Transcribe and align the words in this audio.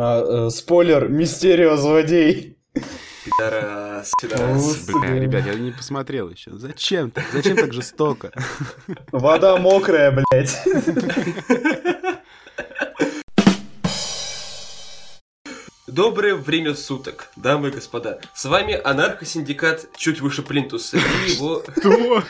А, 0.00 0.46
э, 0.46 0.50
спойлер, 0.50 1.08
Мистерио 1.08 1.76
злодей. 1.76 2.56
Пидорас, 3.24 4.12
пидорас. 4.22 4.86
Бля, 4.86 5.18
ребят, 5.18 5.44
я 5.44 5.54
не 5.54 5.72
посмотрел 5.72 6.30
еще. 6.30 6.52
Зачем 6.52 7.10
так? 7.10 7.24
Зачем 7.32 7.56
так 7.56 7.72
жестоко? 7.72 8.30
Вода 9.10 9.56
мокрая, 9.56 10.12
блядь. 10.12 10.56
Доброе 15.88 16.36
время 16.36 16.76
суток, 16.76 17.32
дамы 17.34 17.70
и 17.70 17.72
господа. 17.72 18.20
С 18.36 18.44
вами 18.44 18.80
анархосиндикат 18.80 19.88
чуть 19.96 20.20
выше 20.20 20.42
Плинтуса 20.42 20.98
и 20.98 21.32
его... 21.32 21.64
Кто? 21.74 22.22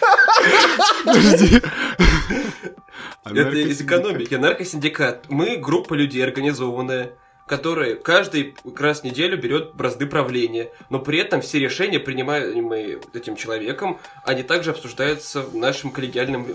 Подожди. 1.04 1.60
Это 3.26 3.56
из 3.58 3.82
экономики. 3.82 4.32
Анархосиндикат. 4.32 5.26
Мы 5.28 5.58
группа 5.58 5.92
людей 5.92 6.24
организованная, 6.24 7.12
которая 7.48 7.96
каждый 7.96 8.54
раз 8.76 9.00
в 9.00 9.04
неделю 9.04 9.36
берет 9.38 9.74
бразды 9.74 10.06
правления, 10.06 10.70
но 10.90 11.00
при 11.00 11.18
этом 11.18 11.40
все 11.40 11.58
решения, 11.58 11.98
принимаемые 11.98 13.00
этим 13.14 13.34
человеком, 13.34 13.98
они 14.24 14.42
также 14.42 14.70
обсуждаются 14.70 15.40
в 15.40 15.56
нашем 15.56 15.90
коллегиальном 15.90 16.46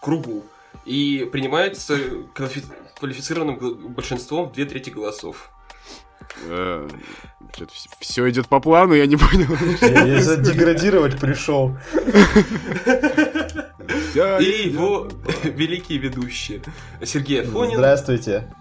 кругу 0.00 0.44
и 0.84 1.28
принимаются 1.32 1.96
квалифи- 2.34 2.64
квалифицированным 2.98 3.56
большинством 3.94 4.48
в 4.48 4.52
две 4.52 4.64
трети 4.64 4.90
голосов. 4.90 5.50
Все 8.00 8.28
идет 8.30 8.48
по 8.48 8.60
плану, 8.60 8.94
я 8.94 9.06
не 9.06 9.16
понял. 9.16 9.56
Я, 10.06 10.20
задеградировать 10.20 11.20
пришел. 11.20 11.76
И 14.14 14.68
его 14.68 15.08
великие 15.44 15.98
ведущие. 15.98 16.62
Сергей 17.04 17.42
Афонин, 17.42 17.76
Здравствуйте. 17.76 18.52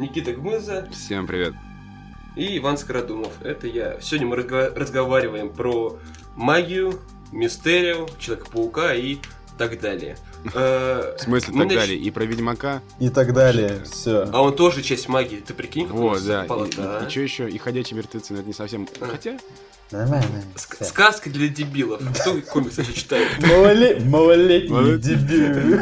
Никита 0.00 0.32
Гмыза 0.32 0.88
Всем 0.90 1.26
привет. 1.26 1.52
и 2.34 2.56
Иван 2.56 2.78
Скородумов. 2.78 3.32
Это 3.42 3.66
я. 3.66 4.00
Сегодня 4.00 4.28
мы 4.28 4.36
разго- 4.36 4.74
разговариваем 4.74 5.50
про 5.52 5.98
магию, 6.36 6.98
мистерию, 7.32 8.08
Человека-паука 8.18 8.94
и 8.94 9.18
так 9.58 9.78
далее. 9.78 10.16
Э, 10.54 11.14
В 11.18 11.22
смысле 11.22 11.54
мы 11.54 11.66
так 11.66 11.76
далее? 11.78 11.98
И 11.98 12.10
про 12.10 12.24
Ведьмака? 12.24 12.82
И 12.98 13.08
так 13.10 13.32
далее. 13.34 13.82
Все. 13.90 14.28
А 14.32 14.42
он 14.42 14.54
тоже 14.56 14.82
часть 14.82 15.08
магии, 15.08 15.36
ты 15.46 15.52
прикинь, 15.54 15.86
как 15.86 15.96
Вот, 15.96 16.24
да. 16.24 16.44
И, 16.44 16.48
да. 16.76 17.08
что 17.10 17.20
еще? 17.20 17.48
И 17.50 17.58
ходячие 17.58 17.96
мертвецы, 17.98 18.32
но 18.32 18.38
это 18.40 18.48
не 18.48 18.54
совсем... 18.54 18.88
А. 19.00 19.06
Хотя... 19.06 19.38
Нормально. 19.90 20.44
Ск- 20.54 20.84
Сказка 20.84 21.30
для 21.30 21.48
дебилов. 21.48 22.00
Кто 22.20 22.40
комикс 22.42 22.76
вообще 22.76 22.92
читает? 22.94 23.26
Малоле- 23.40 24.00
Малолетний 24.04 24.70
Малолет- 24.70 25.00
дебил. 25.00 25.80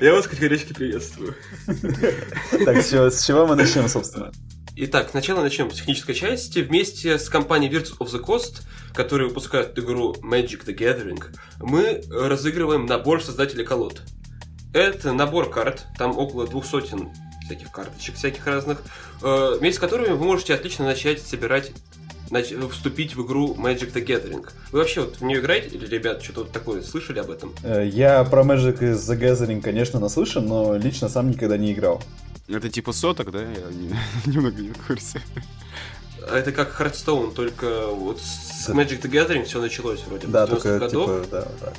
Я 0.00 0.12
вас 0.12 0.26
категорически 0.26 0.72
приветствую. 0.72 1.34
Так, 2.64 2.78
с 2.78 3.24
чего 3.24 3.46
мы 3.46 3.54
начнем, 3.54 3.88
собственно? 3.88 4.32
Итак, 4.78 5.08
сначала 5.10 5.40
начнем 5.40 5.70
с 5.70 5.74
технической 5.76 6.14
части. 6.14 6.58
Вместе 6.58 7.18
с 7.18 7.28
компанией 7.30 7.72
Virtues 7.72 7.96
of 7.98 8.08
the 8.12 8.22
Coast, 8.22 8.62
которые 8.92 9.28
выпускают 9.28 9.78
игру 9.78 10.12
Magic 10.22 10.66
the 10.66 10.76
Gathering, 10.76 11.22
мы 11.60 12.02
разыгрываем 12.10 12.84
набор 12.84 13.22
создателей 13.22 13.64
колод. 13.64 14.02
Это 14.74 15.12
набор 15.14 15.48
карт, 15.48 15.86
там 15.98 16.18
около 16.18 16.46
двух 16.46 16.66
сотен 16.66 17.08
всяких 17.46 17.70
карточек, 17.72 18.16
всяких 18.16 18.46
разных, 18.46 18.82
э, 19.22 19.56
вместе 19.58 19.78
с 19.78 19.80
которыми 19.80 20.12
вы 20.12 20.24
можете 20.24 20.52
отлично 20.52 20.84
начать 20.84 21.22
собирать 21.22 21.70
нач- 22.30 22.68
вступить 22.70 23.14
в 23.16 23.24
игру 23.24 23.54
Magic 23.54 23.94
the 23.94 24.04
Gathering. 24.04 24.46
Вы 24.72 24.80
вообще 24.80 25.02
вот 25.02 25.16
в 25.16 25.24
нее 25.24 25.38
играете, 25.40 25.76
или, 25.76 25.86
ребят, 25.86 26.22
что-то 26.22 26.40
вот 26.40 26.52
такое 26.52 26.82
слышали 26.82 27.18
об 27.20 27.30
этом? 27.30 27.54
Э, 27.62 27.88
Я 27.90 28.22
про 28.24 28.42
Magic 28.42 28.78
The 28.80 29.18
Gathering, 29.18 29.62
конечно, 29.62 30.00
наслышан, 30.00 30.46
но 30.46 30.76
лично 30.76 31.08
сам 31.08 31.30
никогда 31.30 31.56
не 31.56 31.72
играл. 31.72 32.02
Это 32.48 32.68
типа 32.70 32.92
соток, 32.92 33.30
да? 33.32 33.40
Я 33.42 33.48
не- 33.70 33.96
немного 34.26 34.60
не 34.62 34.70
в 34.70 34.86
курсе. 34.86 35.20
А 36.28 36.36
Это 36.36 36.52
как 36.52 36.80
Hearthstone, 36.80 37.32
только 37.34 37.86
вот 37.88 38.20
с. 38.20 38.68
Magic 38.70 39.00
the 39.02 39.10
Gathering 39.10 39.44
все 39.44 39.60
началось 39.60 40.02
вроде 40.06 40.26
Да, 40.26 40.46
в 40.46 40.50
90-х 40.50 40.60
только 40.62 40.78
годов. 40.78 41.06
типа, 41.24 41.26
да, 41.30 41.40
вот 41.40 41.58
так. 41.60 41.74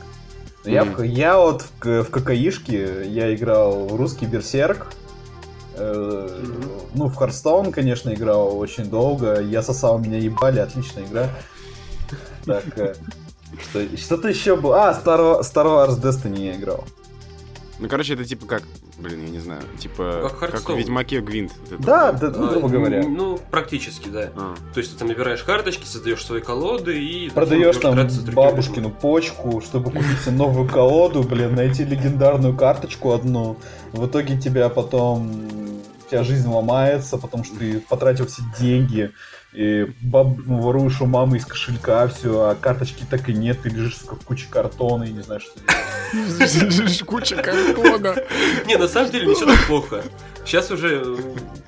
Я, 0.65 0.83
в- 0.83 1.01
я 1.03 1.37
вот 1.37 1.65
в, 1.81 2.03
в 2.03 2.11
ККИшке, 2.11 3.07
я 3.09 3.33
играл 3.35 3.87
в 3.87 3.95
русский 3.95 4.25
Берсерк, 4.25 4.87
Э, 5.79 6.27
Мгм. 6.41 6.71
ну, 6.95 7.05
в 7.07 7.13
Харстоун, 7.15 7.71
конечно, 7.71 8.11
играл 8.11 8.57
очень 8.57 8.85
долго, 8.89 9.39
я 9.39 9.61
сосал, 9.61 9.99
меня 9.99 10.17
ебали, 10.17 10.57
отличная 10.59 11.05
игра. 11.05 11.29
Так, 12.45 12.63
э, 12.79 12.95
что, 13.61 13.97
что-то 13.97 14.27
еще 14.27 14.55
было, 14.55 14.89
а, 14.89 14.93
Star, 14.99 15.41
Star 15.41 15.65
Wars 15.87 16.01
Destiny 16.01 16.47
я 16.47 16.55
играл. 16.55 16.83
Ну, 17.77 17.87
короче, 17.87 18.15
это 18.15 18.25
типа 18.25 18.47
как... 18.47 18.63
Блин, 18.97 19.25
я 19.25 19.29
не 19.29 19.39
знаю. 19.39 19.61
Типа... 19.77 20.31
Как 20.39 20.51
Как 20.51 20.69
в. 20.69 20.75
Ведьмаке 20.75 21.21
Гвинт. 21.21 21.51
Вот 21.69 21.81
Да, 21.81 22.11
вот. 22.11 22.19
да, 22.19 22.39
ну, 22.39 22.49
грубо 22.49 22.67
говоря. 22.67 23.03
Ну, 23.03 23.39
практически, 23.51 24.09
да. 24.09 24.31
А. 24.35 24.55
То 24.73 24.79
есть 24.79 24.93
ты 24.93 24.99
там 24.99 25.07
набираешь 25.09 25.43
карточки, 25.43 25.85
создаешь 25.85 26.25
свои 26.25 26.41
колоды 26.41 26.99
и... 26.99 27.29
Продаешь 27.29 27.77
там 27.77 27.95
бабушкину 28.33 28.89
почку, 28.89 29.61
чтобы 29.61 29.91
купить 29.91 30.19
себе 30.21 30.35
новую 30.35 30.67
колоду, 30.67 31.21
блин, 31.21 31.53
найти 31.53 31.85
легендарную 31.85 32.57
карточку 32.57 33.11
одну. 33.11 33.57
В 33.91 34.07
итоге 34.07 34.39
тебя 34.39 34.67
потом 34.69 35.47
у 36.07 36.09
тебя 36.09 36.23
жизнь 36.23 36.47
ломается, 36.47 37.17
потому 37.17 37.43
что 37.43 37.57
ты 37.57 37.79
потратил 37.81 38.25
все 38.25 38.41
деньги, 38.59 39.11
и 39.57 39.87
баб, 40.01 40.37
ну, 40.45 40.61
воруешь 40.61 41.01
у 41.01 41.07
мамы 41.07 41.37
из 41.37 41.45
кошелька 41.47 42.07
все, 42.09 42.41
а 42.41 42.55
карточки 42.55 43.03
так 43.09 43.27
и 43.27 43.33
нет, 43.33 43.59
ты 43.63 43.69
лежишь 43.69 43.95
в 43.95 44.23
куче 44.23 44.45
картона 44.51 45.05
и 45.05 45.11
не 45.11 45.21
знаешь, 45.23 45.41
что 45.41 45.59
делать. 45.59 47.03
Куча 47.03 47.35
картона. 47.37 48.15
Не, 48.67 48.77
на 48.77 48.87
самом 48.87 49.09
деле 49.09 49.25
не 49.25 49.33
все 49.33 49.47
так 49.47 49.65
плохо. 49.65 50.03
Сейчас 50.45 50.69
уже, 50.69 51.17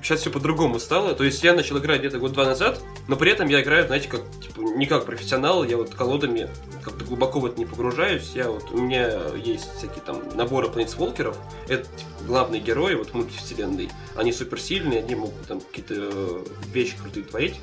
сейчас 0.00 0.20
все 0.20 0.30
по-другому 0.30 0.78
стало. 0.78 1.14
То 1.14 1.24
есть 1.24 1.42
я 1.42 1.52
начал 1.52 1.78
играть 1.78 1.98
где-то 1.98 2.18
год-два 2.18 2.44
назад, 2.44 2.80
но 3.08 3.16
при 3.16 3.32
этом 3.32 3.48
я 3.48 3.60
играю, 3.60 3.86
знаете, 3.88 4.08
как, 4.08 4.20
типа, 4.40 4.60
не 4.60 4.86
как 4.86 5.04
профессионал, 5.04 5.64
я 5.64 5.76
вот 5.76 5.92
колодами 5.92 6.48
как-то 6.82 7.04
глубоко 7.04 7.40
в 7.40 7.46
это 7.46 7.58
не 7.58 7.66
погружаюсь. 7.66 8.30
Я 8.34 8.48
вот, 8.48 8.70
у 8.70 8.78
меня 8.78 9.34
есть 9.34 9.68
всякие 9.76 10.00
там 10.06 10.22
наборы 10.36 10.68
планетсволкеров, 10.68 11.36
это 11.66 11.84
типа, 11.84 12.10
главные 12.26 12.60
герои 12.62 12.94
вот 12.94 13.12
мультивселенной. 13.12 13.90
Они 14.14 14.32
суперсильные, 14.32 15.00
они 15.00 15.16
могут 15.16 15.42
там 15.48 15.60
какие-то 15.60 15.94
э, 15.96 16.44
вещи 16.72 16.96
крутые 16.96 17.24
творить. 17.24 17.60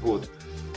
Вот. 0.00 0.28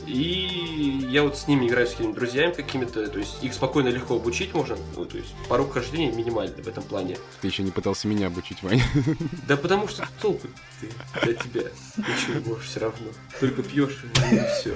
И 0.05 1.07
я 1.09 1.23
вот 1.23 1.37
с 1.37 1.47
ними 1.47 1.67
играю 1.67 1.87
с 1.87 1.91
какими-то 1.91 2.15
друзьями 2.15 2.51
какими-то, 2.51 3.07
то 3.07 3.19
есть 3.19 3.41
их 3.41 3.53
спокойно 3.53 3.87
легко 3.87 4.15
обучить 4.15 4.53
можно, 4.53 4.75
ну, 4.97 5.05
то 5.05 5.17
есть 5.17 5.33
порог 5.47 5.73
хождения 5.73 6.11
минимальный 6.11 6.61
в 6.61 6.67
этом 6.67 6.83
плане. 6.83 7.17
Ты 7.41 7.47
еще 7.47 7.63
не 7.63 7.71
пытался 7.71 8.07
меня 8.07 8.27
обучить, 8.27 8.61
Ваня. 8.63 8.83
Да 9.47 9.55
потому 9.55 9.87
что 9.87 10.07
толку 10.21 10.47
ты 10.81 10.89
для 11.21 11.33
тебя 11.33 11.63
ничего 11.97 12.39
не 12.39 12.49
можешь 12.49 12.65
все 12.65 12.79
равно. 12.81 13.07
Только 13.39 13.63
пьешь 13.63 14.03
и 14.31 14.39
все. 14.59 14.75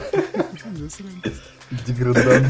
Деградант. 1.71 2.47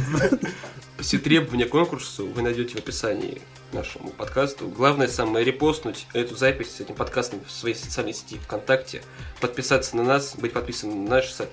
Все 0.99 1.17
требования 1.17 1.65
конкурсу 1.65 2.27
вы 2.27 2.41
найдете 2.41 2.75
в 2.75 2.79
описании 2.79 3.41
нашему 3.71 4.09
подкасту. 4.09 4.67
Главное 4.67 5.07
самое 5.07 5.45
репостнуть 5.45 6.07
эту 6.13 6.35
запись 6.35 6.71
с 6.71 6.81
этим 6.81 6.95
подкастом 6.95 7.43
в 7.45 7.51
своей 7.51 7.75
социальной 7.75 8.13
сети 8.13 8.37
ВКонтакте, 8.39 9.03
подписаться 9.39 9.95
на 9.95 10.03
нас, 10.03 10.35
быть 10.35 10.53
подписанным 10.53 11.05
на 11.05 11.09
наш 11.11 11.29
сайт 11.29 11.49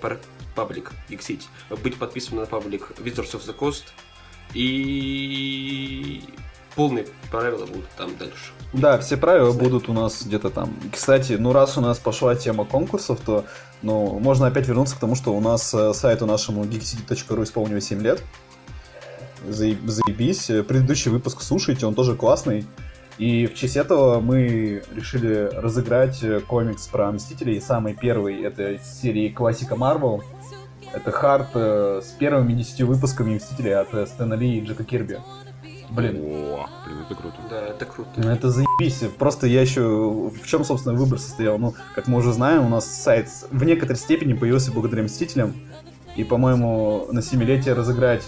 паблик 0.55 0.93
Geeksite, 1.09 1.45
быть 1.83 1.97
подписанным 1.97 2.41
на 2.41 2.47
паблик 2.47 2.93
Visitors 2.99 3.33
of 3.33 3.47
the 3.47 3.57
Coast 3.57 3.85
и 4.55 6.23
полные 6.75 7.07
правила 7.31 7.67
будут 7.67 7.89
там 7.97 8.17
дальше. 8.17 8.53
Да, 8.73 8.99
все 8.99 9.17
правила 9.17 9.53
будут 9.53 9.89
у 9.89 9.93
нас 9.93 10.25
где-то 10.25 10.51
там. 10.51 10.75
Кстати, 10.93 11.35
ну 11.35 11.53
раз 11.53 11.79
у 11.79 11.81
нас 11.81 11.99
пошла 11.99 12.35
тема 12.35 12.65
конкурсов, 12.65 13.21
то 13.25 13.45
ну, 13.83 14.19
можно 14.19 14.47
опять 14.47 14.67
вернуться 14.67 14.97
к 14.97 14.99
тому, 14.99 15.15
что 15.15 15.35
у 15.35 15.41
нас 15.41 15.73
э, 15.75 15.93
сайту 15.95 16.27
нашему 16.27 16.65
geekcity.ru 16.65 17.45
исполнилось 17.45 17.87
7 17.87 18.03
лет. 18.03 18.23
Заеб- 19.47 19.87
Заебись. 19.87 20.47
Предыдущий 20.47 21.11
выпуск 21.11 21.43
слушайте, 21.43 21.87
он 21.87 21.95
тоже 21.95 22.17
классный. 22.17 22.67
И 23.19 23.47
в 23.47 23.55
честь 23.55 23.77
этого 23.77 24.21
мы 24.21 24.83
решили 24.93 25.49
разыграть 25.53 26.23
э, 26.23 26.41
комикс 26.41 26.89
про 26.89 27.13
Мстителей. 27.13 27.61
Самый 27.61 27.95
первый 27.95 28.43
это 28.43 28.73
из 28.73 29.01
серии 29.01 29.29
классика 29.29 29.77
Марвел. 29.77 30.25
Это 30.93 31.13
хард 31.13 31.51
э, 31.55 32.01
с 32.03 32.09
первыми 32.13 32.55
10 32.55 32.83
выпусками 32.83 33.37
Мстителей 33.37 33.77
от 33.77 34.09
Стэна 34.09 34.35
Ли 34.35 34.59
и 34.59 34.65
Джека 34.65 34.83
Кирби. 34.83 35.21
Блин, 35.91 36.17
О, 36.19 36.67
блин, 36.87 36.99
это 37.07 37.15
круто. 37.15 37.37
Да, 37.51 37.61
это 37.69 37.85
круто. 37.85 38.11
ну, 38.17 38.31
это 38.31 38.51
заебись. 38.51 39.03
Просто 39.19 39.47
я 39.47 39.61
еще... 39.61 40.31
В 40.31 40.47
чем, 40.47 40.65
собственно, 40.65 40.97
выбор 40.97 41.19
состоял? 41.19 41.59
Ну, 41.59 41.75
как 41.95 42.09
мы 42.09 42.19
уже 42.19 42.33
знаем, 42.33 42.67
у 42.67 42.69
нас 42.69 42.87
сайт 42.87 43.29
в 43.51 43.65
некоторой 43.65 43.97
степени 43.97 44.33
появился 44.33 44.73
благодаря 44.73 45.03
Мстителям. 45.03 45.55
И, 46.17 46.25
по-моему, 46.25 47.09
на 47.11 47.23
семилетие 47.23 47.75
разыграть 47.75 48.25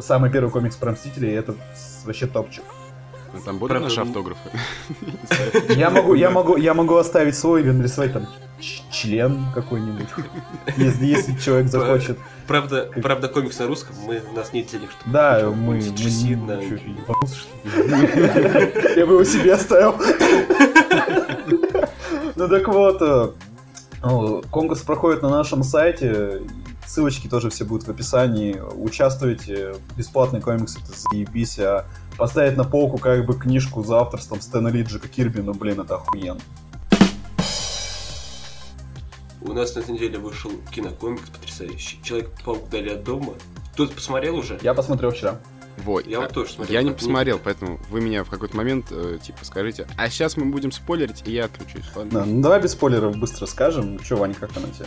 самый 0.00 0.30
первый 0.30 0.50
комикс 0.50 0.76
про 0.76 0.92
Мстителей, 0.92 1.32
это 1.34 1.54
вообще 2.04 2.26
топчик. 2.26 2.64
Ну, 3.32 3.40
Там 3.40 3.58
будут 3.58 3.70
Правда, 3.70 3.88
наши 3.88 4.00
ну- 4.00 4.06
автографы? 4.06 4.50
Я 5.74 5.90
могу, 5.90 6.14
я 6.14 6.30
могу, 6.30 6.56
я 6.56 6.74
могу 6.74 6.96
оставить 6.96 7.36
свой 7.36 7.62
или 7.62 7.70
нарисовать 7.70 8.12
там 8.12 8.26
член 8.90 9.46
какой-нибудь, 9.54 10.08
если, 10.76 11.06
если 11.06 11.38
человек 11.38 11.68
захочет. 11.68 12.18
Правда, 12.46 12.90
правда, 13.02 13.28
комикс 13.28 13.58
на 13.58 13.66
русском, 13.66 13.94
мы, 14.06 14.22
нас 14.34 14.52
нет 14.52 14.66
денег, 14.70 14.90
чтобы... 14.90 15.12
Да, 15.12 15.40
Чё, 15.40 15.52
мы... 15.52 15.74
мы 15.74 15.80
что 15.80 15.94
ли? 15.94 16.96
Я 18.96 19.06
бы 19.06 19.14
его 19.14 19.24
себе 19.24 19.54
оставил. 19.54 19.94
Ну 22.34 22.48
так 22.48 22.66
вот, 22.68 23.02
э, 23.02 23.30
Ну, 24.02 24.42
конкурс 24.50 24.80
проходит 24.80 25.22
на 25.22 25.28
нашем 25.28 25.62
сайте. 25.62 26.42
Ссылочки 26.86 27.28
тоже 27.28 27.50
все 27.50 27.64
будут 27.64 27.86
в 27.86 27.90
описании. 27.90 28.60
Участвуйте. 28.74 29.74
Бесплатный 29.96 30.40
комикс 30.40 30.76
это 30.76 30.92
заебись. 30.98 31.58
А 31.58 31.86
поставить 32.16 32.56
на 32.56 32.64
полку 32.64 32.98
как 32.98 33.24
бы 33.24 33.34
книжку 33.34 33.84
за 33.84 34.00
авторством 34.00 34.40
Стэна 34.40 34.68
Лиджика 34.68 35.08
Кирби, 35.08 35.40
ну 35.40 35.54
блин, 35.54 35.80
это 35.80 35.96
охуенно. 35.96 36.40
У 39.44 39.52
нас 39.52 39.74
на 39.74 39.80
этой 39.80 39.92
неделе 39.94 40.18
вышел 40.18 40.50
кинокомикс 40.74 41.28
потрясающий. 41.30 42.00
Человек-паук 42.02 42.68
дали 42.70 42.90
от 42.90 43.04
дома. 43.04 43.34
Кто-то 43.74 43.94
посмотрел 43.94 44.36
уже? 44.36 44.58
Я 44.62 44.74
посмотрел 44.74 45.10
вчера. 45.10 45.40
Вот. 45.78 46.06
Я 46.06 46.20
вот 46.20 46.32
тоже 46.32 46.52
смотрел. 46.52 46.74
Я 46.80 46.82
не 46.82 46.92
посмотрел, 46.92 47.40
поэтому 47.42 47.80
вы 47.88 48.00
меня 48.02 48.24
в 48.24 48.30
какой-то 48.30 48.56
момент, 48.56 48.86
э, 48.90 49.18
типа, 49.22 49.38
скажите, 49.44 49.86
а 49.96 50.08
сейчас 50.10 50.36
мы 50.36 50.44
будем 50.46 50.70
спойлерить, 50.70 51.22
и 51.26 51.32
я 51.32 51.46
отключусь, 51.46 51.84
ладно? 51.96 52.20
Да, 52.20 52.24
ну 52.26 52.42
давай 52.42 52.60
без 52.60 52.72
спойлеров 52.72 53.16
быстро 53.16 53.46
скажем. 53.46 53.98
Че, 54.00 54.16
Ваня, 54.16 54.34
как 54.34 54.52
там 54.52 54.64
на 54.64 54.70
тебя? 54.70 54.86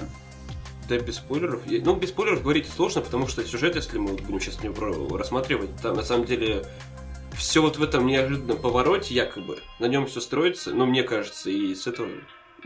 Да, 0.87 0.99
без 0.99 1.15
спойлеров. 1.15 1.65
Я- 1.65 1.81
Ну, 1.83 1.95
без 1.95 2.09
спойлеров 2.09 2.43
говорить 2.43 2.67
сложно, 2.75 3.01
потому 3.01 3.27
что 3.27 3.43
сюжет, 3.43 3.75
если 3.75 3.97
мы 3.97 4.13
будем 4.13 4.39
сейчас 4.39 4.61
не 4.61 4.69
рассматривать, 5.17 5.75
там 5.81 5.95
на 5.95 6.03
самом 6.03 6.25
деле 6.25 6.63
все 7.33 7.61
вот 7.63 7.77
в 7.77 7.83
этом 7.83 8.05
неожиданном 8.05 8.57
повороте, 8.57 9.15
якобы, 9.15 9.59
на 9.79 9.87
нем 9.87 10.05
все 10.05 10.21
строится, 10.21 10.71
ну, 10.71 10.85
мне 10.85 11.01
кажется, 11.03 11.49
и 11.49 11.73
с 11.73 11.87
этого 11.87 12.07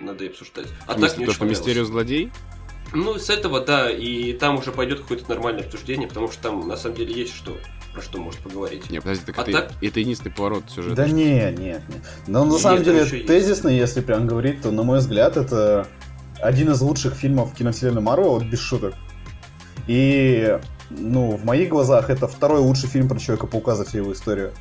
надо 0.03 0.25
и 0.25 0.29
обсуждать. 0.29 0.67
А 0.87 0.93
В 0.93 0.97
смысле, 0.97 1.09
так 1.09 1.17
мне 1.17 1.25
то, 1.27 1.33
что. 1.33 1.45
Мистерио 1.45 1.85
злодей? 1.85 2.31
Ну, 2.93 3.17
с 3.19 3.29
этого, 3.29 3.61
да, 3.61 3.89
и 3.91 4.33
там 4.33 4.57
уже 4.57 4.71
пойдет 4.71 5.01
какое-то 5.01 5.29
нормальное 5.29 5.63
обсуждение, 5.63 6.07
потому 6.07 6.31
что 6.31 6.41
там, 6.43 6.67
на 6.67 6.75
самом 6.75 6.95
деле, 6.95 7.13
есть 7.13 7.35
что, 7.35 7.55
про 7.93 8.01
что 8.01 8.17
может 8.19 8.39
поговорить. 8.39 8.89
Не, 8.89 8.99
подожди, 8.99 9.25
так 9.25 9.37
А 9.37 9.41
это, 9.43 9.51
так? 9.51 9.71
это 9.81 9.99
единственный 9.99 10.31
поворот 10.31 10.63
сюжета. 10.69 10.95
Да 10.95 11.07
не, 11.07 11.33
нет, 11.51 11.59
нет. 11.59 11.81
Но 12.25 12.45
на 12.45 12.51
Нет, 12.53 12.61
самом 12.61 12.77
там 12.77 12.85
деле, 12.85 13.01
еще 13.05 13.17
есть. 13.17 13.27
тезисно, 13.27 13.67
если 13.67 14.01
прям 14.01 14.25
говорить, 14.25 14.61
то, 14.63 14.71
на 14.71 14.81
мой 14.81 14.99
взгляд, 14.99 15.37
это 15.37 15.87
один 16.41 16.71
из 16.71 16.81
лучших 16.81 17.13
фильмов 17.13 17.53
киновселенной 17.53 18.01
Марвел, 18.01 18.31
вот 18.31 18.43
без 18.45 18.59
шуток. 18.59 18.95
И, 19.87 20.59
ну, 20.89 21.31
в 21.31 21.45
моих 21.45 21.69
глазах 21.69 22.09
это 22.09 22.27
второй 22.27 22.59
лучший 22.59 22.89
фильм 22.89 23.07
про 23.07 23.19
Человека-паука 23.19 23.75
за 23.75 23.85
всю 23.85 23.97
его 23.97 24.13
историю. 24.13 24.51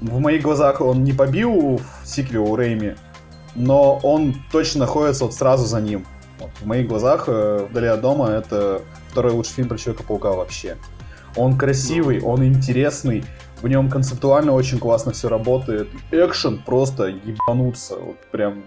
В 0.00 0.18
моих 0.18 0.42
глазах 0.42 0.80
он 0.80 1.04
не 1.04 1.12
побил 1.12 1.76
в 1.78 2.06
сиквеле 2.06 2.40
у 2.40 2.56
Рэйми, 2.56 2.96
но 3.54 3.98
он 4.02 4.34
точно 4.50 4.80
находится 4.80 5.24
вот 5.24 5.34
сразу 5.34 5.66
за 5.66 5.80
ним. 5.80 6.06
Вот, 6.38 6.50
в 6.60 6.66
моих 6.66 6.88
глазах 6.88 7.24
э, 7.26 7.66
«Вдали 7.70 7.86
от 7.88 8.00
дома»— 8.00 8.30
это 8.30 8.82
второй 9.08 9.32
лучший 9.32 9.54
фильм 9.54 9.68
про 9.68 9.78
Человека-паука 9.78 10.32
вообще. 10.32 10.76
Он 11.36 11.56
красивый, 11.56 12.20
он 12.20 12.44
интересный, 12.44 13.24
в 13.62 13.68
нем 13.68 13.88
концептуально 13.88 14.52
очень 14.52 14.78
классно 14.78 15.12
все 15.12 15.28
работает. 15.28 15.88
Экшен 16.10 16.58
просто 16.58 17.06
ебануться. 17.06 17.96
Вот 17.96 18.16
прям... 18.32 18.64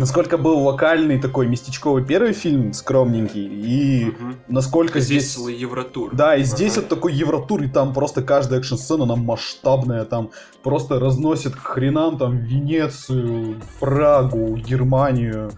Насколько 0.00 0.38
был 0.38 0.60
локальный 0.60 1.20
такой 1.20 1.46
местечковый 1.46 2.02
первый 2.02 2.32
фильм, 2.32 2.72
скромненький, 2.72 3.46
и 3.46 4.06
Мгм. 4.06 4.36
насколько 4.48 4.98
Здесь 4.98 5.34
здесь... 5.34 5.60
Евротур. 5.60 6.16
Да, 6.16 6.36
и 6.36 6.42
здесь 6.42 6.72
Ага. 6.72 6.80
вот 6.80 6.88
такой 6.88 7.12
евротур, 7.12 7.62
и 7.62 7.68
там 7.68 7.92
просто 7.92 8.22
каждая 8.22 8.60
экшн-сцена, 8.60 9.04
она 9.04 9.16
масштабная, 9.16 10.06
там 10.06 10.30
просто 10.62 10.98
разносит 10.98 11.54
к 11.54 11.58
хренам 11.58 12.16
там 12.16 12.38
Венецию, 12.38 13.60
Прагу, 13.78 14.56
Германию, 14.56 15.50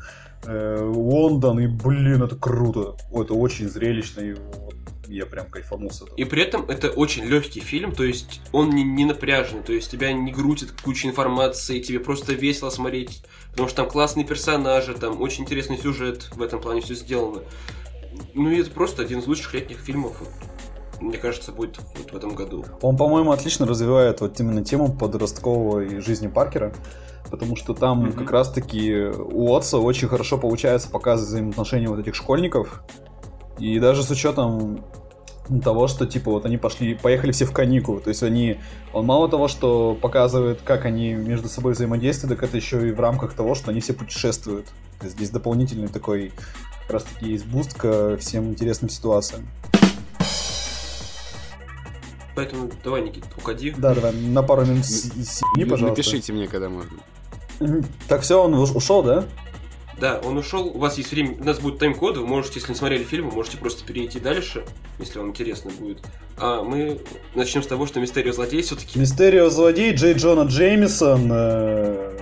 э, 0.45 0.91
Лондон, 0.93 1.61
и, 1.61 1.69
блин, 1.69 2.25
это 2.25 2.35
круто. 2.35 2.97
Это 3.13 3.35
очень 3.35 3.69
зрелищно, 3.69 4.23
и 4.23 4.33
вот 4.33 4.75
я 5.13 5.27
прям 5.27 5.47
кайфанул 5.47 5.91
с 5.91 6.03
этого. 6.03 6.17
И 6.17 6.25
при 6.25 6.43
этом 6.43 6.69
это 6.69 6.91
очень 6.91 7.25
легкий 7.25 7.61
фильм, 7.61 7.93
то 7.93 8.05
есть 8.05 8.41
он 8.53 8.71
не, 8.71 8.83
не 8.83 9.05
напряженный, 9.05 9.63
то 9.63 9.73
есть 9.73 9.91
тебя 9.91 10.13
не 10.13 10.33
грузит 10.33 10.73
куча 10.83 11.09
информации, 11.09 11.81
тебе 11.81 12.01
просто 12.01 12.33
весело 12.33 12.71
смотреть, 12.71 13.23
потому 13.51 13.69
что 13.69 13.83
там 13.83 13.91
классные 13.91 14.27
персонажи, 14.27 14.95
там 14.95 15.21
очень 15.21 15.45
интересный 15.45 15.79
сюжет, 15.79 16.31
в 16.35 16.43
этом 16.43 16.61
плане 16.61 16.81
все 16.81 16.95
сделано. 16.95 17.43
Ну 18.35 18.51
и 18.51 18.61
это 18.61 18.71
просто 18.71 19.03
один 19.03 19.21
из 19.21 19.27
лучших 19.27 19.55
летних 19.55 19.79
фильмов, 19.79 20.17
мне 21.01 21.19
кажется, 21.19 21.51
будет 21.53 21.79
вот 21.97 22.13
в 22.13 22.17
этом 22.17 22.35
году. 22.35 22.65
Он, 22.81 22.97
по-моему, 22.97 23.33
отлично 23.33 23.67
развивает 23.67 24.21
вот 24.21 24.39
именно 24.39 24.65
тему 24.65 24.93
подростковой 24.93 26.01
жизни 26.01 26.29
Паркера, 26.29 26.73
потому 27.31 27.57
что 27.57 27.75
там 27.75 28.05
Мгм. 28.05 28.13
как 28.13 28.31
раз-таки 28.31 29.07
у 29.07 29.55
Уоттса 29.55 29.79
очень 29.79 30.09
хорошо 30.09 30.39
получается 30.39 30.89
показывать 30.91 31.31
взаимоотношения 31.31 31.89
вот 31.89 31.99
этих 31.99 32.15
школьников, 32.15 32.83
и 33.59 33.79
даже 33.79 34.03
с 34.03 34.11
учетом 34.11 34.85
того, 35.63 35.89
что 35.89 36.07
типа 36.07 36.31
вот 36.31 36.47
они 36.47 36.57
пошли, 36.57 36.95
поехали 36.95 37.33
все 37.33 37.45
в 37.47 37.53
каникулы, 37.53 38.01
то 38.01 38.09
есть 38.09 38.23
они, 38.23 38.59
он 38.93 39.07
мало 39.07 39.29
того, 39.29 39.49
что 39.49 39.97
показывает, 40.01 40.61
как 40.65 40.85
они 40.85 41.15
между 41.15 41.49
собой 41.49 41.73
взаимодействуют, 41.73 42.39
так 42.39 42.49
это 42.49 42.57
еще 42.57 42.89
и 42.89 42.93
в 42.93 43.01
рамках 43.01 43.35
того, 43.35 43.55
что 43.55 43.71
они 43.71 43.81
все 43.81 43.93
путешествуют. 43.93 44.67
То 44.99 45.07
есть 45.07 45.17
здесь 45.17 45.31
дополнительный 45.31 45.89
такой 45.89 46.33
как 46.83 46.91
раз 46.93 47.03
таки 47.05 47.33
есть 47.33 47.45
буст 47.47 47.75
ко 47.75 48.17
всем 48.19 48.51
интересным 48.51 48.89
ситуациям. 48.89 49.49
Поэтому 52.35 52.71
давай, 52.83 53.03
Никит, 53.03 53.25
уходи. 53.37 53.75
Да, 53.77 53.95
давай, 53.95 54.13
на 54.15 54.43
пару 54.43 54.65
минут 54.65 54.87
с- 54.87 55.11
семи, 55.13 55.65
Н- 55.65 55.69
пожалуйста. 55.69 55.87
Напишите 56.01 56.33
мне, 56.33 56.47
когда 56.49 56.69
можно. 56.71 56.99
Так 58.09 58.23
все, 58.23 58.43
он 58.43 58.55
уш- 58.55 58.75
ушел, 58.75 59.03
да? 59.03 59.25
Да, 60.03 60.21
он 60.25 60.37
ушел, 60.37 60.67
у 60.67 60.79
вас 60.79 60.99
есть 60.99 61.13
время, 61.13 61.37
у 61.39 61.45
нас 61.45 61.61
будет 61.61 61.79
тайм-код, 61.79 62.17
вы 62.17 62.27
можете, 62.27 62.59
если 62.59 62.73
не 62.73 62.77
смотрели 62.77 63.05
фильм, 63.05 63.29
вы 63.29 63.37
можете 63.37 63.57
просто 63.57 63.85
перейти 63.85 64.19
дальше, 64.19 64.65
если 64.99 65.21
вам 65.21 65.29
интересно 65.29 65.71
будет. 65.79 65.99
А 66.37 66.65
мы 66.65 66.99
начнем 67.37 67.63
с 67.63 67.69
того, 67.69 67.87
что 67.87 68.01
Мистерио 68.01 68.33
злодей 68.33 68.63
все-таки 68.63 68.99
Мистерио 68.99 69.49
злодей, 69.49 69.95
Джей 69.95 70.15
Джона 70.15 70.49
Джеймисон. 70.49 71.31
э, 71.33 72.19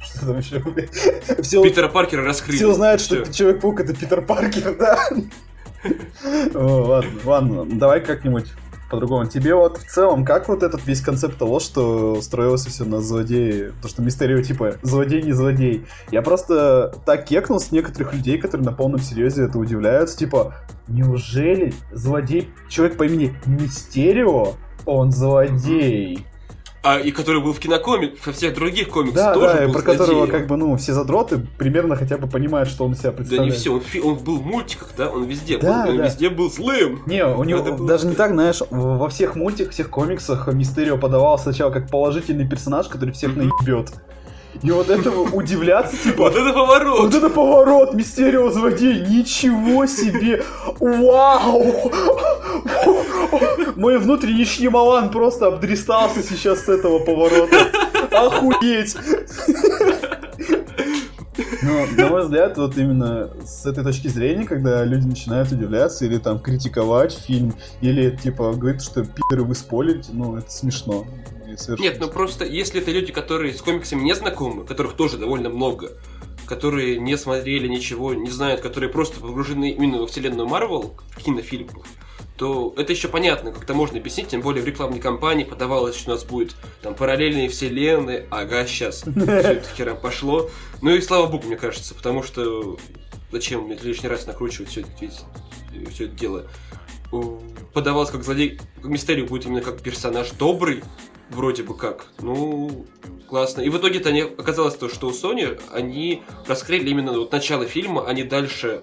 Что 0.00 0.26
там 0.26 0.38
еще? 0.38 0.62
Все, 1.42 1.60
Питера 1.64 1.88
Паркера 1.88 2.22
раскрыли. 2.22 2.56
все 2.56 2.72
знают, 2.72 3.00
что 3.00 3.26
Человек-паук 3.26 3.80
это 3.80 3.96
Питер 3.96 4.22
Паркер, 4.22 4.76
да? 4.78 4.96
Ладно, 6.54 7.10
ладно, 7.24 7.64
давай 7.64 8.00
как-нибудь 8.00 8.46
по-другому. 8.94 9.26
Тебе 9.26 9.54
вот 9.54 9.78
в 9.78 9.86
целом, 9.86 10.24
как 10.24 10.48
вот 10.48 10.62
этот 10.62 10.86
весь 10.86 11.00
концепт 11.00 11.38
того, 11.38 11.60
что 11.60 12.20
строился 12.22 12.70
все 12.70 12.84
на 12.84 13.00
злодее, 13.00 13.72
то, 13.82 13.88
что 13.88 14.02
Мистерио 14.02 14.42
типа 14.42 14.76
злодей 14.82 15.22
не 15.22 15.32
злодей. 15.32 15.86
Я 16.10 16.22
просто 16.22 16.94
так 17.04 17.24
кекнул 17.26 17.60
с 17.60 17.72
некоторых 17.72 18.14
людей, 18.14 18.38
которые 18.38 18.64
на 18.64 18.72
полном 18.72 19.00
серьезе 19.00 19.44
это 19.44 19.58
удивляются, 19.58 20.16
типа, 20.16 20.54
неужели 20.88 21.74
злодей, 21.92 22.50
человек 22.68 22.96
по 22.96 23.04
имени 23.04 23.34
Мистерио, 23.46 24.54
он 24.86 25.10
злодей? 25.10 26.26
А, 26.84 26.98
и 26.98 27.10
который 27.12 27.40
был 27.42 27.54
в 27.54 27.58
кинокомик, 27.58 28.24
во 28.26 28.32
всех 28.32 28.54
других 28.54 28.90
комиксах 28.90 29.16
Да, 29.16 29.32
тоже 29.34 29.46
да, 29.54 29.66
был 29.66 29.72
про 29.72 29.82
которого 29.82 30.06
злодеем. 30.26 30.30
как 30.30 30.46
бы, 30.46 30.56
ну, 30.58 30.76
все 30.76 30.92
задроты 30.92 31.40
примерно 31.56 31.96
хотя 31.96 32.18
бы 32.18 32.28
понимают, 32.28 32.68
что 32.68 32.84
он 32.84 32.94
себя 32.94 33.10
Да 33.10 33.16
представляет. 33.16 33.52
не 33.52 33.58
все, 33.58 33.72
он, 33.72 33.82
он 34.02 34.14
был 34.22 34.36
в 34.38 34.44
мультиках, 34.44 34.90
да, 34.96 35.08
он 35.08 35.24
везде 35.24 35.56
Да, 35.56 35.84
был, 35.84 35.90
он 35.92 35.96
да. 35.96 36.04
везде 36.04 36.28
был 36.28 36.50
злым. 36.50 37.00
Не, 37.06 37.24
у 37.26 37.42
него 37.44 37.62
было 37.62 37.88
даже 37.88 38.06
не 38.06 38.14
так, 38.14 38.32
знаешь, 38.32 38.60
во 38.70 39.08
всех 39.08 39.34
мультиках, 39.34 39.72
всех 39.72 39.88
комиксах 39.88 40.46
Мистерио 40.52 40.98
подавал 40.98 41.38
сначала 41.38 41.70
как 41.70 41.88
положительный 41.90 42.46
персонаж, 42.46 42.88
который 42.88 43.12
всех 43.12 43.34
наебет. 43.34 43.92
И 44.62 44.70
вот 44.70 44.88
этого 44.88 45.22
удивляться, 45.22 45.96
типа, 45.96 46.24
Вот 46.24 46.36
это 46.36 46.52
поворот! 46.52 47.00
вот 47.00 47.14
это 47.14 47.28
поворот, 47.28 47.94
Мистерио 47.94 48.50
злодей, 48.50 49.00
ничего 49.06 49.86
себе, 49.86 50.42
вау! 50.80 51.92
Мой 53.76 53.98
внутренний 53.98 54.44
шьямалан 54.44 55.10
просто 55.10 55.46
обдристался 55.46 56.22
сейчас 56.22 56.64
с 56.64 56.68
этого 56.68 57.00
поворота. 57.00 57.56
Охуеть! 58.10 58.96
Но, 61.62 61.86
на 61.96 62.08
мой 62.08 62.22
взгляд, 62.22 62.56
вот 62.58 62.76
именно 62.76 63.30
с 63.44 63.66
этой 63.66 63.82
точки 63.82 64.08
зрения, 64.08 64.44
когда 64.44 64.84
люди 64.84 65.06
начинают 65.06 65.50
удивляться 65.50 66.04
или 66.04 66.18
там 66.18 66.38
критиковать 66.38 67.12
фильм, 67.12 67.54
или 67.80 68.10
типа 68.10 68.52
говорить, 68.52 68.82
что 68.82 69.04
пидоры 69.04 69.44
вы 69.44 69.54
спойлерите, 69.54 70.10
ну, 70.12 70.36
это 70.36 70.50
смешно. 70.50 71.04
И 71.54 71.56
совершенно 71.56 71.88
Нет, 71.88 72.00
ну 72.00 72.08
просто 72.08 72.44
если 72.44 72.80
это 72.80 72.90
люди, 72.90 73.12
которые 73.12 73.54
с 73.54 73.62
комиксами 73.62 74.02
не 74.02 74.14
знакомы, 74.14 74.64
которых 74.64 74.94
тоже 74.94 75.18
довольно 75.18 75.48
много, 75.48 75.92
которые 76.46 76.98
не 76.98 77.16
смотрели 77.16 77.68
ничего, 77.68 78.14
не 78.14 78.30
знают, 78.30 78.60
которые 78.60 78.90
просто 78.90 79.20
погружены 79.20 79.70
именно 79.70 79.98
во 79.98 80.06
вселенную 80.06 80.48
Марвел, 80.48 80.94
кинофильмов, 81.24 81.86
то 82.36 82.74
это 82.76 82.92
еще 82.92 83.08
понятно, 83.08 83.52
как-то 83.52 83.74
можно 83.74 83.98
объяснить, 83.98 84.28
тем 84.28 84.40
более 84.40 84.62
в 84.62 84.66
рекламной 84.66 84.98
кампании 84.98 85.44
подавалось, 85.44 85.96
что 85.96 86.10
у 86.10 86.14
нас 86.14 86.24
будет 86.24 86.56
там 86.82 86.94
параллельные 86.94 87.48
вселенные, 87.48 88.26
ага, 88.30 88.66
сейчас 88.66 89.02
все 89.02 89.22
это 89.24 89.68
херам 89.76 89.96
пошло. 89.96 90.50
Ну 90.82 90.90
и 90.90 91.00
слава 91.00 91.26
богу, 91.26 91.46
мне 91.46 91.56
кажется, 91.56 91.94
потому 91.94 92.22
что 92.24 92.76
зачем 93.30 93.62
мне 93.62 93.76
лишний 93.80 94.08
раз 94.08 94.26
накручивать 94.26 94.70
все, 94.70 94.84
все 95.92 96.04
это 96.04 96.14
дело. 96.14 96.46
У- 97.12 97.38
Подавалось 97.72 98.10
как 98.10 98.22
злодей, 98.22 98.58
как 98.76 98.84
Мистерио 98.84 99.26
будет 99.26 99.46
именно 99.46 99.60
как 99.60 99.80
персонаж 99.80 100.30
добрый, 100.32 100.82
вроде 101.30 101.64
бы 101.64 101.76
как. 101.76 102.06
Ну, 102.20 102.86
классно. 103.28 103.62
И 103.62 103.68
в 103.68 103.76
итоге-то 103.78 104.10
они, 104.10 104.20
оказалось 104.22 104.74
то, 104.76 104.88
что 104.88 105.08
у 105.08 105.10
Sony 105.10 105.60
они 105.72 106.22
раскрыли 106.46 106.88
именно 106.90 107.12
вот 107.12 107.32
начало 107.32 107.66
фильма, 107.66 108.06
они 108.06 108.22
дальше 108.22 108.82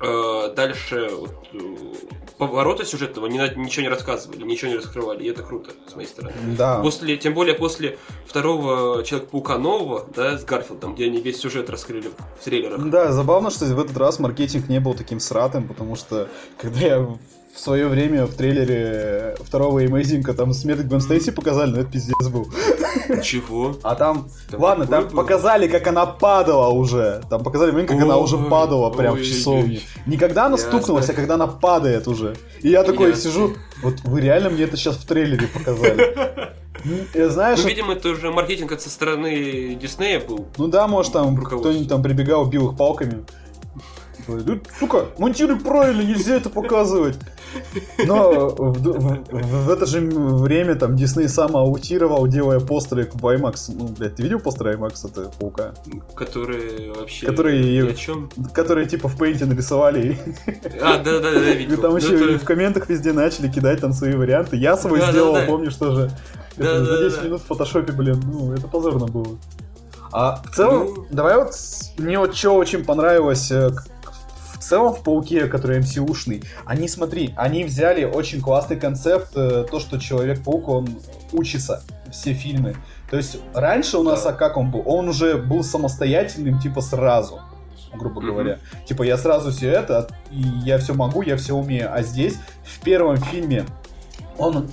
э, 0.00 0.52
дальше 0.56 1.10
вот, 1.12 1.34
э, 1.52 1.94
поворота 2.38 2.84
сюжетного 2.84 3.26
ни, 3.26 3.38
ничего 3.58 3.82
не 3.82 3.88
рассказывали, 3.88 4.44
ничего 4.44 4.70
не 4.70 4.76
раскрывали, 4.76 5.24
и 5.24 5.28
это 5.28 5.42
круто, 5.42 5.70
с 5.88 5.94
моей 5.94 6.08
стороны. 6.08 6.34
Да. 6.56 6.80
После, 6.80 7.16
тем 7.16 7.34
более 7.34 7.54
после 7.54 7.98
второго 8.26 9.02
Человека-паука 9.04 9.58
нового, 9.58 10.06
да, 10.14 10.38
с 10.38 10.44
Гарфилдом, 10.44 10.94
где 10.94 11.06
они 11.06 11.20
весь 11.20 11.40
сюжет 11.40 11.70
раскрыли 11.70 12.10
в 12.40 12.44
трейлерах. 12.44 12.88
Да, 12.90 13.12
забавно, 13.12 13.50
что 13.50 13.64
в 13.64 13.80
этот 13.80 13.96
раз 13.96 14.18
маркетинг 14.18 14.68
не 14.68 14.80
был 14.80 14.94
таким 14.94 15.20
сратым, 15.20 15.66
потому 15.68 15.96
что 15.96 16.28
когда 16.58 16.80
я 16.80 17.18
в 17.56 17.60
свое 17.60 17.88
время 17.88 18.26
в 18.26 18.34
трейлере 18.34 19.34
второго 19.40 19.84
Эмейзинга 19.84 20.34
там 20.34 20.52
смерть 20.52 20.82
Гвен 20.82 21.00
Стейси 21.00 21.30
показали, 21.30 21.70
но 21.70 21.80
это 21.80 21.90
пиздец 21.90 22.28
был. 22.28 22.52
Чего? 23.22 23.76
А 23.82 23.94
там, 23.94 24.28
там 24.50 24.60
ладно, 24.60 24.86
там 24.86 25.08
было? 25.08 25.22
показали, 25.22 25.66
как 25.66 25.86
она 25.86 26.04
падала 26.04 26.68
уже. 26.68 27.22
Там 27.30 27.42
показали 27.42 27.70
момент, 27.70 27.88
как 27.88 27.98
ой, 27.98 28.04
она 28.04 28.18
уже 28.18 28.36
падала 28.36 28.90
ой, 28.90 28.96
прям 28.96 29.14
ой, 29.14 29.22
в 29.22 29.24
часовне. 29.24 29.80
Не 30.04 30.18
когда 30.18 30.46
она 30.46 30.58
стукнулась, 30.58 31.08
а 31.08 31.14
когда 31.14 31.34
она 31.34 31.46
падает 31.46 32.06
уже. 32.08 32.36
И 32.60 32.68
я 32.68 32.82
такой 32.82 33.10
я... 33.10 33.16
сижу, 33.16 33.54
вот 33.82 34.00
вы 34.04 34.20
реально 34.20 34.50
мне 34.50 34.64
это 34.64 34.76
сейчас 34.76 34.96
в 34.96 35.06
трейлере 35.06 35.48
показали. 35.48 36.54
Я, 37.14 37.30
знаешь, 37.30 37.60
ну, 37.62 37.68
видимо, 37.68 37.94
это 37.94 38.10
уже 38.10 38.30
маркетинг 38.30 38.78
со 38.78 38.90
стороны 38.90 39.74
Диснея 39.80 40.20
был. 40.20 40.46
Ну 40.58 40.68
да, 40.68 40.86
может, 40.86 41.12
там 41.12 41.36
кто-нибудь 41.36 41.88
там 41.88 42.02
прибегал, 42.02 42.44
бил 42.44 42.70
их 42.70 42.76
палками. 42.76 43.24
Ну, 44.28 44.60
сука, 44.80 45.06
монтируй 45.18 45.60
правильно, 45.60 46.02
нельзя 46.02 46.36
это 46.36 46.50
показывать. 46.50 47.16
Но 48.06 48.48
в, 48.50 48.78
в, 48.78 49.66
в 49.66 49.70
это 49.70 49.86
же 49.86 50.00
время 50.00 50.74
там 50.74 50.96
Дисней 50.96 51.28
сам 51.28 51.56
аутировал, 51.56 52.26
делая 52.26 52.60
постеры 52.60 53.04
к 53.04 53.14
IMAX. 53.14 53.72
Ну, 53.74 53.88
блядь, 53.88 54.16
ты 54.16 54.22
видел 54.22 54.40
постеры 54.40 54.74
IMAX 54.74 55.08
это 55.08 55.30
Паука? 55.38 55.74
Которые 56.14 56.92
вообще... 56.92 57.26
Которые, 57.26 57.90
о 57.90 57.94
чем? 57.94 58.30
Которые 58.52 58.86
типа 58.86 59.08
в 59.08 59.16
пейнте 59.16 59.44
нарисовали. 59.46 60.18
А, 60.80 60.98
да-да-да, 60.98 61.52
видел. 61.52 61.74
И 61.74 61.80
там 61.80 61.96
еще 61.96 62.14
это... 62.14 62.38
в 62.38 62.44
комментах 62.44 62.88
везде 62.88 63.12
начали 63.12 63.48
кидать 63.48 63.80
там 63.80 63.92
свои 63.92 64.14
варианты. 64.14 64.56
Я 64.56 64.76
свой 64.76 65.00
да, 65.00 65.10
сделал, 65.10 65.34
да, 65.34 65.40
да. 65.40 65.46
помнишь 65.46 65.76
тоже. 65.76 66.10
Да, 66.56 66.84
за 66.84 67.10
10 67.10 67.24
минут 67.24 67.42
в 67.42 67.46
фотошопе, 67.46 67.92
блин, 67.92 68.20
ну, 68.24 68.52
это 68.52 68.66
позорно 68.66 69.06
было. 69.06 69.38
А 70.12 70.42
в 70.42 70.54
целом, 70.54 70.94
ну... 70.96 71.06
давай 71.10 71.36
вот, 71.36 71.52
мне 71.98 72.18
вот 72.18 72.34
что 72.34 72.52
очень 72.52 72.84
понравилось 72.84 73.50
э, 73.50 73.70
целом 74.66 74.94
в 74.94 75.02
Пауке, 75.02 75.46
который 75.46 75.80
MCU-шный, 75.80 76.44
они, 76.64 76.88
смотри, 76.88 77.34
они 77.36 77.64
взяли 77.64 78.04
очень 78.04 78.40
классный 78.40 78.76
концепт, 78.76 79.32
э, 79.36 79.66
то, 79.70 79.80
что 79.80 79.98
Человек-паук, 79.98 80.68
он 80.68 80.88
учится, 81.32 81.82
все 82.10 82.32
фильмы. 82.32 82.76
То 83.10 83.16
есть 83.16 83.38
раньше 83.54 83.98
у 83.98 84.02
нас, 84.02 84.24
да. 84.24 84.30
а 84.30 84.32
как 84.32 84.56
он 84.56 84.70
был? 84.70 84.82
Он 84.84 85.08
уже 85.08 85.36
был 85.36 85.62
самостоятельным, 85.62 86.58
типа, 86.58 86.80
сразу 86.80 87.40
грубо 87.92 88.20
mm-hmm. 88.20 88.26
говоря. 88.26 88.58
Типа, 88.84 89.04
я 89.04 89.16
сразу 89.16 89.50
все 89.50 89.70
это, 89.70 90.08
и 90.30 90.42
я 90.64 90.76
все 90.76 90.92
могу, 90.92 91.22
я 91.22 91.36
все 91.36 91.54
умею. 91.54 91.88
А 91.92 92.02
здесь, 92.02 92.36
в 92.62 92.80
первом 92.80 93.16
фильме, 93.16 93.64
он 94.38 94.68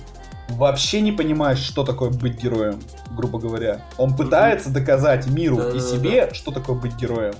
вообще 0.50 1.00
не 1.00 1.12
понимает, 1.12 1.58
что 1.58 1.84
такое 1.84 2.10
быть 2.10 2.42
героем, 2.42 2.80
грубо 3.12 3.38
говоря. 3.38 3.80
Он 3.96 4.14
пытается 4.14 4.70
доказать 4.70 5.26
миру 5.26 5.58
и 5.74 5.80
себе, 5.80 6.30
что 6.32 6.50
такое 6.50 6.76
быть 6.76 6.96
героем. 6.96 7.34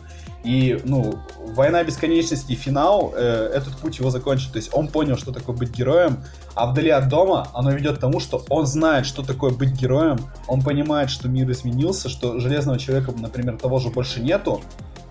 И, 0.45 0.79
ну, 0.85 1.19
«Война 1.39 1.83
бесконечности» 1.83 2.53
и 2.53 2.55
финал, 2.55 3.15
э, 3.17 3.51
этот 3.55 3.77
путь 3.79 3.99
его 3.99 4.11
закончит. 4.11 4.53
То 4.53 4.59
есть 4.59 4.71
он 4.73 4.89
понял, 4.89 5.17
что 5.17 5.33
такое 5.33 5.57
быть 5.57 5.71
героем, 5.71 6.23
а 6.55 6.67
«Вдали 6.67 6.91
от 6.91 7.09
дома» 7.09 7.49
оно 7.55 7.71
ведет 7.73 7.97
к 7.97 8.01
тому, 8.01 8.21
что 8.21 8.45
он 8.51 8.67
знает, 8.67 9.07
что 9.07 9.23
такое 9.23 9.51
быть 9.51 9.73
героем, 9.73 10.19
он 10.47 10.63
понимает, 10.63 11.09
что 11.09 11.29
мир 11.29 11.51
изменился, 11.51 12.11
что 12.11 12.39
Железного 12.39 12.79
Человека, 12.79 13.13
например, 13.17 13.57
того 13.57 13.79
же 13.79 13.89
больше 13.89 14.21
нету, 14.21 14.61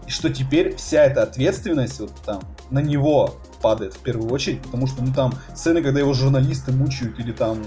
и 0.07 0.11
что 0.11 0.29
теперь 0.29 0.75
вся 0.75 1.03
эта 1.03 1.23
ответственность 1.23 1.99
вот 1.99 2.11
там 2.25 2.41
на 2.69 2.79
него 2.79 3.35
падает 3.61 3.93
в 3.93 3.99
первую 3.99 4.29
очередь, 4.31 4.61
потому 4.61 4.85
что, 4.85 5.03
ну, 5.03 5.13
там, 5.13 5.33
сцены, 5.55 5.81
когда 5.81 5.99
его 5.99 6.13
журналисты 6.13 6.71
мучают, 6.73 7.19
или 7.19 7.31
там 7.31 7.57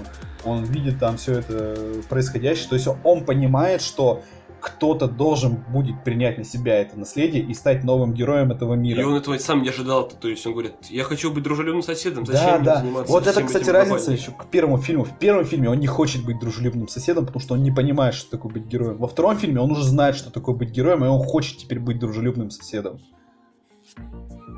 он 0.45 0.63
видит 0.63 0.99
там 0.99 1.17
все 1.17 1.39
это 1.39 1.75
происходящее, 2.07 2.69
то 2.69 2.75
есть 2.75 2.87
он 3.03 3.25
понимает, 3.25 3.81
что 3.81 4.21
кто-то 4.67 5.07
должен 5.07 5.55
будет 5.69 6.03
принять 6.03 6.37
на 6.37 6.43
себя 6.43 6.75
это 6.75 6.99
наследие 6.99 7.43
и 7.43 7.53
стать 7.53 7.83
новым 7.83 8.13
героем 8.13 8.51
этого 8.51 8.73
мира. 8.73 9.01
И 9.01 9.03
он 9.03 9.15
этого 9.15 9.37
сам 9.37 9.63
не 9.63 9.69
ожидал, 9.69 10.07
то 10.07 10.27
есть 10.27 10.45
он 10.45 10.53
говорит, 10.53 10.73
я 10.89 11.03
хочу 11.03 11.31
быть 11.31 11.43
дружелюбным 11.43 11.83
соседом, 11.83 12.25
зачем 12.25 12.63
да, 12.63 12.81
да. 12.81 13.03
Вот 13.07 13.27
это, 13.27 13.43
кстати, 13.43 13.69
разница 13.69 14.11
еще 14.11 14.31
к 14.31 14.45
первому 14.47 14.77
фильму. 14.77 15.03
В 15.03 15.17
первом 15.17 15.45
фильме 15.45 15.69
он 15.69 15.79
не 15.79 15.87
хочет 15.87 16.25
быть 16.25 16.39
дружелюбным 16.39 16.87
соседом, 16.87 17.25
потому 17.25 17.41
что 17.41 17.53
он 17.53 17.63
не 17.63 17.71
понимает, 17.71 18.13
что 18.13 18.29
такое 18.31 18.51
быть 18.51 18.65
героем. 18.65 18.97
Во 18.97 19.07
втором 19.07 19.37
фильме 19.37 19.61
он 19.61 19.71
уже 19.71 19.83
знает, 19.83 20.15
что 20.15 20.31
такое 20.31 20.55
быть 20.55 20.71
героем, 20.71 21.05
и 21.05 21.07
он 21.07 21.23
хочет 21.23 21.57
теперь 21.57 21.79
быть 21.79 21.99
дружелюбным 21.99 22.49
соседом. 22.51 22.99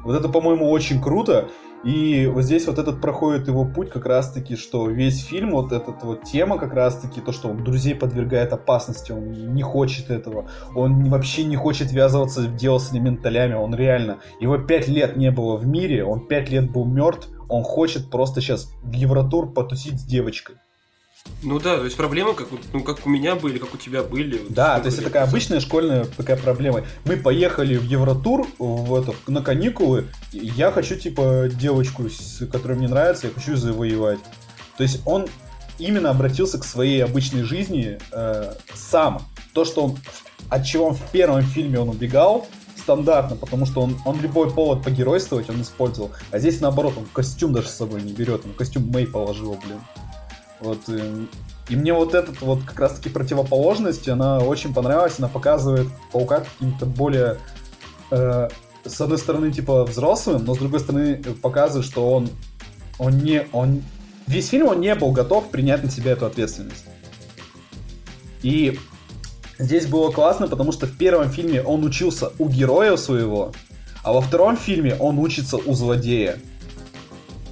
Вот 0.03 0.15
это, 0.15 0.29
по-моему, 0.29 0.69
очень 0.69 1.01
круто. 1.01 1.49
И 1.83 2.27
вот 2.27 2.43
здесь 2.43 2.67
вот 2.67 2.77
этот 2.77 2.99
проходит 2.99 3.47
его 3.47 3.63
путь 3.63 3.89
как 3.89 4.05
раз-таки, 4.05 4.55
что 4.57 4.89
весь 4.89 5.23
фильм, 5.23 5.51
вот 5.51 5.71
эта 5.71 5.93
вот 6.03 6.23
тема 6.23 6.57
как 6.57 6.73
раз-таки, 6.73 7.21
то, 7.21 7.31
что 7.31 7.47
он 7.47 7.63
друзей 7.63 7.95
подвергает 7.95 8.51
опасности, 8.51 9.13
он 9.13 9.53
не 9.53 9.63
хочет 9.63 10.09
этого, 10.09 10.49
он 10.75 11.05
вообще 11.05 11.45
не 11.45 11.55
хочет 11.55 11.91
ввязываться 11.91 12.41
в 12.41 12.55
дело 12.55 12.79
с 12.79 12.93
элементалями, 12.93 13.53
он 13.53 13.73
реально, 13.73 14.19
его 14.41 14.57
пять 14.57 14.89
лет 14.89 15.15
не 15.15 15.31
было 15.31 15.55
в 15.55 15.65
мире, 15.65 16.03
он 16.03 16.27
пять 16.27 16.49
лет 16.49 16.69
был 16.69 16.83
мертв, 16.85 17.29
он 17.47 17.63
хочет 17.63 18.09
просто 18.09 18.41
сейчас 18.41 18.73
в 18.83 18.91
Евротур 18.91 19.53
потусить 19.53 19.99
с 19.99 20.03
девочкой. 20.03 20.57
Ну 21.41 21.59
да, 21.59 21.77
то 21.77 21.85
есть 21.85 21.95
проблемы, 21.95 22.33
как, 22.33 22.47
ну, 22.73 22.83
как 22.83 23.05
у 23.05 23.09
меня 23.09 23.35
были, 23.35 23.59
как 23.59 23.73
у 23.73 23.77
тебя 23.77 24.03
были. 24.03 24.41
Да, 24.49 24.79
то 24.79 24.87
есть 24.87 24.97
это 24.97 25.07
такая 25.07 25.23
обычная 25.23 25.61
школьная 25.61 26.05
такая 26.05 26.35
проблема. 26.35 26.83
Мы 27.05 27.15
поехали 27.15 27.77
в 27.77 27.83
Евротур 27.83 28.45
в 28.57 28.95
это, 28.95 29.13
на 29.27 29.41
каникулы, 29.41 30.07
я 30.33 30.71
хочу, 30.71 30.95
типа, 30.95 31.49
девочку, 31.49 32.03
которая 32.51 32.77
мне 32.77 32.87
нравится, 32.89 33.27
я 33.27 33.33
хочу 33.33 33.55
завоевать. 33.55 34.19
То 34.77 34.83
есть 34.83 35.01
он 35.05 35.27
именно 35.77 36.09
обратился 36.09 36.59
к 36.59 36.65
своей 36.65 37.03
обычной 37.03 37.43
жизни 37.43 37.99
э, 38.11 38.53
сам. 38.73 39.21
То, 39.53 39.63
что 39.63 39.85
он, 39.85 39.97
от 40.49 40.65
чего 40.65 40.87
он 40.87 40.95
в 40.95 41.11
первом 41.11 41.41
фильме 41.41 41.79
он 41.79 41.89
убегал, 41.89 42.47
стандартно, 42.89 43.35
потому 43.35 43.65
что 43.65 43.81
он, 43.81 43.97
он 44.05 44.19
любой 44.19 44.51
повод 44.51 44.83
погеройствовать 44.83 45.49
он 45.49 45.61
использовал. 45.61 46.11
А 46.31 46.39
здесь 46.39 46.59
наоборот, 46.59 46.95
он 46.97 47.05
костюм 47.13 47.53
даже 47.53 47.67
с 47.67 47.75
собой 47.75 48.01
не 48.01 48.13
берет, 48.13 48.41
он 48.45 48.53
костюм 48.53 48.89
Мэй 48.89 49.07
положил, 49.07 49.57
блин. 49.63 49.79
Вот, 50.59 50.89
и, 50.89 51.27
и 51.69 51.75
мне 51.75 51.93
вот 51.93 52.13
этот 52.13 52.41
вот 52.41 52.63
как 52.63 52.79
раз-таки 52.79 53.09
противоположность, 53.09 54.09
она 54.09 54.39
очень 54.39 54.73
понравилась, 54.73 55.15
она 55.17 55.29
показывает 55.29 55.87
Паука 56.11 56.41
каким-то 56.41 56.85
более, 56.85 57.37
э, 58.11 58.49
с 58.85 59.01
одной 59.01 59.17
стороны, 59.17 59.51
типа 59.51 59.85
взрослым, 59.85 60.43
но 60.43 60.53
с 60.53 60.57
другой 60.57 60.81
стороны 60.81 61.15
показывает, 61.41 61.85
что 61.85 62.11
он, 62.11 62.29
он 62.97 63.19
не, 63.19 63.47
он, 63.53 63.83
весь 64.27 64.49
фильм 64.49 64.67
он 64.67 64.81
не 64.81 64.93
был 64.95 65.11
готов 65.11 65.49
принять 65.49 65.83
на 65.83 65.89
себя 65.89 66.11
эту 66.11 66.25
ответственность. 66.25 66.85
И 68.41 68.77
здесь 69.57 69.85
было 69.85 70.11
классно, 70.11 70.47
потому 70.47 70.71
что 70.73 70.87
в 70.87 70.97
первом 70.97 71.29
фильме 71.29 71.61
он 71.61 71.85
учился 71.85 72.31
у 72.37 72.49
героя 72.49 72.97
своего, 72.97 73.53
а 74.03 74.11
во 74.11 74.21
втором 74.21 74.57
фильме 74.57 74.95
он 74.95 75.19
учится 75.19 75.57
у 75.57 75.73
злодея. 75.73 76.37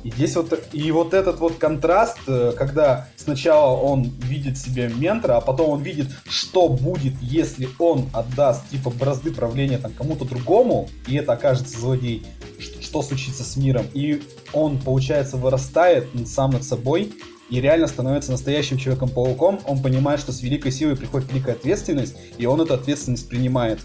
И 0.07 0.11
здесь 0.11 0.37
вот, 0.37 0.57
и 0.71 0.89
вот 0.91 1.13
этот 1.13 1.41
вот 1.41 1.57
контраст, 1.57 2.17
э, 2.27 2.53
когда 2.55 3.09
сначала 3.17 3.75
он 3.75 4.03
видит 4.21 4.57
себе 4.57 4.87
ментора, 4.87 5.35
а 5.35 5.41
потом 5.41 5.71
он 5.71 5.81
видит, 5.81 6.07
что 6.29 6.69
будет, 6.69 7.15
если 7.21 7.67
он 7.77 8.05
отдаст 8.13 8.69
типа 8.69 8.89
бразды 8.89 9.33
правления 9.33 9.77
там 9.79 9.91
кому-то 9.91 10.23
другому, 10.23 10.87
и 11.07 11.15
это 11.17 11.33
окажется 11.33 11.77
злодей, 11.77 12.25
что, 12.57 12.81
что 12.81 13.01
случится 13.01 13.43
с 13.43 13.57
миром. 13.57 13.85
И 13.93 14.23
он, 14.53 14.79
получается, 14.79 15.35
вырастает 15.35 16.07
сам 16.25 16.51
над 16.51 16.63
собой 16.63 17.11
и 17.49 17.59
реально 17.59 17.87
становится 17.87 18.31
настоящим 18.31 18.77
Человеком-пауком. 18.77 19.59
Он 19.65 19.81
понимает, 19.81 20.21
что 20.21 20.31
с 20.31 20.41
великой 20.41 20.71
силой 20.71 20.95
приходит 20.95 21.29
великая 21.33 21.51
ответственность, 21.51 22.15
и 22.37 22.45
он 22.45 22.61
эту 22.61 22.75
ответственность 22.75 23.27
принимает 23.27 23.81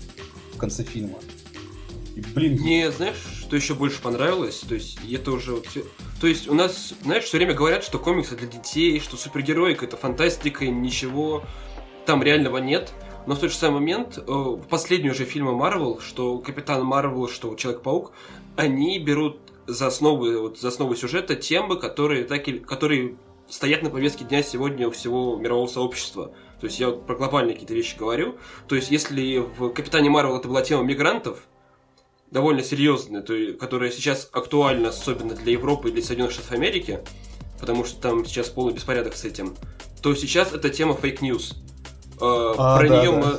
в 0.54 0.56
конце 0.56 0.84
фильма. 0.84 1.18
И, 2.14 2.20
блин... 2.20 2.60
Мне, 2.60 2.92
знаешь, 2.92 3.16
что 3.52 3.56
еще 3.56 3.74
больше 3.74 4.00
понравилось? 4.00 4.60
То 4.60 4.74
есть, 4.74 4.98
это 5.12 5.30
уже 5.30 5.52
вот 5.52 5.66
то 6.22 6.26
есть 6.26 6.48
у 6.48 6.54
нас, 6.54 6.94
знаешь, 7.02 7.24
все 7.24 7.36
время 7.36 7.52
говорят, 7.52 7.84
что 7.84 7.98
комиксы 7.98 8.34
для 8.34 8.46
детей, 8.46 8.98
что 8.98 9.18
супергероика 9.18 9.84
это 9.84 9.98
фантастика, 9.98 10.64
ничего 10.66 11.42
там 12.06 12.22
реального 12.22 12.56
нет. 12.56 12.94
Но 13.26 13.34
в 13.34 13.40
тот 13.40 13.50
же 13.50 13.56
самый 13.58 13.80
момент, 13.80 14.16
э, 14.16 14.22
в 14.26 14.66
последние 14.70 15.12
уже 15.12 15.26
фильмы 15.26 15.54
Марвел, 15.54 16.00
что 16.00 16.38
Капитан 16.38 16.82
Марвел, 16.82 17.28
что 17.28 17.54
Человек-паук, 17.54 18.12
они 18.56 18.98
берут 18.98 19.38
за 19.66 19.88
основу, 19.88 20.40
вот, 20.40 20.58
за 20.58 20.68
основу 20.68 20.96
сюжета 20.96 21.36
темы, 21.36 21.76
которые, 21.76 22.24
так, 22.24 22.44
которые 22.66 23.16
стоят 23.50 23.82
на 23.82 23.90
повестке 23.90 24.24
дня 24.24 24.42
сегодня 24.42 24.88
у 24.88 24.92
всего 24.92 25.36
мирового 25.36 25.66
сообщества. 25.66 26.32
То 26.58 26.68
есть 26.68 26.80
я 26.80 26.88
вот 26.88 27.06
про 27.06 27.16
глобальные 27.16 27.52
какие-то 27.52 27.74
вещи 27.74 27.98
говорю. 27.98 28.36
То 28.66 28.76
есть 28.76 28.90
если 28.90 29.38
в 29.58 29.68
Капитане 29.74 30.08
Марвел 30.08 30.38
это 30.38 30.48
была 30.48 30.62
тема 30.62 30.84
мигрантов, 30.84 31.46
довольно 32.32 32.64
серьезная, 32.64 33.20
то, 33.22 33.34
которая 33.60 33.90
сейчас 33.90 34.28
актуальна, 34.32 34.88
особенно 34.88 35.34
для 35.34 35.52
Европы 35.52 35.90
и 35.90 35.92
для 35.92 36.02
Соединенных 36.02 36.32
Штатов 36.32 36.52
Америки, 36.52 37.00
потому 37.60 37.84
что 37.84 38.00
там 38.00 38.24
сейчас 38.24 38.48
полный 38.48 38.72
беспорядок 38.72 39.14
с 39.14 39.24
этим, 39.24 39.54
то 40.00 40.14
сейчас 40.14 40.52
это 40.52 40.70
тема 40.70 40.94
fake 40.94 41.20
news. 41.20 41.52
Э, 42.20 42.54
а, 42.56 42.78
про, 42.78 42.88
да, 42.88 43.00
нее 43.00 43.12
да. 43.12 43.18
Мы, 43.18 43.38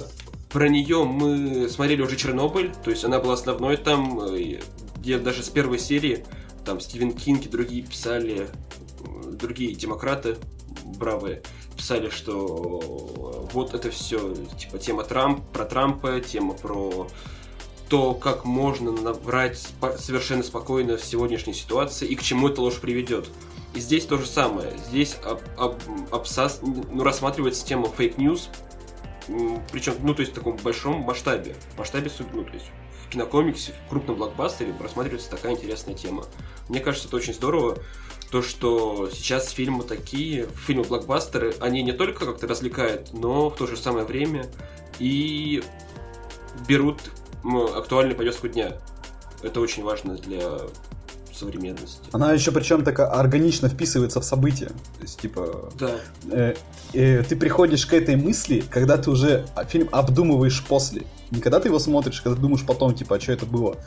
про 0.50 0.70
нее 0.70 1.04
мы 1.04 1.68
смотрели 1.70 2.02
уже 2.04 2.16
Чернобыль, 2.16 2.72
то 2.84 2.92
есть 2.92 3.04
она 3.04 3.20
была 3.20 3.34
основной 3.34 3.78
там, 3.78 4.22
э, 4.22 4.60
где 4.98 5.18
даже 5.18 5.44
с 5.44 5.50
первой 5.50 5.80
серии 5.80 6.24
там 6.64 6.80
Стивен 6.80 7.12
Кинг 7.14 7.48
и 7.48 7.50
другие 7.50 7.82
писали, 7.82 8.48
э, 8.48 9.32
другие 9.32 9.74
демократы 9.74 10.38
бравые, 10.86 11.42
писали, 11.76 12.10
что 12.10 13.50
вот 13.52 13.74
это 13.74 13.90
все, 13.90 14.36
типа, 14.58 14.78
тема 14.78 15.04
Трамп, 15.04 15.44
про 15.52 15.66
Трампа, 15.66 16.20
тема 16.22 16.54
про 16.54 17.08
то, 17.90 18.14
как 18.14 18.46
можно 18.46 18.92
набрать 18.92 19.60
совершенно 19.98 20.44
спокойно 20.44 20.98
в 20.98 21.06
сегодняшней 21.06 21.54
ситуации 21.54 22.08
и 22.08 22.16
к 22.16 22.24
чему 22.24 22.50
эта 22.50 22.62
ложь 22.62 22.80
приведет. 22.80 23.30
И 23.74 23.80
здесь 23.80 24.06
то 24.06 24.18
же 24.18 24.26
самое. 24.26 24.72
Здесь 24.88 25.18
об, 25.24 25.42
об, 25.58 25.76
обсас, 26.12 26.60
ну, 26.62 27.04
рассматривается 27.04 27.66
тема 27.66 27.88
fake 27.88 28.15
news, 28.15 28.50
причем, 29.72 29.96
ну, 30.04 30.14
то 30.14 30.22
есть 30.22 30.34
в 30.34 30.36
таком 30.36 30.58
большом 30.58 31.02
масштабе. 31.02 31.56
Масштабе, 31.78 32.12
ну, 32.34 32.44
то 32.44 32.54
есть 32.54 32.66
в 33.06 33.10
кинокомиксе, 33.10 33.74
в 33.86 33.90
крупном 33.90 34.18
блокбастере 34.18 34.74
рассматривается 34.80 35.30
такая 35.30 35.54
интересная 35.54 35.96
тема. 35.96 36.26
Мне 36.70 36.80
кажется, 36.80 37.08
это 37.08 37.18
очень 37.18 37.34
здорово, 37.34 37.78
то, 38.32 38.42
что 38.42 39.10
сейчас 39.14 39.50
фильмы 39.50 39.84
такие, 39.84 40.48
фильмы-блокбастеры, 40.66 41.56
они 41.60 41.84
не 41.84 41.92
только 41.92 42.26
как-то 42.26 42.48
развлекают, 42.48 43.14
но 43.14 43.50
в 43.50 43.56
то 43.56 43.68
же 43.68 43.78
самое 43.78 44.06
время 44.06 44.50
и 44.98 45.64
берут 46.68 47.00
актуальную 47.44 48.16
повестку 48.16 48.48
дня. 48.48 48.74
Это 49.42 49.60
очень 49.60 49.84
важно 49.84 50.16
для 50.16 50.60
современности. 51.34 52.10
Она 52.12 52.34
еще 52.34 52.52
причем 52.52 52.84
так 52.84 53.00
органично 53.00 53.70
вписывается 53.70 54.22
в 54.22 54.24
события. 54.24 54.68
То 54.68 55.02
есть, 55.02 55.20
типа, 55.20 55.72
да. 55.78 55.96
э, 56.32 56.56
э, 56.94 57.24
ты 57.24 57.36
приходишь 57.36 57.86
к 57.86 57.94
этой 57.94 58.16
мысли, 58.16 58.64
когда 58.70 58.98
ты 58.98 59.10
уже 59.10 59.46
фильм 59.68 59.90
обдумываешь 59.92 60.64
после. 60.64 61.04
Не 61.32 61.42
когда 61.42 61.60
ты 61.60 61.70
его 61.70 61.80
смотришь, 61.80 62.22
когда 62.22 62.36
ты 62.36 62.42
думаешь 62.42 62.66
потом, 62.66 62.94
типа, 62.94 63.16
а 63.16 63.20
что 63.20 63.34
это 63.34 63.46
было. 63.46 63.78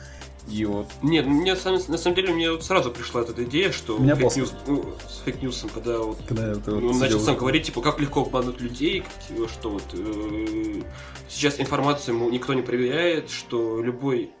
И 0.49 0.65
вот... 0.65 0.87
Нет, 1.01 1.25
мне 1.25 1.55
на 1.55 1.97
самом 1.97 2.15
деле 2.15 2.33
мне 2.33 2.51
вот 2.51 2.63
сразу 2.63 2.91
пришла 2.91 3.21
эта 3.21 3.43
идея, 3.43 3.71
что 3.71 3.97
меня 3.97 4.15
fake 4.15 4.31
news, 4.31 4.53
ну, 4.65 4.85
с 5.09 5.19
fake 5.25 5.41
news 5.41 5.57
ом, 5.57 5.69
когда 5.73 5.99
вот 5.99 6.19
когда 6.27 6.51
это 6.51 6.71
вот 6.71 6.83
он 6.83 6.99
начал 6.99 7.19
сам 7.19 7.37
говорить, 7.37 7.65
типа, 7.65 7.81
как 7.81 7.99
легко 7.99 8.21
обмануть 8.21 8.61
людей, 8.61 9.01
как, 9.01 9.49
что 9.49 9.69
вот 9.71 9.83
э, 9.93 10.81
сейчас 11.29 11.59
информацию 11.59 12.15
ему 12.15 12.29
никто 12.29 12.53
не 12.53 12.61
проверяет, 12.61 13.29
что 13.29 13.81
любой 13.81 14.31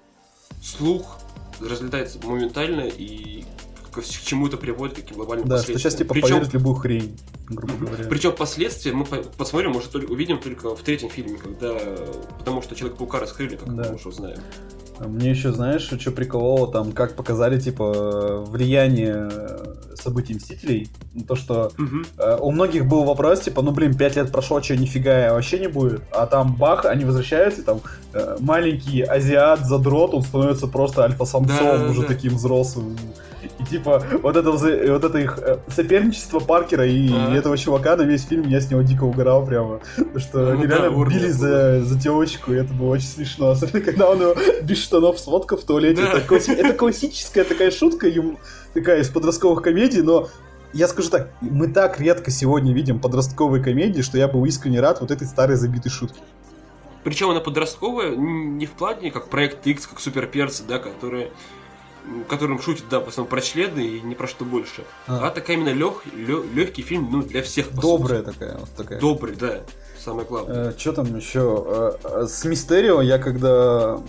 слух 0.63 1.19
разлетается 1.59 2.19
моментально 2.25 2.81
и 2.81 3.43
к 3.91 4.03
чему 4.03 4.47
это 4.47 4.57
приводит, 4.57 4.95
каким 4.95 5.17
глобальным 5.17 5.47
да, 5.47 5.55
последствиям. 5.55 5.79
что 5.79 5.89
сейчас 5.89 5.97
типа 5.97 6.13
Причем... 6.13 6.29
поверят 6.29 6.53
любую 6.53 6.75
хрень, 6.75 7.19
грубо 7.49 7.73
говоря. 7.85 8.03
Причем 8.05 8.35
последствия 8.35 8.93
мы 8.93 9.05
посмотрим, 9.05 9.71
может, 9.71 9.93
увидим 9.95 10.39
только 10.39 10.75
в 10.75 10.81
третьем 10.81 11.09
фильме, 11.09 11.37
когда... 11.37 11.75
Потому 12.39 12.61
что 12.61 12.75
Человек-паука 12.75 13.19
раскрыли, 13.19 13.55
как 13.55 13.75
да. 13.75 13.89
мы 13.89 13.95
уже 13.95 14.09
узнаем. 14.09 14.39
Мне 14.99 15.29
еще, 15.29 15.51
знаешь, 15.51 15.81
что 15.81 16.11
прикололо, 16.11 16.71
там, 16.71 16.91
как 16.91 17.15
показали, 17.15 17.59
типа, 17.59 18.43
влияние 18.47 19.29
событий 19.95 20.35
Мстителей. 20.35 20.89
То, 21.27 21.35
что 21.35 21.71
угу. 21.77 22.03
э, 22.17 22.37
у 22.39 22.51
многих 22.51 22.87
был 22.87 23.03
вопрос, 23.03 23.41
типа, 23.41 23.61
ну, 23.61 23.71
блин, 23.71 23.95
пять 23.95 24.15
лет 24.15 24.31
прошло, 24.31 24.61
что 24.61 24.75
нифига 24.75 25.33
вообще 25.33 25.59
не 25.59 25.67
будет. 25.67 26.01
А 26.11 26.25
там 26.27 26.55
бах, 26.55 26.85
они 26.85 27.05
возвращаются, 27.05 27.61
и 27.61 27.63
там 27.63 27.81
э, 28.13 28.37
маленький 28.39 29.01
азиат, 29.01 29.65
задрот, 29.65 30.13
он 30.13 30.21
становится 30.21 30.67
просто 30.67 31.03
альфа-самцом, 31.03 31.57
да, 31.57 31.89
уже 31.89 32.01
да. 32.01 32.07
таким 32.07 32.35
взрослым. 32.35 32.97
И 33.59 33.63
типа, 33.63 34.03
вот 34.21 34.35
это, 34.35 34.51
вот 34.51 35.03
это 35.03 35.17
их 35.17 35.39
э, 35.39 35.57
соперничество 35.67 36.39
Паркера 36.39 36.85
и, 36.85 37.09
а. 37.11 37.35
этого 37.35 37.57
чувака 37.57 37.95
на 37.95 38.03
весь 38.03 38.23
фильм, 38.23 38.47
я 38.47 38.61
с 38.61 38.69
него 38.69 38.81
дико 38.81 39.03
угорал 39.03 39.45
прямо. 39.45 39.79
Потому 39.95 40.19
что 40.19 40.39
ну, 40.39 40.51
они 40.51 40.67
да, 40.67 40.77
реально 40.77 41.05
бились 41.05 41.33
за, 41.33 41.81
за 41.83 41.97
девочку, 41.97 42.53
и 42.53 42.57
это 42.57 42.73
было 42.73 42.89
очень 42.89 43.07
смешно. 43.07 43.49
Особенно, 43.49 43.81
когда 43.81 44.09
он 44.09 44.21
его 44.21 44.35
без 44.61 44.83
штанов 44.83 45.19
сводка 45.19 45.57
в 45.57 45.63
туалете. 45.63 46.03
Да. 46.03 46.09
Это, 46.09 46.21
класси... 46.21 46.51
это 46.51 46.73
классическая 46.73 47.43
такая 47.43 47.71
шутка, 47.71 48.07
им 48.07 48.37
такая 48.73 49.01
из 49.01 49.09
подростковых 49.09 49.63
комедий, 49.63 50.01
но 50.01 50.29
я 50.73 50.87
скажу 50.87 51.09
так, 51.09 51.31
мы 51.41 51.67
так 51.67 51.99
редко 51.99 52.29
сегодня 52.29 52.73
видим 52.73 52.99
подростковые 52.99 53.63
комедии, 53.63 54.01
что 54.01 54.17
я 54.17 54.27
был 54.27 54.45
искренне 54.45 54.79
рад 54.79 55.01
вот 55.01 55.11
этой 55.11 55.25
старой 55.25 55.55
забитой 55.55 55.91
шутке. 55.91 56.19
Причем 57.03 57.29
она 57.29 57.39
подростковая 57.39 58.15
не 58.15 58.65
в 58.65 58.71
плане 58.71 59.11
как 59.11 59.29
проект 59.29 59.65
X, 59.65 59.87
как 59.87 59.99
суперперцы, 59.99 60.63
да, 60.67 60.77
которые 60.77 61.31
которым 62.27 62.61
шутит, 62.61 62.85
да, 62.89 62.99
в 62.99 63.07
основном 63.07 63.29
про 63.29 63.41
члены 63.41 63.79
и 63.79 64.01
не 64.01 64.15
про 64.15 64.27
что 64.27 64.45
больше. 64.45 64.83
А, 65.07 65.27
а 65.27 65.31
такая 65.31 65.57
именно 65.57 65.73
лег, 65.73 66.03
лег, 66.13 66.45
легкий 66.53 66.81
фильм, 66.81 67.09
ну, 67.11 67.21
для 67.21 67.41
всех, 67.43 67.73
Добрая 67.73 68.23
сути. 68.23 68.33
такая, 68.33 68.57
вот 68.57 68.69
такая. 68.75 68.99
Добрый, 68.99 69.35
да, 69.35 69.61
самое 70.03 70.27
главное. 70.27 70.71
Э, 70.71 70.73
что 70.77 70.93
там 70.93 71.15
еще? 71.15 71.65
Э, 71.67 71.91
э, 72.03 72.27
с 72.27 72.43
Мистерио 72.45 73.01
я 73.01 73.17
когда... 73.17 73.99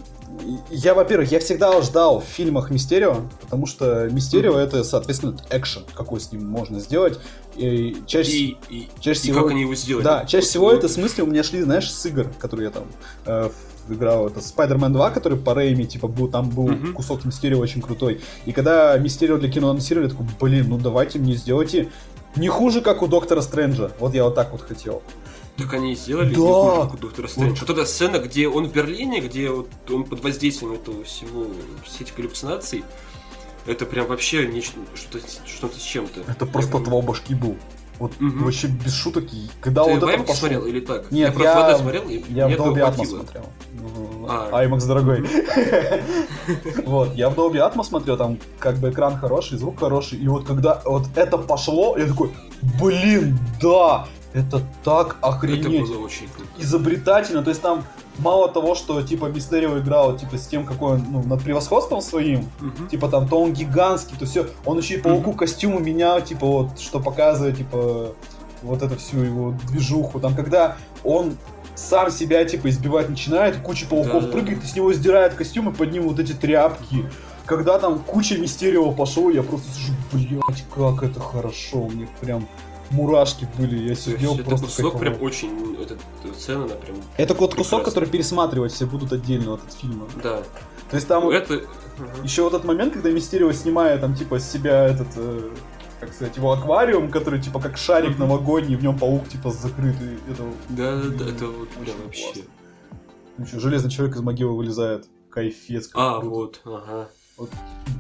Я, 0.70 0.94
во-первых, 0.94 1.32
я 1.32 1.40
всегда 1.40 1.80
ждал 1.80 2.20
в 2.20 2.24
фильмах 2.24 2.70
Мистерио, 2.70 3.22
потому 3.40 3.66
что 3.66 4.08
Мистерио 4.10 4.58
mm-hmm. 4.58 4.64
это, 4.64 4.84
соответственно, 4.84 5.36
экшен, 5.50 5.84
какой 5.94 6.20
с 6.20 6.30
ним 6.30 6.46
можно 6.46 6.80
сделать. 6.80 7.18
И 7.56 7.96
чаще, 8.06 8.30
и, 8.30 8.58
и, 8.68 8.88
чаще 9.00 9.20
и 9.20 9.22
всего, 9.22 9.42
как 9.42 9.50
они 9.52 9.62
его 9.62 9.74
сделали. 9.74 10.04
Да, 10.04 10.26
чаще 10.26 10.46
всего 10.46 10.70
это 10.70 10.88
смысле 10.88 11.24
у 11.24 11.26
меня 11.26 11.42
шли, 11.42 11.62
знаешь, 11.62 11.90
с 11.90 12.06
игр, 12.06 12.28
которые 12.38 12.66
я 12.66 12.70
там 12.70 12.84
э, 13.24 13.50
играл 13.92 14.26
это 14.26 14.40
Spider-Man 14.40 14.90
2, 14.90 15.10
который 15.10 15.38
по 15.38 15.54
Рэйми, 15.54 15.86
типа, 15.86 16.08
был, 16.08 16.28
там 16.28 16.50
был 16.50 16.68
mm-hmm. 16.68 16.92
кусок 16.92 17.24
Мистерио 17.24 17.58
очень 17.58 17.82
крутой. 17.82 18.20
И 18.46 18.52
когда 18.52 18.96
Мистерио 18.98 19.38
для 19.38 19.50
кино 19.50 19.70
анонсировали, 19.70 20.08
я 20.08 20.10
такой, 20.10 20.26
блин, 20.40 20.68
ну 20.68 20.78
давайте 20.78 21.18
мне 21.18 21.34
сделайте 21.34 21.90
не 22.36 22.48
хуже, 22.48 22.80
как 22.80 23.02
у 23.02 23.06
Доктора 23.06 23.40
Стрэнджа. 23.40 23.92
Вот 23.98 24.14
я 24.14 24.24
вот 24.24 24.34
так 24.34 24.52
вот 24.52 24.62
хотел. 24.62 25.02
Так 25.56 25.74
они 25.74 25.92
и 25.92 25.96
сделали 25.96 26.34
да. 26.34 26.40
не 26.40 26.46
хуже, 26.46 26.80
как 26.82 26.94
у 26.94 26.96
Доктора 26.98 27.26
Стрэнджа. 27.26 27.60
Вот. 27.60 27.68
вот 27.68 27.78
эта 27.78 27.86
сцена, 27.86 28.18
где 28.18 28.48
он 28.48 28.68
в 28.68 28.72
Берлине, 28.72 29.20
где 29.20 29.50
вот 29.50 29.68
он 29.90 30.04
под 30.04 30.22
воздействием 30.22 30.74
этого 30.74 31.02
всего, 31.04 31.46
всех 31.84 32.02
этих 32.02 32.16
галлюцинаций, 32.16 32.84
это 33.66 33.84
прям 33.84 34.06
вообще 34.06 34.46
нечто, 34.46 34.78
что-то, 34.94 35.26
что-то 35.46 35.78
с 35.78 35.82
чем-то. 35.82 36.20
Это 36.26 36.46
просто 36.46 36.78
от 36.78 36.86
его 36.86 37.02
башки 37.02 37.34
был. 37.34 37.56
Вот 37.98 38.12
угу. 38.20 38.44
вообще 38.44 38.68
без 38.68 38.94
шуток. 38.94 39.24
Когда 39.60 39.84
Ты 39.84 39.94
вот 39.94 40.08
это 40.08 40.22
пошел... 40.22 40.34
смотрел 40.34 40.66
или 40.66 40.80
так? 40.80 41.10
Нет, 41.10 41.36
я, 41.38 41.44
я 41.44 41.54
просто 41.54 41.78
смотрел, 41.78 42.08
и 42.08 42.24
я 42.28 42.48
в 42.48 42.52
Dolby 42.52 42.80
Atmos 42.80 43.06
смотрел. 43.06 43.44
А. 44.28 44.64
IMAX 44.64 44.86
дорогой. 44.86 45.26
Вот, 46.84 47.14
я 47.14 47.28
в 47.30 47.34
Dolby 47.34 47.56
Atmos 47.56 47.84
смотрел, 47.84 48.16
там 48.16 48.38
как 48.58 48.76
бы 48.76 48.90
экран 48.90 49.16
хороший, 49.18 49.58
звук 49.58 49.80
хороший, 49.80 50.18
и 50.18 50.28
вот 50.28 50.46
когда 50.46 50.80
вот 50.84 51.06
это 51.14 51.36
пошло, 51.38 51.96
я 51.98 52.06
такой, 52.06 52.30
блин, 52.80 53.38
да, 53.60 54.06
это 54.32 54.62
так 54.84 55.16
охренеть. 55.20 55.60
Это 55.60 55.70
было 55.94 56.04
очень 56.04 56.28
круто. 56.28 56.50
Изобретательно, 56.58 57.42
то 57.42 57.50
есть 57.50 57.62
там 57.62 57.84
мало 58.18 58.48
того, 58.48 58.74
что 58.74 59.00
типа 59.02 59.26
Мистерио 59.26 59.78
играл 59.78 60.16
типа 60.16 60.36
с 60.36 60.46
тем, 60.46 60.66
какой 60.66 60.94
он 60.94 61.04
ну, 61.10 61.22
над 61.22 61.42
превосходством 61.42 62.00
своим, 62.00 62.48
uh-huh. 62.60 62.88
типа 62.90 63.08
там, 63.08 63.28
то 63.28 63.40
он 63.40 63.52
гигантский, 63.52 64.16
то 64.18 64.26
все, 64.26 64.48
он 64.64 64.78
еще 64.78 64.94
и 64.94 64.98
пауку 64.98 65.30
uh-huh. 65.30 65.36
костюмы 65.36 65.80
менял, 65.80 66.20
типа 66.20 66.46
вот, 66.46 66.80
что 66.80 67.00
показывает, 67.00 67.56
типа 67.56 68.14
вот 68.62 68.82
эту 68.82 68.96
всю 68.96 69.18
его 69.18 69.54
движуху. 69.68 70.20
Там, 70.20 70.34
когда 70.34 70.76
он 71.04 71.36
сам 71.74 72.10
себя 72.10 72.44
типа 72.44 72.68
избивать 72.68 73.08
начинает, 73.08 73.56
куча 73.58 73.86
пауков 73.86 74.24
да, 74.24 74.32
прыгает, 74.32 74.64
и 74.64 74.66
с 74.66 74.74
него 74.74 74.92
сдирает 74.92 75.34
костюм 75.34 75.70
и 75.70 75.72
под 75.72 75.92
ним 75.92 76.08
вот 76.08 76.18
эти 76.18 76.32
тряпки. 76.32 77.08
Когда 77.46 77.78
там 77.78 78.00
куча 78.00 78.36
Мистерио 78.36 78.92
пошел, 78.92 79.30
я 79.30 79.42
просто 79.42 79.68
сижу, 79.72 79.94
блять, 80.12 80.64
как 80.74 81.02
это 81.02 81.18
хорошо, 81.18 81.86
мне 81.86 82.06
прям 82.20 82.46
мурашки 82.90 83.48
были, 83.58 83.88
я 83.88 83.94
сидел 83.94 84.34
это 84.34 84.44
просто 84.44 84.66
кусок 84.66 84.92
кайфовал. 84.92 85.00
прям 85.00 85.22
очень, 85.22 85.76
эта 85.82 85.98
сцена, 86.34 86.64
она 86.64 86.74
прям 86.74 86.96
Это 87.16 87.34
вот 87.34 87.54
кусок, 87.54 87.84
который 87.84 88.08
пересматривать 88.08 88.72
все 88.72 88.86
будут 88.86 89.12
отдельно, 89.12 89.50
вот 89.52 89.60
этот 89.64 89.74
фильм. 89.74 90.08
Да. 90.22 90.42
То 90.90 90.96
есть 90.96 91.06
там 91.06 91.28
это... 91.28 91.62
еще 92.22 92.42
вот 92.42 92.54
этот 92.54 92.66
момент, 92.66 92.94
когда 92.94 93.10
Мистерио 93.10 93.52
снимает 93.52 94.00
там 94.00 94.14
типа 94.14 94.38
с 94.38 94.50
себя 94.50 94.84
этот, 94.84 95.08
э, 95.16 95.50
как 96.00 96.12
сказать, 96.14 96.36
его 96.36 96.52
аквариум, 96.52 97.10
который 97.10 97.40
типа 97.40 97.60
как 97.60 97.76
шарик 97.76 98.18
новогодний, 98.18 98.76
в 98.76 98.82
нем 98.82 98.98
паук 98.98 99.28
типа 99.28 99.50
закрытый. 99.50 100.18
Это, 100.30 100.44
да, 100.70 100.96
да, 100.96 101.08
да, 101.10 101.30
это 101.30 101.46
вот 101.46 101.68
прям 101.68 101.96
вообще. 102.04 102.44
Ну, 103.36 103.46
что, 103.46 103.60
железный 103.60 103.90
человек 103.90 104.16
из 104.16 104.20
могилы 104.22 104.56
вылезает. 104.56 105.06
Кайфец. 105.30 105.90
А, 105.94 106.20
вот, 106.20 106.60
ага. 106.64 107.08
Вот, 107.36 107.50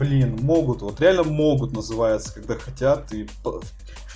блин, 0.00 0.36
могут, 0.42 0.82
вот 0.82 1.00
реально 1.00 1.22
могут 1.22 1.72
называется, 1.72 2.34
когда 2.34 2.56
хотят. 2.56 3.12
И 3.12 3.28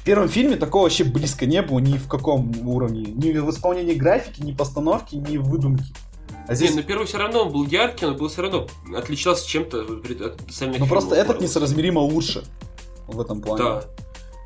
в 0.03 0.05
первом 0.05 0.29
фильме 0.29 0.57
такого 0.57 0.83
вообще 0.83 1.05
близко 1.05 1.47
не 1.47 1.62
было 1.62 1.79
ни 1.79 1.97
в 1.97 2.09
каком 2.09 2.51
уровне. 2.67 3.05
Ни 3.05 3.38
в 3.38 3.49
исполнении 3.51 3.95
графики, 3.95 4.43
ни 4.43 4.51
постановки, 4.53 5.15
ни 5.15 5.37
в 5.37 5.45
выдумке. 5.45 5.95
А 6.49 6.57
здесь... 6.57 6.71
Не, 6.71 6.79
ну 6.79 6.83
первый 6.83 7.07
все 7.07 7.19
равно 7.19 7.43
он 7.45 7.53
был 7.53 7.65
яркий, 7.65 8.07
но 8.07 8.15
был 8.15 8.29
все 8.29 8.43
равно 8.43 8.67
отличался 8.97 9.49
чем-то 9.49 9.81
от 9.81 10.51
остальных 10.51 10.81
Ну 10.81 10.87
просто 10.88 11.15
этот 11.15 11.41
несоразмеримо 11.41 12.01
лучше 12.01 12.43
в 13.07 13.21
этом 13.21 13.41
плане. 13.41 13.62
Да. 13.62 13.85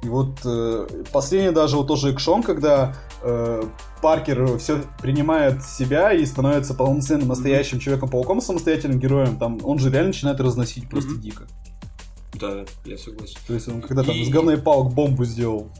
И 0.02 0.08
вот 0.10 0.40
э, 0.44 0.88
последний 1.10 1.52
даже 1.52 1.78
вот 1.78 1.88
тоже 1.88 2.12
экшон, 2.12 2.42
когда 2.42 2.94
э, 3.22 3.62
Паркер 4.02 4.58
все 4.58 4.82
принимает 5.00 5.64
себя 5.64 6.12
и 6.12 6.26
становится 6.26 6.74
полноценным 6.74 7.28
настоящим 7.28 7.78
mm-hmm. 7.78 7.80
человеком-пауком, 7.80 8.42
самостоятельным 8.42 8.98
героем, 8.98 9.38
там 9.38 9.58
он 9.64 9.78
же 9.78 9.90
реально 9.90 10.08
начинает 10.08 10.38
разносить 10.38 10.90
просто 10.90 11.12
mm-hmm. 11.12 11.20
дико. 11.20 11.46
Да, 12.40 12.64
я 12.84 12.98
согласен. 12.98 13.36
То 13.46 13.54
есть 13.54 13.68
он 13.68 13.82
когда 13.82 14.02
там 14.02 14.14
и... 14.14 14.20
из 14.20 14.28
говной 14.28 14.58
палок 14.58 14.92
бомбу 14.92 15.24
сделал. 15.24 15.70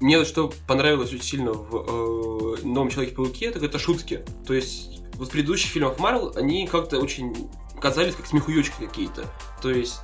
Мне 0.00 0.24
что 0.24 0.52
понравилось 0.66 1.12
очень 1.12 1.22
сильно 1.22 1.52
в 1.52 2.56
э, 2.62 2.66
Новом 2.66 2.88
Человеке-пауке, 2.88 3.50
так 3.50 3.62
это 3.62 3.78
шутки. 3.78 4.24
То 4.46 4.54
есть 4.54 5.00
вот 5.14 5.28
в 5.28 5.30
предыдущих 5.30 5.70
фильмах 5.70 5.98
Марвел 5.98 6.32
они 6.36 6.66
как-то 6.66 6.98
очень 6.98 7.50
казались 7.80 8.14
как 8.14 8.26
смехуёчки 8.26 8.74
какие-то. 8.78 9.26
То 9.60 9.70
есть 9.70 10.00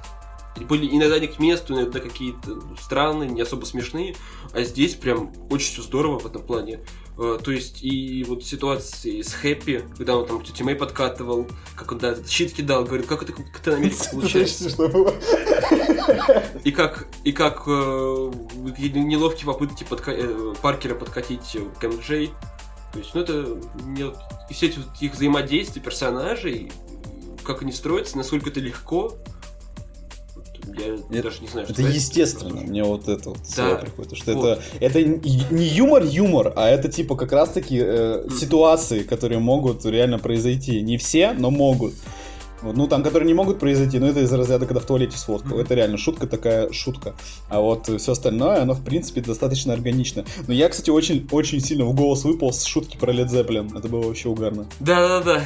были 0.64 0.86
иногда 0.94 1.18
не 1.18 1.26
к 1.26 1.38
месту, 1.38 1.74
иногда 1.74 2.00
какие-то 2.00 2.62
странные, 2.80 3.30
не 3.30 3.40
особо 3.40 3.64
смешные, 3.64 4.16
а 4.52 4.62
здесь 4.62 4.94
прям 4.94 5.32
очень 5.50 5.72
все 5.72 5.82
здорово 5.82 6.18
в 6.18 6.26
этом 6.26 6.42
плане. 6.42 6.80
Э, 7.18 7.38
то 7.42 7.50
есть 7.50 7.82
и 7.82 8.24
вот 8.24 8.44
ситуации 8.44 9.22
с 9.22 9.32
Хэппи, 9.32 9.84
когда 9.96 10.16
он 10.16 10.26
там 10.26 10.42
тетя 10.42 10.64
Мэй 10.64 10.74
подкатывал, 10.74 11.46
как 11.74 11.92
он 11.92 11.98
да, 11.98 12.16
щит 12.28 12.52
кидал, 12.52 12.84
говорит, 12.84 13.06
как 13.06 13.22
это 13.22 13.32
как-то 13.32 13.72
на 13.72 13.76
Америке 13.78 14.04
получается. 14.12 14.70
И 16.64 16.72
как, 16.72 17.06
и 17.24 17.32
как 17.32 17.64
э, 17.66 17.70
неловкие 17.70 19.46
попытки 19.46 19.84
подка... 19.84 20.12
э, 20.12 20.54
Паркера 20.62 20.94
подкатить 20.94 21.56
к 21.78 21.86
МДЖ. 21.86 22.30
То 22.92 22.98
есть, 22.98 23.14
ну 23.14 23.20
это 23.20 23.58
мне 23.84 24.06
вот, 24.06 24.18
и 24.48 24.54
все 24.54 24.66
эти 24.66 24.80
их 25.00 25.12
взаимодействия 25.12 25.82
персонажей, 25.82 26.72
как 27.44 27.62
они 27.62 27.72
строятся, 27.72 28.16
насколько 28.16 28.50
это 28.50 28.60
легко, 28.60 29.18
я 30.78 30.94
это, 30.94 31.22
даже 31.22 31.42
не 31.42 31.48
знаю, 31.48 31.66
что 31.66 31.74
это 31.74 31.82
естественно. 31.82 32.60
Мне 32.60 32.82
вот 32.82 33.08
это 33.08 33.30
вот 33.30 33.38
да. 33.56 33.76
приходит, 33.76 34.16
что 34.16 34.34
вот. 34.34 34.58
это 34.80 35.00
это 35.00 35.02
не 35.04 35.66
юмор 35.68 36.04
юмор, 36.04 36.52
а 36.56 36.68
это 36.68 36.88
типа 36.88 37.16
как 37.16 37.32
раз 37.32 37.50
таки 37.50 37.80
э, 37.80 38.26
ситуации, 38.38 39.02
которые 39.02 39.38
могут 39.38 39.84
реально 39.84 40.18
произойти. 40.18 40.80
Не 40.80 40.98
все, 40.98 41.32
но 41.32 41.50
могут. 41.50 41.94
Ну, 42.72 42.86
там, 42.86 43.02
которые 43.02 43.26
не 43.26 43.34
могут 43.34 43.58
произойти, 43.58 43.98
но 43.98 44.08
это 44.08 44.20
из 44.20 44.32
разряда, 44.32 44.66
когда 44.66 44.80
в 44.80 44.86
туалете 44.86 45.16
сфоткал. 45.16 45.58
Mm-hmm. 45.58 45.62
Это 45.62 45.74
реально 45.74 45.98
шутка 45.98 46.26
такая 46.26 46.72
шутка. 46.72 47.14
А 47.48 47.60
вот 47.60 47.88
все 47.88 48.12
остальное, 48.12 48.62
оно, 48.62 48.74
в 48.74 48.82
принципе, 48.82 49.20
достаточно 49.20 49.72
органично. 49.72 50.24
Но 50.46 50.54
я, 50.54 50.68
кстати, 50.68 50.90
очень, 50.90 51.26
очень 51.30 51.60
сильно 51.60 51.84
в 51.84 51.94
голос 51.94 52.24
выпал 52.24 52.52
с 52.52 52.64
шутки 52.64 52.96
про 52.96 53.12
Led 53.12 53.28
Zeppelin. 53.28 53.76
Это 53.78 53.88
было 53.88 54.06
вообще 54.06 54.28
угарно. 54.28 54.66
Да-да-да. 54.80 55.44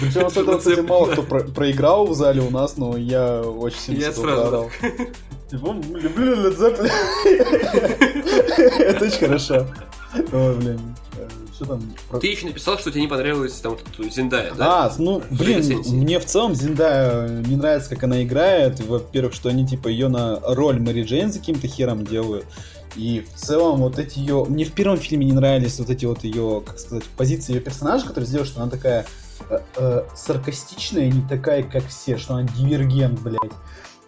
Причем 0.00 0.30
с 0.30 0.36
этого, 0.36 0.58
кстати, 0.58 0.80
мало 0.80 1.06
кто 1.12 1.22
проиграл 1.22 2.06
в 2.06 2.14
зале 2.14 2.42
у 2.42 2.50
нас, 2.50 2.76
но 2.76 2.96
я 2.96 3.42
очень 3.42 3.78
сильно 3.78 4.02
Я 4.02 4.12
сразу. 4.12 4.70
Типа, 5.50 5.76
люблю 5.94 6.36
Led 6.36 6.56
Zeppelin. 6.58 6.90
Это 8.80 9.04
очень 9.04 9.18
хорошо. 9.18 9.66
Ой, 10.32 10.56
блин. 10.56 10.80
Что 11.56 11.64
там? 11.64 12.20
Ты 12.20 12.26
еще 12.26 12.44
написал, 12.44 12.78
что 12.78 12.90
тебе 12.90 13.00
не 13.00 13.08
понравилась 13.08 13.54
там 13.54 13.78
вот, 13.96 14.12
Зиндая, 14.12 14.52
да? 14.52 14.84
А, 14.84 14.92
ну, 14.98 15.22
блин, 15.30 15.64
мне 15.86 16.20
в 16.20 16.26
целом 16.26 16.54
Зиндая 16.54 17.28
не 17.28 17.56
нравится, 17.56 17.88
как 17.88 18.04
она 18.04 18.22
играет. 18.22 18.78
Во-первых, 18.80 19.32
что 19.32 19.48
они 19.48 19.66
типа 19.66 19.88
ее 19.88 20.08
на 20.08 20.38
роль 20.40 20.78
Мэри 20.78 21.04
Джейн 21.04 21.32
за 21.32 21.38
каким-то 21.38 21.66
хером 21.66 22.04
делают. 22.04 22.44
И 22.94 23.24
в 23.34 23.38
целом 23.38 23.80
вот 23.80 23.98
эти 23.98 24.18
ее... 24.18 24.44
Мне 24.44 24.66
в 24.66 24.72
первом 24.72 24.98
фильме 24.98 25.24
не 25.24 25.32
нравились 25.32 25.78
вот 25.78 25.88
эти 25.88 26.04
вот 26.04 26.24
ее, 26.24 26.62
как 26.66 26.78
сказать, 26.78 27.04
позиции 27.16 27.54
ее 27.54 27.60
персонажа, 27.60 28.06
который 28.06 28.24
сделал, 28.24 28.44
что 28.44 28.60
она 28.60 28.70
такая 28.70 29.06
э, 29.48 29.58
э, 29.76 30.02
саркастичная, 30.14 31.10
не 31.10 31.26
такая, 31.26 31.62
как 31.62 31.86
все, 31.86 32.18
что 32.18 32.34
она 32.34 32.48
дивергент, 32.54 33.18
блядь. 33.20 33.52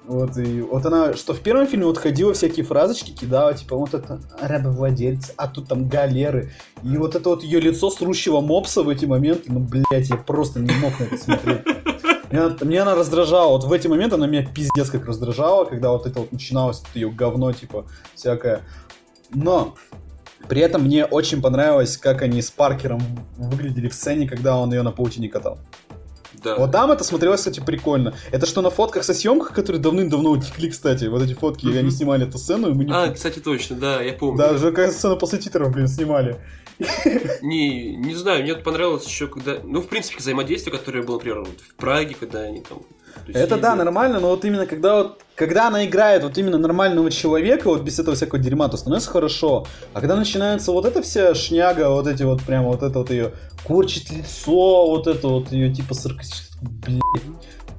Вот, 0.08 0.38
и 0.38 0.62
вот 0.62 0.86
она, 0.86 1.12
что 1.12 1.34
в 1.34 1.40
первом 1.40 1.66
фильме 1.66 1.84
вот 1.84 1.98
ходила 1.98 2.32
всякие 2.32 2.64
фразочки, 2.64 3.10
кидала, 3.10 3.52
типа, 3.52 3.76
вот 3.76 3.92
это 3.92 4.18
рабовладелец, 4.40 5.34
а 5.36 5.48
тут 5.48 5.68
там 5.68 5.86
галеры. 5.86 6.50
И 6.82 6.96
вот 6.96 7.14
это 7.14 7.28
вот 7.28 7.42
ее 7.42 7.60
лицо 7.60 7.90
струщего 7.90 8.40
мопса 8.40 8.82
в 8.82 8.88
эти 8.88 9.04
моменты, 9.04 9.52
ну, 9.52 9.60
блядь, 9.60 10.08
я 10.08 10.16
просто 10.16 10.60
не 10.60 10.72
мог 10.76 10.98
на 10.98 11.04
это 11.04 11.18
смотреть. 11.18 11.60
Меня, 12.30 12.56
меня 12.62 12.82
она 12.82 12.94
раздражала. 12.94 13.50
Вот 13.50 13.64
в 13.64 13.72
эти 13.72 13.86
моменты 13.86 14.14
она 14.14 14.26
меня 14.26 14.46
пиздец 14.46 14.88
как 14.88 15.04
раздражала, 15.04 15.66
когда 15.66 15.90
вот 15.90 16.06
это 16.06 16.20
вот 16.20 16.32
начиналось, 16.32 16.80
это 16.80 16.98
ее 16.98 17.10
говно, 17.10 17.52
типа, 17.52 17.84
всякое. 18.14 18.62
Но 19.34 19.74
при 20.48 20.62
этом 20.62 20.84
мне 20.84 21.04
очень 21.04 21.42
понравилось, 21.42 21.98
как 21.98 22.22
они 22.22 22.40
с 22.40 22.50
Паркером 22.50 23.02
выглядели 23.36 23.88
в 23.88 23.94
сцене, 23.94 24.26
когда 24.26 24.56
он 24.56 24.72
ее 24.72 24.80
на 24.80 24.90
паутине 24.90 25.28
катал. 25.28 25.58
Да. 26.42 26.56
Вот 26.56 26.72
там 26.72 26.90
это 26.90 27.04
смотрелось, 27.04 27.40
кстати, 27.40 27.60
прикольно. 27.60 28.14
Это 28.30 28.46
что 28.46 28.62
на 28.62 28.70
фотках 28.70 29.04
со 29.04 29.14
съемках, 29.14 29.52
которые 29.52 29.80
давным-давно 29.80 30.30
утекли, 30.30 30.70
кстати. 30.70 31.06
Вот 31.06 31.22
эти 31.22 31.34
фотки, 31.34 31.66
mm-hmm. 31.66 31.78
они 31.78 31.90
снимали 31.90 32.26
эту 32.26 32.38
сцену, 32.38 32.70
и 32.70 32.74
мы 32.74 32.84
не... 32.84 32.92
А, 32.92 33.10
кстати, 33.10 33.38
точно, 33.38 33.76
да, 33.76 34.02
я 34.02 34.12
помню. 34.12 34.38
Да, 34.38 34.52
уже 34.52 34.70
какая 34.70 34.90
сцена 34.90 35.16
после 35.16 35.38
титров, 35.38 35.72
блин, 35.72 35.88
снимали. 35.88 36.40
Не, 37.42 37.96
не 37.96 38.14
знаю, 38.14 38.42
мне 38.42 38.54
понравилось 38.54 39.06
еще, 39.06 39.26
когда... 39.26 39.56
Ну, 39.62 39.80
в 39.80 39.88
принципе, 39.88 40.18
взаимодействие, 40.18 40.76
которое 40.76 41.02
было, 41.02 41.16
например, 41.16 41.44
в 41.44 41.74
Праге, 41.74 42.16
когда 42.18 42.40
они 42.40 42.60
там 42.60 42.82
это 43.26 43.56
да, 43.58 43.74
нормально, 43.74 44.20
но 44.20 44.28
вот 44.30 44.44
именно 44.44 44.66
когда 44.66 44.96
вот 44.96 45.20
когда 45.34 45.68
она 45.68 45.86
играет 45.86 46.24
вот 46.24 46.36
именно 46.36 46.58
нормального 46.58 47.10
человека, 47.10 47.68
вот 47.68 47.82
без 47.82 47.98
этого 47.98 48.16
всякого 48.16 48.40
дерьма, 48.40 48.68
то 48.68 48.76
становится 48.76 49.10
хорошо. 49.10 49.66
А 49.92 50.00
когда 50.00 50.16
начинается 50.16 50.72
вот 50.72 50.84
эта 50.84 51.00
вся 51.00 51.34
шняга, 51.34 51.90
вот 51.90 52.08
эти 52.08 52.24
вот 52.24 52.42
прямо 52.42 52.68
вот 52.68 52.82
это 52.82 52.98
вот 52.98 53.10
ее 53.10 53.32
корчит 53.64 54.10
лицо, 54.10 54.88
вот 54.88 55.06
это 55.06 55.28
вот 55.28 55.52
ее 55.52 55.72
типа 55.72 55.94
саркастическое, 55.94 56.58
блядь, 56.60 57.02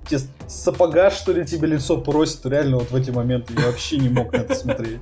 тебе 0.08 0.20
сапога, 0.48 1.12
что 1.12 1.34
ли, 1.34 1.46
тебе 1.46 1.68
лицо 1.68 1.98
просит, 1.98 2.46
реально 2.46 2.78
вот 2.78 2.92
в 2.92 2.96
эти 2.96 3.12
моменты 3.12 3.54
я 3.58 3.66
вообще 3.66 3.98
не 3.98 4.10
мог 4.10 4.32
на 4.32 4.38
это 4.38 4.56
смотреть. 4.56 5.02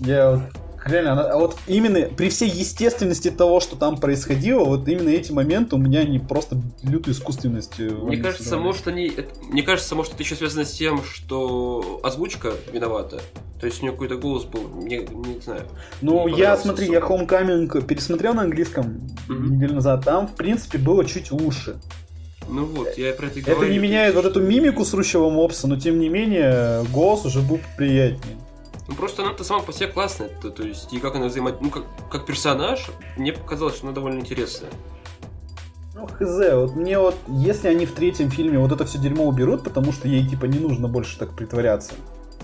Я 0.00 0.32
вот 0.32 0.40
Реально, 0.84 1.12
она, 1.12 1.22
а 1.30 1.36
вот 1.36 1.58
именно 1.66 2.08
при 2.08 2.30
всей 2.30 2.48
естественности 2.48 3.30
того, 3.30 3.60
что 3.60 3.76
там 3.76 3.98
происходило, 3.98 4.64
вот 4.64 4.88
именно 4.88 5.10
эти 5.10 5.30
моменты 5.30 5.76
у 5.76 5.78
меня 5.78 6.04
не 6.04 6.18
просто 6.18 6.56
лютая 6.82 7.14
искусственность. 7.14 7.78
Э, 7.78 7.90
мне 7.90 8.16
кажется, 8.16 8.56
может 8.56 8.88
они, 8.88 9.08
это, 9.08 9.28
мне 9.44 9.62
кажется, 9.62 9.94
может 9.94 10.14
это 10.14 10.22
еще 10.22 10.36
связано 10.36 10.64
с 10.64 10.72
тем, 10.72 11.02
что 11.04 12.00
озвучка 12.02 12.54
виновата. 12.72 13.20
То 13.60 13.66
есть 13.66 13.80
у 13.80 13.82
нее 13.82 13.92
какой-то 13.92 14.16
голос 14.16 14.44
был, 14.44 14.68
не, 14.70 14.98
не 14.98 15.40
знаю. 15.40 15.64
Ну, 16.00 16.26
я, 16.28 16.56
смотри, 16.56 16.96
особо. 16.96 17.14
я 17.14 17.24
Homecoming 17.24 17.84
пересмотрел 17.84 18.32
на 18.32 18.42
английском 18.42 19.00
mm-hmm. 19.28 19.48
неделю 19.50 19.74
назад, 19.74 20.04
там, 20.04 20.28
в 20.28 20.34
принципе, 20.34 20.78
было 20.78 21.04
чуть 21.04 21.30
лучше. 21.30 21.76
Ну 22.48 22.64
вот, 22.64 22.96
я 22.96 23.12
про 23.12 23.26
это 23.26 23.40
говорю. 23.42 23.62
Это 23.62 23.70
не 23.70 23.78
меняет 23.78 24.14
вот 24.14 24.24
эту 24.24 24.40
мимику 24.40 24.84
срущего 24.84 25.28
мопса, 25.28 25.68
но 25.68 25.78
тем 25.78 26.00
не 26.00 26.08
менее, 26.08 26.84
голос 26.92 27.26
уже 27.26 27.40
был 27.40 27.60
приятнее. 27.76 28.38
Ну 28.90 28.96
просто 28.96 29.22
она-то 29.22 29.44
сама 29.44 29.62
по 29.62 29.72
себе 29.72 29.86
классная, 29.86 30.28
то, 30.42 30.50
то 30.50 30.64
есть, 30.64 30.92
и 30.92 30.98
как 30.98 31.14
она 31.14 31.26
взаимодействует, 31.26 31.74
ну 31.74 31.82
как, 31.82 32.10
как 32.10 32.26
персонаж, 32.26 32.90
мне 33.16 33.32
показалось, 33.32 33.76
что 33.76 33.86
она 33.86 33.94
довольно 33.94 34.18
интересная. 34.18 34.70
Ну, 35.94 36.08
хз, 36.08 36.54
вот 36.54 36.74
мне 36.74 36.98
вот, 36.98 37.14
если 37.28 37.68
они 37.68 37.86
в 37.86 37.92
третьем 37.92 38.30
фильме 38.30 38.58
вот 38.58 38.72
это 38.72 38.84
все 38.84 38.98
дерьмо 38.98 39.28
уберут, 39.28 39.62
потому 39.62 39.92
что 39.92 40.08
ей, 40.08 40.26
типа, 40.26 40.46
не 40.46 40.58
нужно 40.58 40.88
больше 40.88 41.16
так 41.20 41.36
притворяться, 41.36 41.92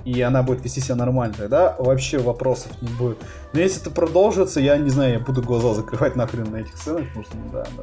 и 0.05 0.21
она 0.23 0.45
будет 0.45 0.63
вести 0.63 0.81
себя 0.81 0.95
нормально, 0.95 1.35
тогда 1.37 1.75
вообще 1.81 2.19
вопросов 2.19 2.71
не 2.81 2.91
будет. 2.91 3.19
Но 3.53 3.59
если 3.59 3.81
это 3.81 3.91
продолжится, 3.91 4.61
я 4.61 4.79
не 4.79 4.91
знаю, 4.91 5.15
я 5.15 5.19
буду 5.19 5.43
глаза 5.43 5.75
закрывать 5.75 6.15
нахрен 6.15 6.49
на 6.49 6.59
этих 6.59 6.77
сценах, 6.77 7.09
потому 7.09 7.25
что, 7.25 7.37
ну 7.39 7.51
да, 7.53 7.67
да. 7.77 7.83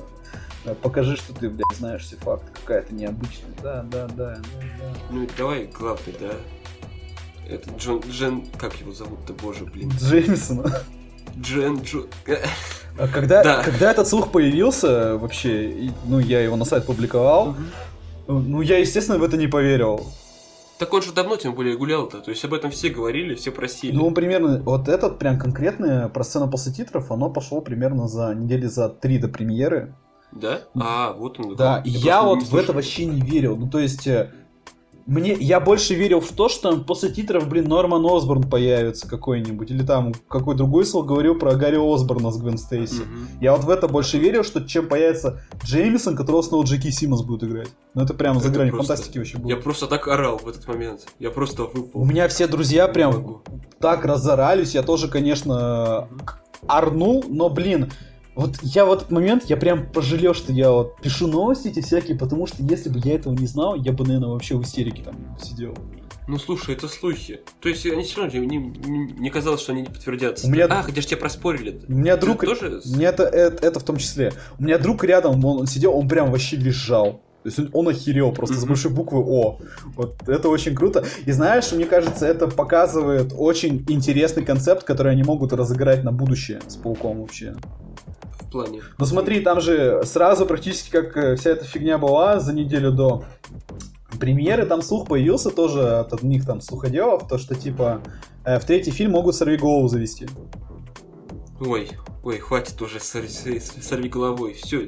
да 0.63 0.73
покажи, 0.75 1.17
что 1.17 1.33
ты, 1.33 1.49
блядь, 1.49 1.77
знаешь 1.77 2.03
все 2.03 2.15
факты, 2.15 2.47
какая-то 2.53 2.95
необычная. 2.95 3.51
Да, 3.61 3.83
да, 3.91 4.07
да, 4.07 4.35
да, 4.35 4.41
да. 4.79 4.93
Ну, 5.09 5.27
давай 5.37 5.65
главный, 5.65 6.15
да. 6.17 6.31
Это 7.49 7.69
Джон, 7.77 8.01
Джен, 8.09 8.43
как 8.57 8.75
его 8.75 8.91
зовут-то, 8.91 9.33
боже, 9.33 9.65
блин. 9.65 9.91
Джеймсон. 9.99 10.65
Джен, 11.39 11.81
Джо... 11.81 12.03
А 12.97 13.07
когда, 13.07 13.43
да. 13.43 13.63
когда 13.63 13.91
этот 13.91 14.07
слух 14.07 14.31
появился, 14.31 15.17
вообще, 15.17 15.71
и, 15.71 15.91
ну, 16.05 16.19
я 16.19 16.41
его 16.41 16.55
на 16.55 16.65
сайт 16.65 16.85
публиковал, 16.85 17.55
угу. 18.27 18.39
ну, 18.39 18.61
я, 18.61 18.77
естественно, 18.77 19.17
в 19.17 19.23
это 19.23 19.35
не 19.35 19.47
поверил. 19.47 20.05
Так 20.77 20.93
он 20.93 21.01
же 21.01 21.11
давно, 21.11 21.37
тем 21.37 21.55
более, 21.55 21.77
гулял-то. 21.77 22.19
То 22.19 22.29
есть 22.29 22.43
об 22.45 22.53
этом 22.53 22.69
все 22.69 22.89
говорили, 22.89 23.35
все 23.35 23.51
просили. 23.51 23.95
Ну, 23.95 24.11
примерно, 24.11 24.61
вот 24.63 24.87
этот 24.89 25.17
прям 25.17 25.39
конкретный 25.39 26.09
про 26.09 26.23
сцену 26.23 26.49
после 26.49 26.73
титров, 26.73 27.11
оно 27.11 27.29
пошло 27.29 27.61
примерно 27.61 28.07
за 28.07 28.33
недели 28.35 28.65
за 28.65 28.89
три 28.89 29.17
до 29.17 29.27
премьеры. 29.27 29.95
Да? 30.31 30.61
А, 30.75 31.13
вот 31.13 31.39
он. 31.39 31.55
Да, 31.55 31.81
я, 31.85 31.99
я 31.99 32.23
вот 32.23 32.43
в 32.43 32.55
это 32.55 32.73
вообще 32.73 33.05
не 33.05 33.21
верил. 33.21 33.55
Ну, 33.55 33.69
то 33.69 33.79
есть, 33.79 34.07
э, 34.07 34.31
мне, 35.05 35.33
я 35.33 35.59
больше 35.59 35.95
верил 35.95 36.21
в 36.21 36.31
то, 36.31 36.47
что 36.47 36.77
после 36.77 37.09
титров, 37.09 37.49
блин, 37.49 37.67
Норман 37.67 38.05
Осборн 38.05 38.43
появится 38.43 39.07
какой-нибудь, 39.07 39.69
или 39.69 39.83
там 39.83 40.13
какой 40.27 40.55
другой 40.55 40.85
слог 40.85 41.07
говорил 41.07 41.35
про 41.35 41.55
Гарри 41.55 41.77
Осборна 41.77 42.31
с 42.31 42.37
Гвен 42.37 42.57
Стейси. 42.57 43.01
Mm-hmm. 43.01 43.37
Я 43.41 43.53
вот 43.53 43.65
в 43.65 43.69
это 43.69 43.87
больше 43.87 44.17
верил, 44.17 44.43
что 44.43 44.61
чем 44.61 44.87
появится 44.87 45.41
Джеймисон, 45.65 46.15
которого 46.15 46.41
снова 46.41 46.63
Джеки 46.63 46.89
Симмонс 46.89 47.21
будет 47.21 47.43
играть. 47.43 47.69
Ну 47.93 48.03
это 48.03 48.13
прямо 48.13 48.37
это 48.37 48.47
за 48.47 48.53
гранью 48.53 48.73
просто... 48.73 48.95
фантастики 48.95 49.17
вообще 49.17 49.37
было. 49.37 49.49
Я 49.49 49.57
просто 49.57 49.87
так 49.87 50.07
орал 50.07 50.37
в 50.37 50.47
этот 50.47 50.67
момент. 50.67 51.01
Я 51.19 51.31
просто 51.31 51.63
выпал. 51.63 52.01
У 52.01 52.05
меня 52.05 52.27
все 52.29 52.47
друзья 52.47 52.87
прям 52.87 53.41
так 53.79 54.05
разорались. 54.05 54.73
Я 54.73 54.83
тоже, 54.83 55.09
конечно, 55.09 56.07
орнул, 56.67 57.25
но, 57.27 57.49
блин, 57.49 57.91
вот 58.35 58.57
я 58.61 58.85
в 58.85 58.91
этот 58.91 59.11
момент, 59.11 59.45
я 59.45 59.57
прям 59.57 59.85
пожалел, 59.91 60.33
что 60.33 60.51
я 60.51 60.71
вот 60.71 60.99
пишу 61.01 61.27
новости 61.27 61.67
эти 61.67 61.81
всякие, 61.81 62.17
потому 62.17 62.47
что 62.47 62.63
если 62.63 62.89
бы 62.89 62.99
я 63.03 63.15
этого 63.15 63.33
не 63.33 63.47
знал, 63.47 63.75
я 63.75 63.91
бы, 63.91 64.05
наверное, 64.05 64.29
вообще 64.29 64.55
в 64.55 64.63
истерике 64.63 65.03
там 65.03 65.15
сидел. 65.41 65.75
Ну 66.27 66.37
слушай, 66.39 66.73
это 66.73 66.87
слухи. 66.87 67.41
То 67.59 67.69
есть 67.69 67.85
они 67.85 68.03
все 68.03 68.21
равно 68.21 68.39
не, 68.39 68.57
не, 68.57 69.11
не 69.13 69.29
казалось, 69.29 69.61
что 69.61 69.73
они 69.73 69.81
не 69.81 69.89
подтвердятся. 69.89 70.47
У 70.47 70.49
меня... 70.49 70.67
А, 70.69 70.81
хотя 70.81 71.01
же 71.01 71.07
тебя 71.07 71.17
проспорили. 71.17 71.81
У 71.87 71.93
меня 71.93 72.15
друг. 72.15 72.39
Ты 72.39 72.47
тоже... 72.47 72.81
Мне 72.85 73.07
это, 73.07 73.23
это, 73.23 73.67
это 73.67 73.79
в 73.79 73.83
том 73.83 73.97
числе. 73.97 74.31
У 74.57 74.63
меня 74.63 74.77
друг 74.77 75.03
рядом, 75.03 75.43
он, 75.43 75.61
он 75.61 75.67
сидел, 75.67 75.93
он 75.93 76.07
прям 76.07 76.31
вообще 76.31 76.55
визжал. 76.55 77.21
То 77.43 77.49
есть 77.49 77.59
он, 77.73 77.87
охерел 77.87 78.31
просто 78.31 78.55
mm-hmm. 78.55 78.59
с 78.59 78.65
большой 78.65 78.91
буквы 78.91 79.19
О. 79.19 79.59
Вот 79.95 80.15
это 80.27 80.49
очень 80.49 80.75
круто. 80.75 81.05
И 81.25 81.31
знаешь, 81.31 81.71
мне 81.71 81.85
кажется, 81.85 82.25
это 82.25 82.47
показывает 82.47 83.33
очень 83.37 83.83
интересный 83.89 84.43
концепт, 84.43 84.83
который 84.83 85.11
они 85.11 85.23
могут 85.23 85.53
разыграть 85.53 86.03
на 86.03 86.11
будущее 86.11 86.61
с 86.67 86.75
пауком 86.75 87.21
вообще 87.21 87.53
плане. 88.53 88.81
Ну 88.99 89.05
смотри, 89.05 89.41
там 89.41 89.59
же 89.59 90.03
сразу 90.05 90.45
практически 90.45 90.91
как 90.91 91.17
э, 91.17 91.35
вся 91.35 91.49
эта 91.49 91.65
фигня 91.65 91.97
была 91.97 92.39
за 92.39 92.53
неделю 92.53 92.91
до 92.91 93.25
премьеры 94.19 94.65
там 94.65 94.81
слух 94.81 95.07
появился 95.07 95.49
тоже 95.49 95.81
от 95.97 96.13
одних 96.13 96.45
там 96.45 96.61
слуходелов, 96.61 97.27
то 97.27 97.37
что 97.37 97.55
типа 97.55 98.01
э, 98.45 98.59
в 98.59 98.65
третий 98.65 98.91
фильм 98.91 99.11
могут 99.11 99.35
сорви 99.35 99.57
голову 99.57 99.87
завести. 99.87 100.27
Ой, 101.59 101.89
ой, 102.23 102.37
хватит 102.37 102.79
уже 102.81 102.99
сорви, 102.99 103.59
сорви 103.59 104.07
головой, 104.07 104.53
все. 104.53 104.87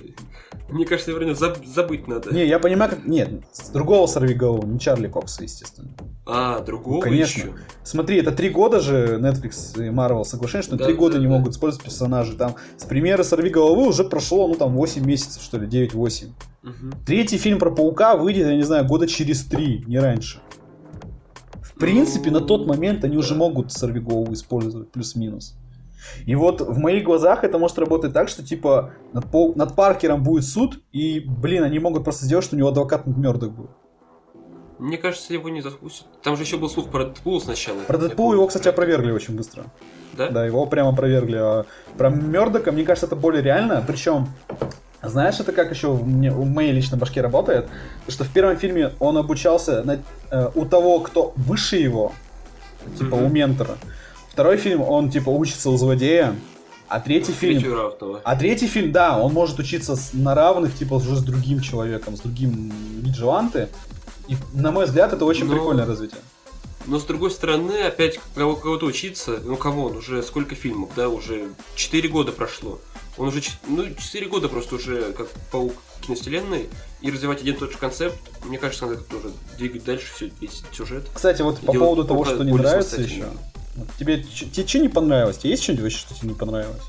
Мне 0.68 0.86
кажется, 0.86 1.12
наверное, 1.12 1.36
заб, 1.36 1.64
забыть 1.66 2.08
надо. 2.08 2.34
Не, 2.34 2.46
я 2.48 2.58
понимаю, 2.58 2.92
как... 2.92 3.06
Нет, 3.06 3.30
другого 3.72 4.08
сорви 4.08 4.34
голову, 4.34 4.66
не 4.66 4.80
Чарли 4.80 5.08
Кокса, 5.08 5.44
естественно. 5.44 5.90
А, 6.26 6.60
другого 6.62 6.96
Ну, 6.96 7.02
конечно. 7.02 7.40
еще? 7.40 7.54
Смотри, 7.84 8.18
это 8.18 8.32
три 8.32 8.50
года 8.50 8.80
же 8.80 9.20
Netflix 9.22 9.78
и 9.78 9.90
Marvel 9.92 10.24
соглашение, 10.24 10.64
что 10.64 10.76
Да, 10.76 10.86
три 10.86 10.96
года 10.96 11.16
да, 11.16 11.20
не 11.20 11.28
да. 11.28 11.34
могут 11.34 11.54
использовать 11.54 11.86
персонажей. 11.86 12.36
Там 12.36 12.56
с 12.78 12.84
премьеры 12.86 13.24
«Сорви 13.24 13.52
головы» 13.52 13.88
уже 13.88 14.04
прошло, 14.06 14.48
ну 14.48 14.56
там 14.56 14.74
8 14.76 15.06
месяцев, 15.06 15.44
что 15.44 15.60
ли, 15.60 15.68
9-8. 15.68 16.30
Мгм. 16.64 16.94
Третий 17.06 17.38
фильм 17.38 17.60
про 17.60 17.70
Паука 17.70 18.16
выйдет, 18.16 18.48
я 18.48 18.56
не 18.56 18.64
знаю, 18.64 18.86
года 18.86 19.06
через 19.08 19.44
три, 19.46 19.84
не 19.86 20.00
раньше. 20.00 20.40
В 21.62 21.78
принципе, 21.78 22.32
на 22.32 22.42
тот 22.42 22.66
момент 22.66 23.04
они 23.04 23.18
уже 23.18 23.36
могут 23.36 23.72
«Сорви 23.72 24.00
голову» 24.00 24.34
использовать, 24.34 24.92
плюс-минус. 24.92 25.56
И 26.26 26.36
вот 26.36 26.62
в 26.62 26.78
моих 26.78 27.04
глазах 27.04 27.44
это 27.44 27.58
может 27.58 27.78
работать 27.80 28.14
так, 28.14 28.30
что 28.30 28.44
типа 28.44 28.92
над, 29.14 29.26
Пау- 29.26 29.54
над 29.56 29.76
Паркером 29.76 30.24
будет 30.24 30.46
суд, 30.46 30.80
и, 30.92 31.20
блин, 31.26 31.64
они 31.64 31.80
могут 31.80 32.04
просто 32.04 32.26
сделать, 32.26 32.46
что 32.46 32.56
у 32.56 32.60
него 32.60 32.70
адвокат 32.70 33.06
над 33.08 33.18
Мёрдок 33.18 33.52
будет. 33.52 33.72
Мне 34.78 34.98
кажется, 34.98 35.34
его 35.34 35.48
не 35.50 35.62
запустят. 35.62 36.08
Там 36.22 36.36
же 36.36 36.44
еще 36.44 36.58
был 36.58 36.70
слух 36.70 36.90
про 36.90 37.06
Дэдпула 37.06 37.40
сначала. 37.40 37.78
Про 37.88 37.98
помню. 37.98 38.34
его, 38.34 38.48
кстати, 38.48 38.68
опровергли 38.68 39.12
очень 39.12 39.36
быстро. 39.36 39.64
Да? 40.14 40.30
Да, 40.30 40.46
его 40.46 40.66
прямо 40.66 40.90
опровергли. 40.90 41.38
А 41.38 41.66
про 41.98 42.10
Мёрдока, 42.10 42.72
мне 42.74 42.84
кажется, 42.84 43.06
это 43.06 43.16
более 43.16 43.42
реально. 43.42 43.82
Причем, 43.88 44.28
знаешь, 45.02 45.40
это 45.40 45.54
как 45.54 45.72
еще 45.72 45.92
в, 45.94 46.06
мне- 46.06 46.32
в 46.32 46.46
моей 46.46 46.74
личной 46.74 46.98
башке 47.00 47.22
работает? 47.22 47.68
Что 48.10 48.26
в 48.26 48.30
первом 48.34 48.58
фильме 48.58 48.92
он 49.00 49.18
обучался 49.18 49.82
на- 49.84 50.00
э, 50.32 50.50
у 50.56 50.66
того, 50.66 51.00
кто 51.00 51.32
выше 51.38 51.78
его, 51.78 52.12
типа 52.98 53.16
Мгм. 53.16 53.26
у 53.26 53.30
ментора. 53.30 53.78
Второй 54.36 54.58
фильм, 54.58 54.82
он 54.82 55.10
типа 55.10 55.30
учится 55.30 55.70
у 55.70 55.78
злодея. 55.78 56.36
А 56.90 57.00
третий 57.00 57.32
фильм... 57.32 57.58
А 58.26 58.36
третий 58.36 58.68
фильм, 58.68 58.92
да, 58.92 59.18
он 59.18 59.32
может 59.32 59.58
учиться 59.60 59.96
с- 59.96 60.12
на 60.12 60.36
равных, 60.36 60.76
типа, 60.76 60.96
уже 60.96 61.16
с 61.16 61.24
другим 61.24 61.62
человеком, 61.62 62.18
с 62.18 62.20
другим 62.20 62.70
виджеланте. 63.00 63.70
И, 64.28 64.36
на 64.54 64.74
мой 64.74 64.88
взгляд, 64.88 65.14
это 65.14 65.24
очень 65.24 65.46
Но- 65.46 65.54
прикольное 65.54 65.86
развитие. 65.86 66.20
Но 66.86 67.00
с 67.00 67.06
другой 67.06 67.32
стороны, 67.32 67.84
опять 67.84 68.20
кого- 68.36 68.58
кого-то 68.58 68.86
учиться, 68.88 69.40
ну 69.42 69.56
кого 69.56 69.86
он, 69.86 69.96
уже 69.96 70.22
сколько 70.22 70.54
фильмов, 70.54 70.90
да, 70.98 71.08
уже 71.08 71.48
4 71.78 72.10
года 72.10 72.34
прошло. 72.34 72.82
Он 73.18 73.30
уже, 73.30 73.42
ну, 73.70 73.86
4 73.98 74.28
года 74.28 74.50
просто 74.50 74.76
уже 74.76 75.14
как 75.14 75.28
паук 75.54 75.76
киновселенной, 76.02 76.68
и 77.00 77.10
развивать 77.10 77.40
один 77.40 77.56
и 77.56 77.58
тот 77.58 77.72
же 77.72 77.78
концепт, 77.78 78.18
мне 78.44 78.58
кажется, 78.58 78.86
надо 78.86 78.98
как-то 78.98 79.16
уже 79.16 79.32
двигать 79.58 79.86
дальше 79.86 80.08
все, 80.14 80.30
весь 80.42 80.62
сюжет. 80.74 81.06
Кстати, 81.14 81.42
вот 81.42 81.62
по 81.62 81.72
поводу 81.72 82.04
того, 82.04 82.26
что 82.26 82.44
не 82.44 82.52
нравится 82.52 83.02
еще. 83.02 83.28
Тебе, 84.00 84.24
тебе 84.24 84.68
что 84.68 84.80
не 84.80 84.90
понравилось? 84.90 85.38
Тебе 85.38 85.52
есть 85.52 85.64
что-нибудь 85.64 85.92
что 85.94 86.14
тебе 86.16 86.30
не 86.30 86.36
понравилось? 86.36 86.82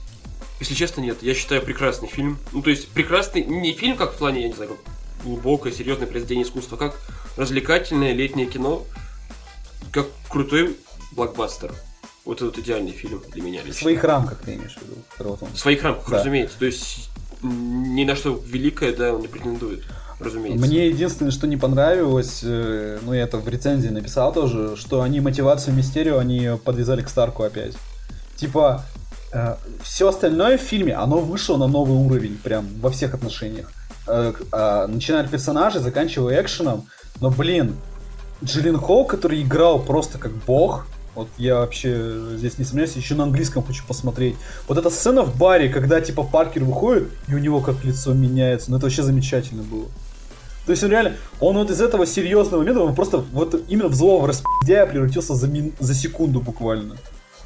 Если 0.61 0.75
честно, 0.75 1.01
нет, 1.01 1.23
я 1.23 1.35
считаю 1.35 1.61
прекрасный 1.63 2.09
фильм. 2.09 2.39
Ну, 2.53 2.63
то 2.63 2.71
есть, 2.71 2.89
прекрасный, 2.89 3.45
не 3.45 3.73
фильм 3.75 3.97
как 3.97 4.15
в 4.15 4.17
плане, 4.17 4.43
я 4.43 4.49
не 4.49 4.55
знаю, 4.55 4.71
как 4.71 4.79
глубокое, 5.25 5.73
серьезное 5.73 6.07
произведение 6.07 6.47
искусства, 6.47 6.77
как 6.77 6.99
развлекательное 7.37 8.13
летнее 8.13 8.47
кино, 8.47 8.85
как 9.93 10.07
крутой 10.29 10.77
блокбастер. 11.13 11.75
Вот 12.25 12.41
этот 12.43 12.59
идеальный 12.59 12.93
фильм 12.93 13.23
для 13.33 13.43
меня 13.43 13.63
В 13.63 13.67
лично. 13.67 13.81
своих 13.83 14.03
рамках 14.05 14.39
ты 14.39 14.55
имеешь 14.55 14.77
в 14.77 14.83
виду? 14.83 15.37
В 15.53 15.59
своих 15.59 15.83
рамках, 15.83 16.09
Да. 16.09 16.19
разумеется. 16.19 16.59
То 16.59 16.67
есть 16.67 17.11
ни 17.43 18.05
на 18.05 18.17
что 18.17 18.35
великое, 18.47 18.95
да, 18.97 19.13
он 19.13 19.21
не 19.21 19.29
претендует, 19.29 19.85
разумеется. 20.21 20.67
Мне 20.67 20.89
единственное, 20.89 21.31
что 21.33 21.47
не 21.47 21.57
понравилось, 21.57 22.41
э, 22.43 22.99
ну 23.03 23.13
я 23.13 23.23
это 23.23 23.39
в 23.39 23.49
рецензии 23.49 23.89
написал 23.89 24.33
тоже, 24.33 24.77
что 24.77 25.03
они 25.03 25.21
мотивацию 25.21 25.75
Мистерио 25.75 26.19
они 26.19 26.51
подвязали 26.65 27.03
к 27.03 27.09
Старку 27.09 27.43
опять. 27.43 27.75
Типа, 28.37 28.85
все 29.83 30.09
остальное 30.09 30.57
в 30.59 30.63
фильме, 30.63 30.95
оно 30.95 31.19
вышло 31.19 31.57
на 31.57 31.67
новый 31.67 31.97
уровень, 31.97 32.39
прям 32.43 32.67
во 32.81 32.91
всех 32.91 33.15
отношениях. 33.15 33.71
Э, 34.07 34.33
к- 34.37 34.43
а, 34.53 34.87
начиная 34.87 35.25
от 35.25 35.31
персонажей, 35.31 35.81
заканчивая 35.81 36.41
экшеном. 36.41 36.87
Но, 37.21 37.31
блин, 37.31 37.77
Джиллин 38.45 38.77
Холл, 38.77 39.05
который 39.05 39.43
играл 39.43 39.81
просто 39.81 40.19
как 40.19 40.33
бог, 40.33 40.87
вот 41.15 41.29
я 41.39 41.57
вообще 41.57 42.37
здесь 42.37 42.59
не 42.59 42.65
сомневаюсь, 42.65 42.95
еще 42.95 43.15
на 43.15 43.25
английском 43.25 43.65
хочу 43.65 43.85
посмотреть. 43.87 44.37
Вот 44.69 44.77
эта 44.79 44.91
сцена 44.91 45.23
в 45.23 45.37
баре, 45.37 45.71
когда 45.71 46.01
типа 46.01 46.23
Паркер 46.23 46.63
выходит, 46.65 47.09
и 47.27 47.35
у 47.35 47.39
него 47.39 47.61
как 47.61 47.85
лицо 47.85 48.13
меняется, 48.13 48.71
ну 48.71 48.77
это 48.77 48.87
вообще 48.87 49.03
замечательно 49.03 49.63
было. 49.63 49.87
То 50.67 50.73
есть 50.73 50.83
он 50.83 50.91
реально, 50.91 51.15
он 51.41 51.57
вот 51.57 51.71
из 51.71 51.81
этого 51.81 52.07
серьезного 52.07 52.61
момента, 52.61 52.81
он 52.83 52.95
просто 52.95 53.19
вот 53.19 53.55
именно 53.69 53.89
в 53.89 53.95
злого 53.95 54.27
распиздяя 54.29 54.87
превратился 54.87 55.35
за, 55.35 55.47
мин- 55.47 55.73
за 55.79 55.95
секунду 55.95 56.41
буквально. 56.41 56.97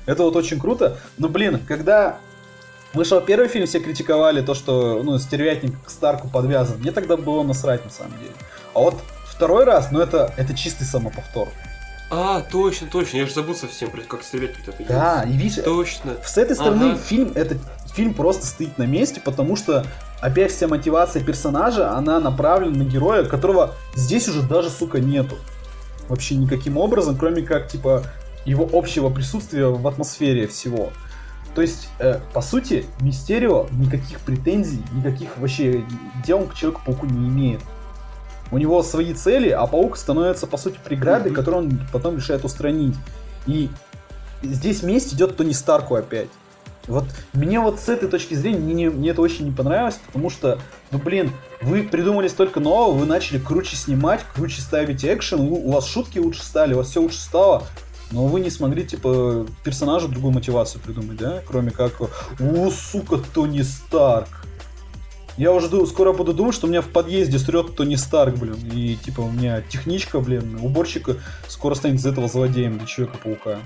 Это 0.06 0.22
вот 0.24 0.34
очень 0.36 0.58
круто. 0.58 0.96
Но, 1.18 1.28
блин, 1.28 1.60
когда 1.68 2.16
вышел 2.94 3.20
первый 3.20 3.48
фильм, 3.48 3.66
все 3.66 3.78
критиковали 3.80 4.40
то, 4.40 4.54
что, 4.54 5.02
ну, 5.02 5.18
стервятник 5.18 5.74
к 5.84 5.90
Старку 5.90 6.28
подвязан. 6.28 6.78
Мне 6.78 6.92
тогда 6.92 7.18
было 7.18 7.42
насрать, 7.42 7.84
на 7.84 7.90
самом 7.90 8.12
деле. 8.18 8.32
А 8.74 8.78
вот 8.80 8.94
второй 9.26 9.64
раз, 9.64 9.88
ну, 9.92 10.00
это, 10.00 10.32
это 10.38 10.54
чистый 10.56 10.84
самоповтор. 10.84 11.48
А, 12.10 12.40
точно, 12.40 12.88
точно, 12.90 13.18
я 13.18 13.26
же 13.26 13.32
забыл 13.34 13.54
совсем, 13.54 13.90
про- 13.90 14.00
как 14.00 14.22
стрелять 14.24 14.52
это 14.66 14.74
Да, 14.88 15.24
и 15.28 15.32
видишь, 15.32 15.62
Точно. 15.62 16.16
с 16.24 16.38
этой 16.38 16.56
стороны 16.56 16.92
Ага. 16.92 16.96
фильм, 16.98 17.32
этот 17.36 17.58
фильм 17.94 18.14
просто 18.14 18.46
стоит 18.46 18.78
на 18.78 18.82
месте, 18.84 19.20
потому 19.24 19.54
что 19.54 19.84
опять 20.20 20.52
вся 20.52 20.68
мотивация 20.68 21.22
персонажа, 21.22 21.92
она 21.92 22.20
направлена 22.20 22.78
на 22.78 22.84
героя, 22.84 23.24
которого 23.24 23.74
здесь 23.94 24.28
уже 24.28 24.42
даже, 24.42 24.70
сука, 24.70 25.00
нету. 25.00 25.36
Вообще 26.08 26.34
никаким 26.36 26.76
образом, 26.76 27.16
кроме 27.16 27.42
как, 27.42 27.68
типа, 27.68 28.02
его 28.44 28.68
общего 28.72 29.10
присутствия 29.10 29.66
в 29.66 29.86
атмосфере 29.86 30.46
всего. 30.46 30.90
То 31.54 31.62
есть, 31.62 31.88
э, 31.98 32.20
по 32.32 32.40
сути, 32.42 32.86
Мистерио 33.00 33.66
никаких 33.72 34.20
претензий, 34.20 34.82
никаких 34.92 35.36
вообще 35.36 35.84
дел 36.24 36.44
к 36.44 36.54
Человеку-пауку 36.54 37.06
не 37.06 37.28
имеет. 37.28 37.60
У 38.52 38.58
него 38.58 38.82
свои 38.82 39.14
цели, 39.14 39.50
а 39.50 39.66
паук 39.66 39.96
становится, 39.96 40.46
по 40.46 40.56
сути, 40.56 40.78
преградой, 40.84 41.30
Мгм. 41.30 41.36
которую 41.36 41.64
он 41.64 41.80
потом 41.92 42.16
решает 42.16 42.44
устранить. 42.44 42.96
И 43.46 43.68
здесь 44.42 44.82
месть 44.82 45.12
идет 45.14 45.36
Тони 45.36 45.52
Старку 45.52 45.94
опять. 45.94 46.28
Вот 46.86 47.04
мне 47.32 47.60
вот 47.60 47.78
с 47.78 47.88
этой 47.88 48.08
точки 48.08 48.34
зрения 48.34 48.58
мне, 48.58 48.74
не- 48.74 48.88
мне 48.88 49.10
это 49.10 49.20
очень 49.22 49.44
не 49.44 49.52
понравилось, 49.52 50.00
потому 50.06 50.30
что, 50.30 50.58
ну 50.90 50.98
блин, 50.98 51.32
вы 51.62 51.82
придумали 51.82 52.28
столько 52.28 52.60
нового, 52.60 52.96
вы 52.98 53.06
начали 53.06 53.38
круче 53.38 53.76
снимать, 53.76 54.20
круче 54.34 54.60
ставить 54.60 55.04
экшен, 55.04 55.40
у, 55.40 55.70
вас 55.70 55.86
шутки 55.86 56.18
лучше 56.18 56.42
стали, 56.42 56.74
у 56.74 56.78
вас 56.78 56.88
все 56.88 57.00
лучше 57.00 57.18
стало, 57.18 57.64
но 58.10 58.26
вы 58.26 58.40
не 58.40 58.50
смогли, 58.50 58.84
типа, 58.84 59.46
персонажу 59.62 60.08
другую 60.08 60.32
мотивацию 60.32 60.80
придумать, 60.82 61.16
да? 61.16 61.42
Кроме 61.46 61.70
как, 61.70 62.00
о, 62.00 62.70
сука, 62.70 63.18
Тони 63.18 63.62
Старк. 63.62 64.28
Я 65.36 65.52
уже 65.52 65.86
скоро 65.86 66.12
буду 66.12 66.34
думать, 66.34 66.54
что 66.54 66.66
у 66.66 66.70
меня 66.70 66.82
в 66.82 66.88
подъезде 66.88 67.38
срет 67.38 67.76
Тони 67.76 67.94
Старк, 67.94 68.36
блин. 68.36 68.56
И 68.72 68.96
типа 68.96 69.20
у 69.20 69.30
меня 69.30 69.62
техничка, 69.62 70.18
блин, 70.18 70.58
уборщика 70.60 71.16
скоро 71.46 71.74
станет 71.74 72.00
из 72.00 72.06
этого 72.06 72.28
злодеем 72.28 72.78
для 72.78 72.86
Человека-паука. 72.86 73.60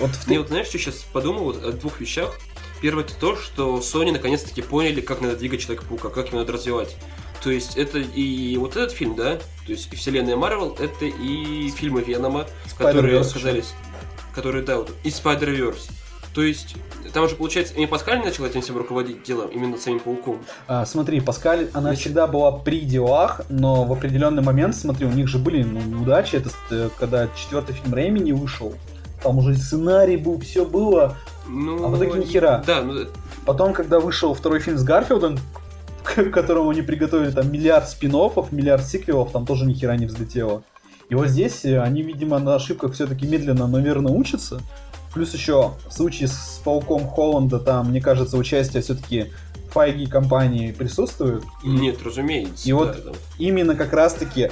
Вот 0.00 0.10
в 0.10 0.26
Мне 0.28 0.38
вот 0.38 0.48
знаешь, 0.48 0.66
что 0.66 0.78
сейчас 0.78 1.04
подумал 1.12 1.44
вот 1.44 1.64
о 1.64 1.72
двух 1.72 2.00
вещах. 2.00 2.38
Первое 2.80 3.04
это 3.04 3.14
то, 3.14 3.36
что 3.36 3.78
Sony 3.78 4.12
наконец-таки 4.12 4.62
поняли, 4.62 5.00
как 5.00 5.20
надо 5.20 5.36
двигать 5.36 5.60
Человека-паука, 5.60 6.10
как 6.10 6.28
его 6.28 6.38
надо 6.38 6.52
развивать. 6.52 6.96
То 7.42 7.50
есть 7.50 7.76
это 7.76 7.98
и 7.98 8.56
вот 8.56 8.76
этот 8.76 8.92
фильм, 8.92 9.14
да, 9.14 9.36
то 9.36 9.72
есть 9.72 9.92
и 9.92 9.96
вселенная 9.96 10.36
Марвел, 10.36 10.76
это 10.78 11.04
и 11.04 11.70
фильмы 11.70 12.02
Венома, 12.02 12.46
которые 12.76 13.20
оказались, 13.20 13.74
которые, 14.34 14.64
да, 14.64 14.78
вот, 14.78 14.92
и 15.04 15.08
Spider-Verse. 15.08 15.90
То 16.34 16.42
есть 16.42 16.76
там 17.12 17.28
же, 17.28 17.36
получается, 17.36 17.74
Эми 17.74 17.86
Паскаль 17.86 18.18
начал 18.18 18.44
этим 18.44 18.60
всем 18.60 18.76
руководить 18.76 19.22
делом, 19.22 19.48
именно 19.48 19.76
самим 19.76 19.98
пауком. 20.00 20.44
А, 20.66 20.84
смотри, 20.84 21.20
Паскаль, 21.20 21.70
она 21.72 21.88
Значит- 21.88 22.00
всегда 22.00 22.26
была 22.26 22.52
при 22.52 22.80
делах, 22.80 23.40
но 23.48 23.84
в 23.84 23.92
определенный 23.92 24.42
момент, 24.42 24.76
смотри, 24.76 25.06
у 25.06 25.10
них 25.10 25.26
же 25.28 25.38
были 25.38 25.62
ну, 25.62 25.80
неудачи. 25.80 26.36
Это 26.36 26.50
э, 26.70 26.90
когда 26.98 27.28
четвертый 27.36 27.74
фильм 27.74 27.94
Рэйми 27.94 28.20
не 28.20 28.32
вышел. 28.32 28.74
Там 29.22 29.38
уже 29.38 29.54
сценарий 29.54 30.16
был, 30.16 30.40
все 30.40 30.64
было. 30.64 31.16
Ну, 31.46 31.84
А 31.84 31.88
в 31.88 31.96
итоге 31.96 32.20
ни 32.20 32.24
хера. 32.24 32.62
Да, 32.66 32.82
ну, 32.82 33.06
Потом, 33.44 33.72
когда 33.72 33.98
вышел 33.98 34.34
второй 34.34 34.60
фильм 34.60 34.78
с 34.78 34.84
Гарфилдом, 34.84 35.38
к 36.04 36.30
которому 36.30 36.70
они 36.70 36.82
приготовили 36.82 37.30
там 37.30 37.50
миллиард 37.50 37.88
спин 37.88 38.12
миллиард 38.50 38.84
сиквелов, 38.84 39.32
там 39.32 39.46
тоже 39.46 39.64
ни 39.64 39.74
хера 39.74 39.96
не 39.96 40.06
взлетело. 40.06 40.62
И 41.08 41.14
вот 41.14 41.28
здесь 41.28 41.64
э, 41.64 41.80
они, 41.80 42.02
видимо, 42.02 42.38
на 42.38 42.56
ошибках 42.56 42.92
все-таки 42.92 43.26
медленно, 43.26 43.66
но 43.66 43.78
верно 43.78 44.10
учатся. 44.10 44.60
Плюс 45.14 45.32
еще 45.32 45.72
в 45.88 45.92
случае 45.92 46.28
с 46.28 46.60
Пауком 46.64 47.08
Холланда, 47.08 47.58
там, 47.58 47.88
мне 47.88 48.00
кажется, 48.00 48.36
участие 48.36 48.82
все-таки 48.82 49.32
Файги 49.70 50.06
компании 50.06 50.72
присутствует. 50.72 51.42
И 51.62 51.68
нет, 51.68 52.02
разумеется. 52.02 52.68
И 52.68 52.72
вот 52.72 52.92
да, 52.92 53.12
да. 53.12 53.18
именно 53.38 53.74
как 53.74 53.92
раз-таки 53.92 54.50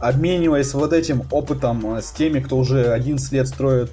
обмениваясь 0.00 0.72
вот 0.74 0.92
этим 0.92 1.24
опытом 1.30 1.96
э, 1.96 2.02
с 2.02 2.10
теми, 2.10 2.40
кто 2.40 2.56
уже 2.56 2.92
11 2.92 3.32
лет 3.32 3.46
строит 3.46 3.92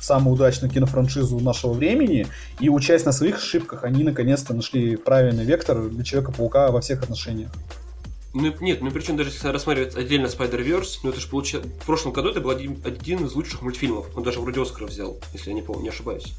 самую 0.00 0.34
удачную 0.34 0.72
кинофраншизу 0.72 1.38
нашего 1.40 1.72
времени, 1.72 2.26
и 2.58 2.68
учась 2.68 3.04
на 3.04 3.12
своих 3.12 3.38
ошибках, 3.38 3.84
они 3.84 4.02
наконец-то 4.02 4.54
нашли 4.54 4.96
правильный 4.96 5.44
вектор 5.44 5.88
для 5.88 6.04
Человека-паука 6.04 6.70
во 6.70 6.80
всех 6.80 7.02
отношениях. 7.02 7.50
Ну, 8.32 8.52
нет, 8.60 8.80
ну 8.80 8.90
причем 8.90 9.16
даже 9.16 9.30
если 9.30 9.48
рассматривать 9.48 9.96
отдельно 9.96 10.26
Spider-Verse, 10.26 10.98
ну 11.02 11.10
это 11.10 11.20
же 11.20 11.28
получается... 11.28 11.68
В 11.68 11.86
прошлом 11.86 12.12
году 12.12 12.30
это 12.30 12.40
был 12.40 12.50
один, 12.50 12.80
один 12.84 13.26
из 13.26 13.34
лучших 13.34 13.62
мультфильмов. 13.62 14.06
Он 14.16 14.22
даже 14.22 14.40
вроде 14.40 14.62
Оскара 14.62 14.86
взял, 14.86 15.18
если 15.32 15.50
я 15.50 15.54
не 15.54 15.62
помню, 15.62 15.82
не 15.82 15.88
ошибаюсь. 15.88 16.34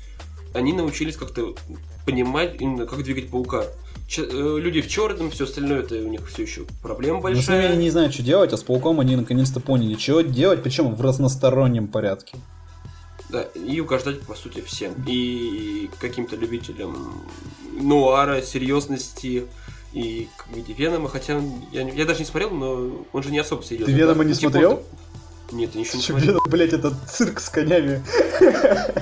Они 0.54 0.72
научились 0.74 1.18
как-то 1.18 1.54
понимать 2.06 2.62
именно, 2.62 2.86
как 2.86 3.04
двигать 3.04 3.30
паука. 3.30 3.66
Ч- 4.12 4.28
э, 4.30 4.60
люди 4.60 4.82
в 4.82 4.90
черном, 4.90 5.32
все 5.32 5.46
остальное, 5.46 5.80
это 5.84 5.96
у 5.96 6.08
них 6.10 6.28
все 6.28 6.42
еще 6.42 6.66
проблема 6.82 7.20
Ну, 7.20 7.24
большая. 7.24 7.70
они 7.70 7.78
не 7.78 7.90
знают, 7.90 8.14
что 8.14 8.24
делать, 8.24 8.52
а 8.52 8.58
с 8.58 8.62
пауком 8.62 9.00
они 9.00 9.16
наконец-то 9.16 9.62
поняли, 9.62 9.98
что 9.98 10.20
делать, 10.22 10.62
причем 10.62 10.94
в 10.96 11.00
разностороннем 11.00 11.88
порядке. 11.88 12.36
Да, 13.30 13.44
и 13.44 13.80
угождать, 13.80 14.20
по 14.20 14.36
сути, 14.36 14.60
всем. 14.60 14.94
И 15.08 15.90
каким-то 16.02 16.36
любителям 16.36 17.24
нуара, 17.80 18.42
серьезности 18.42 19.46
и 19.94 20.28
комедии 20.36 20.74
Венома, 20.74 21.08
хотя 21.08 21.42
я, 21.72 21.88
я 21.88 22.04
даже 22.04 22.20
не 22.20 22.26
смотрел, 22.26 22.50
но 22.50 23.06
он 23.14 23.24
же 23.24 23.32
не 23.32 23.40
особо 23.40 23.64
серьезный. 23.64 23.94
Ты 23.94 23.98
Венома 23.98 24.18
да? 24.18 24.24
не 24.26 24.30
Ну, 24.32 24.36
типа 24.36 24.52
смотрел? 24.52 24.84
Нет, 25.54 25.74
я 25.74 25.80
ничего 25.80 25.98
не 26.00 26.04
смотрел. 26.04 26.34
Веном, 26.34 26.44
блядь, 26.50 26.74
это 26.74 26.94
цирк 27.10 27.40
с 27.40 27.48
конями. 27.48 28.04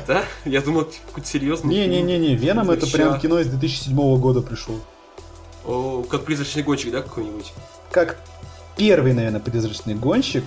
Да? 0.05 0.23
Я 0.45 0.61
думал, 0.61 0.85
типа, 0.85 1.07
какой-то 1.07 1.27
серьезный. 1.27 1.73
Не-не-не, 1.73 2.35
Веном 2.35 2.69
это 2.69 2.85
прям 2.85 3.19
кино 3.19 3.39
из 3.39 3.47
2007 3.47 3.95
года 4.19 4.41
пришел. 4.43 4.79
О, 5.69 6.03
как 6.09 6.23
призрачный 6.23 6.63
гонщик, 6.63 6.91
да, 6.91 7.01
какой-нибудь? 7.01 7.53
Как 7.91 8.17
первый, 8.75 9.13
наверное, 9.13 9.39
призрачный 9.39 9.93
гонщик. 9.93 10.43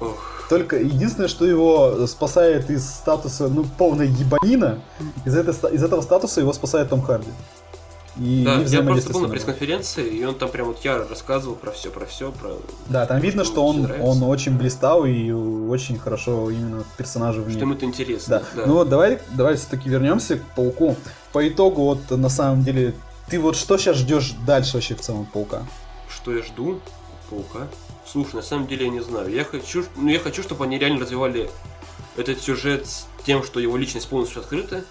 Ох. 0.00 0.46
Только 0.48 0.78
единственное, 0.78 1.28
что 1.28 1.46
его 1.46 2.06
спасает 2.06 2.70
из 2.70 2.88
статуса, 2.88 3.48
ну, 3.48 3.64
полной 3.64 4.08
ебанина, 4.08 4.80
из, 5.24 5.36
этой 5.36 5.52
из 5.74 5.82
этого 5.84 6.00
статуса 6.00 6.40
его 6.40 6.52
спасает 6.52 6.88
Том 6.88 7.02
Харди. 7.02 7.30
И 8.16 8.42
Да, 8.44 8.60
я 8.62 8.82
просто 8.82 9.12
был 9.12 9.20
на 9.20 9.28
пресс-конференции, 9.28 10.08
и 10.08 10.24
он 10.24 10.34
там 10.34 10.48
прям 10.48 10.68
вот 10.68 10.84
яро 10.84 11.06
рассказывал 11.08 11.54
про 11.54 11.70
все, 11.70 11.90
про 11.90 12.04
все, 12.04 12.32
про... 12.32 12.56
Да, 12.88 13.06
там 13.06 13.20
видно, 13.20 13.44
что 13.44 13.64
он, 13.64 13.88
он 14.00 14.22
очень 14.24 14.56
блистал 14.58 15.04
и 15.04 15.30
очень 15.30 15.98
хорошо 15.98 16.50
именно 16.50 16.82
персонажа 16.96 17.42
в 17.42 17.50
Что 17.50 17.60
ему 17.60 17.74
это 17.74 17.84
интересно. 17.84 18.42
Да. 18.56 18.62
Ну 18.66 18.74
вот 18.74 18.88
давай, 18.88 19.20
давай 19.30 19.54
все-таки 19.54 19.88
вернемся 19.88 20.38
к 20.38 20.42
пауку. 20.56 20.96
По 21.32 21.46
итогу, 21.46 21.84
вот 21.84 22.10
на 22.10 22.28
самом 22.28 22.64
деле, 22.64 22.94
ты 23.30 23.38
вот 23.38 23.56
что 23.56 23.78
сейчас 23.78 23.96
ждешь 23.96 24.32
дальше 24.46 24.74
вообще 24.74 24.94
в 24.94 25.00
целом 25.00 25.26
паука? 25.26 25.66
Что 26.08 26.34
я 26.34 26.42
жду 26.42 26.80
Паука? 27.30 27.68
Слушай, 28.06 28.36
на 28.36 28.42
самом 28.42 28.66
деле 28.66 28.86
я 28.86 28.90
не 28.90 29.00
знаю. 29.00 29.30
Я 29.30 29.44
хочу, 29.44 29.84
ну, 29.96 30.08
я 30.08 30.18
хочу, 30.18 30.42
чтобы 30.42 30.64
они 30.64 30.78
реально 30.78 31.00
развивали 31.00 31.50
этот 32.16 32.40
сюжет 32.40 32.86
с 32.86 33.06
тем, 33.24 33.44
что 33.44 33.60
его 33.60 33.76
личность 33.76 34.08
полностью 34.08 34.40
открыта. 34.40 34.84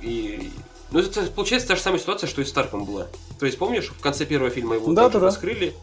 И... 0.00 0.50
Ну, 0.90 1.00
это 1.00 1.22
получается 1.26 1.68
та 1.68 1.76
же 1.76 1.82
самая 1.82 2.00
ситуация, 2.00 2.28
что 2.28 2.40
и 2.40 2.44
с 2.44 2.48
Старком 2.48 2.84
была. 2.84 3.08
То 3.38 3.46
есть, 3.46 3.58
помнишь, 3.58 3.88
в 3.88 4.00
конце 4.00 4.24
первого 4.24 4.50
фильма 4.50 4.76
его 4.76 4.92
да, 4.92 5.08
да. 5.08 5.18
раскрыли, 5.18 5.74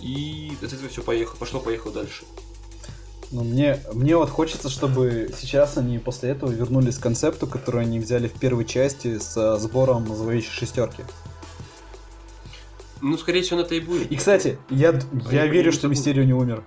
и 0.00 0.52
от 0.62 0.72
этого 0.72 0.88
все 0.88 1.02
поехало, 1.02 1.36
пошло-поехало 1.36 1.92
дальше. 1.92 2.24
Ну, 3.32 3.44
мне, 3.44 3.78
мне 3.94 4.14
вот 4.16 4.28
хочется, 4.28 4.68
чтобы 4.68 5.30
сейчас 5.36 5.78
они 5.78 5.98
после 5.98 6.30
этого 6.30 6.50
вернулись 6.50 6.98
к 6.98 7.02
концепту, 7.02 7.46
который 7.46 7.80
они 7.80 7.98
взяли 7.98 8.28
в 8.28 8.34
первой 8.34 8.66
части 8.66 9.18
с 9.18 9.56
сбором 9.58 10.06
зловещей 10.14 10.50
шестерки. 10.52 11.02
Ну, 13.00 13.16
скорее 13.16 13.40
всего, 13.42 13.60
это 13.60 13.74
и 13.74 13.80
будет. 13.80 14.12
И, 14.12 14.16
кстати, 14.16 14.58
я, 14.68 14.92
д- 14.92 15.06
я 15.30 15.44
я 15.44 15.46
верю, 15.46 15.72
что. 15.72 15.88
Мистерио 15.88 16.24
не 16.24 16.34
умер. 16.34 16.62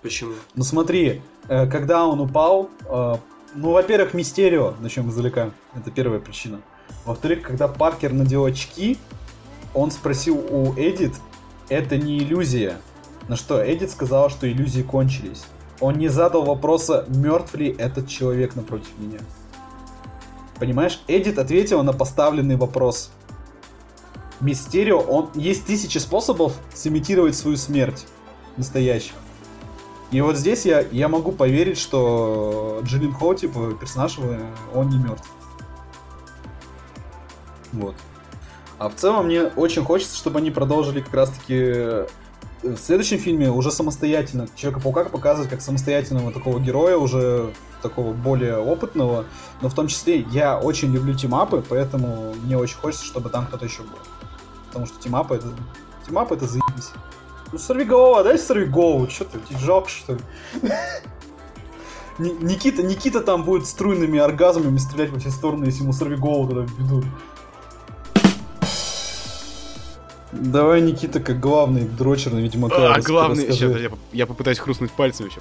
Почему? 0.00 0.34
Ну 0.54 0.62
смотри, 0.62 1.22
э, 1.48 1.66
когда 1.66 2.06
он 2.06 2.20
упал, 2.20 2.70
э, 2.88 3.14
ну, 3.54 3.72
во-первых, 3.72 4.14
Мистерио, 4.14 4.74
начнем 4.80 5.10
издалека, 5.10 5.50
это 5.74 5.90
первая 5.90 6.20
причина. 6.20 6.60
Во-вторых, 7.04 7.42
когда 7.42 7.68
Паркер 7.68 8.12
надел 8.12 8.44
очки, 8.44 8.96
он 9.74 9.90
спросил 9.90 10.36
у 10.38 10.72
Эдит, 10.76 11.14
это 11.68 11.96
не 11.96 12.18
иллюзия. 12.18 12.80
На 13.28 13.36
что 13.36 13.62
Эдит 13.64 13.90
сказала, 13.90 14.28
что 14.28 14.50
иллюзии 14.50 14.82
кончились. 14.82 15.44
Он 15.80 15.96
не 15.96 16.08
задал 16.08 16.44
вопроса, 16.44 17.04
мертв 17.08 17.54
ли 17.54 17.74
этот 17.78 18.08
человек 18.08 18.54
напротив 18.54 18.90
меня. 18.98 19.18
Понимаешь, 20.58 21.00
Эдит 21.08 21.38
ответила 21.38 21.82
на 21.82 21.92
поставленный 21.92 22.56
вопрос. 22.56 23.10
Мистерио, 24.40 24.98
он 24.98 25.30
есть 25.34 25.66
тысячи 25.66 25.98
способов 25.98 26.54
сымитировать 26.74 27.34
свою 27.34 27.56
смерть 27.56 28.06
настоящих. 28.56 29.14
И 30.10 30.20
вот 30.20 30.36
здесь 30.36 30.64
я, 30.64 30.80
я 30.92 31.08
могу 31.08 31.32
поверить, 31.32 31.78
что 31.78 32.80
Джиллин 32.84 33.12
Хоу, 33.12 33.34
типа, 33.34 33.72
персонаж, 33.80 34.16
э, 34.18 34.40
он 34.72 34.88
не 34.90 34.98
мертв. 34.98 35.28
Вот. 37.72 37.96
А 38.78 38.88
в 38.88 38.94
целом 38.94 39.26
мне 39.26 39.44
очень 39.56 39.82
хочется, 39.82 40.16
чтобы 40.16 40.38
они 40.38 40.50
продолжили 40.50 41.00
как 41.00 41.14
раз-таки 41.14 42.06
в 42.64 42.78
следующем 42.78 43.18
фильме 43.18 43.50
уже 43.50 43.70
самостоятельно 43.70 44.48
Человека-паука 44.56 45.04
показывать 45.04 45.50
как 45.50 45.60
самостоятельного 45.60 46.32
такого 46.32 46.58
героя, 46.58 46.96
уже 46.96 47.52
такого 47.82 48.12
более 48.12 48.56
опытного. 48.56 49.26
Но 49.60 49.68
в 49.68 49.74
том 49.74 49.88
числе 49.88 50.20
я 50.30 50.58
очень 50.58 50.92
люблю 50.92 51.14
тимапы, 51.14 51.62
поэтому 51.68 52.34
мне 52.42 52.56
очень 52.56 52.76
хочется, 52.76 53.04
чтобы 53.04 53.28
там 53.28 53.46
кто-то 53.46 53.64
еще 53.66 53.82
был. 53.82 53.98
Потому 54.68 54.86
что 54.86 55.00
тимапы 55.00 55.36
это... 55.36 55.48
Тимапы 56.06 56.34
это 56.34 56.46
заебись. 56.46 56.90
Ну 57.52 57.58
сорви 57.58 57.84
голова, 57.84 58.22
дай 58.22 58.38
сорви 58.38 58.66
голову, 58.66 59.08
что 59.08 59.24
ты, 59.24 59.38
тебе 59.38 59.58
жалко 59.58 59.88
что 59.88 60.14
ли? 60.14 60.20
Ни- 62.18 62.44
Никита, 62.44 62.82
Никита 62.82 63.20
там 63.20 63.44
будет 63.44 63.66
струйными 63.66 64.18
оргазмами 64.18 64.78
стрелять 64.78 65.10
во 65.10 65.18
все 65.18 65.30
стороны, 65.30 65.66
если 65.66 65.82
ему 65.82 65.92
сорви 65.92 66.16
голову 66.16 66.48
туда 66.48 66.62
введут. 66.62 67.04
Давай, 70.40 70.80
Никита, 70.80 71.20
как 71.20 71.40
главный 71.40 71.82
дрочер 71.82 72.32
на 72.32 72.38
Ведьмака. 72.38 72.94
А, 72.94 73.00
главный... 73.00 73.46
расскажи. 73.48 73.72
Сейчас, 73.72 73.80
я, 73.80 73.90
я 74.12 74.26
попытаюсь 74.26 74.58
хрустнуть 74.58 74.92
пальцами 74.92 75.28
еще. 75.28 75.40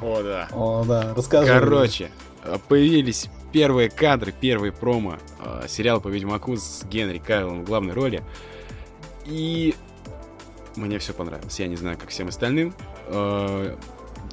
О, 0.00 0.22
да. 0.22 0.48
О, 0.52 0.84
да, 0.86 1.14
рассказывай. 1.14 1.58
Короче, 1.60 2.10
э, 2.42 2.56
появились 2.68 3.28
первые 3.52 3.90
кадры, 3.90 4.32
первые 4.38 4.72
промо 4.72 5.18
э, 5.40 5.66
сериала 5.68 6.00
по 6.00 6.08
Ведьмаку 6.08 6.56
с 6.56 6.84
Генри 6.90 7.18
Кавиллом 7.18 7.62
в 7.62 7.64
главной 7.64 7.94
роли. 7.94 8.22
И 9.26 9.74
мне 10.76 10.98
все 10.98 11.12
понравилось. 11.12 11.58
Я 11.60 11.68
не 11.68 11.76
знаю, 11.76 11.96
как 11.98 12.10
всем 12.10 12.28
остальным. 12.28 12.74
Э, 13.06 13.76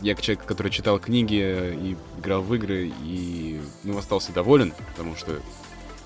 Я 0.01 0.15
как 0.15 0.23
человек, 0.23 0.45
который 0.45 0.71
читал 0.71 0.99
книги 0.99 1.35
и 1.35 1.95
играл 2.17 2.41
в 2.41 2.53
игры, 2.55 2.91
и 3.03 3.61
ну, 3.83 3.97
остался 3.97 4.31
доволен, 4.31 4.73
потому 4.95 5.15
что 5.15 5.33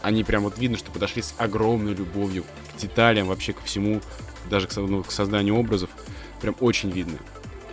они 0.05 0.23
прям 0.23 0.43
вот 0.43 0.59
видно, 0.59 0.77
что 0.77 0.91
подошли 0.91 1.23
с 1.23 1.33
огромной 1.37 1.95
любовью 1.95 2.43
к 2.43 2.77
деталям, 2.77 3.27
вообще 3.27 3.53
ко 3.53 3.63
всему, 3.63 4.01
даже 4.51 4.67
к, 4.67 4.75
ну, 4.77 5.03
к 5.03 5.11
созданию 5.11 5.55
образов. 5.57 5.89
Прям 6.41 6.55
очень 6.59 6.91
видно. 6.91 7.17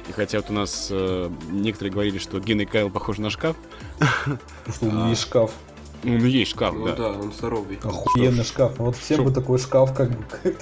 И 0.09 0.13
хотя 0.13 0.39
вот 0.39 0.49
у 0.49 0.55
нас 0.55 0.89
э, 0.91 1.31
некоторые 1.51 1.93
говорили, 1.93 2.17
что 2.17 2.41
Генри 2.41 2.65
Кайл 2.65 2.89
похож 2.89 3.19
на 3.19 3.29
шкаф, 3.29 3.55
есть 4.81 5.23
шкаф. 5.23 5.53
Ну, 6.03 6.19
ну, 6.19 6.27
есть 6.27 6.53
шкаф, 6.53 6.75
Ну 6.75 6.87
да. 6.87 6.97
да, 6.97 7.09
он 7.11 7.33
здоровый. 7.33 7.79
Охуенный 7.83 8.45
шкаф. 8.45 8.79
Вот 8.79 8.97
всем 8.97 9.19
Шо? 9.19 9.25
бы 9.25 9.31
такой 9.31 9.59
шкаф, 9.59 9.95
как 9.95 10.11
бы. 10.11 10.25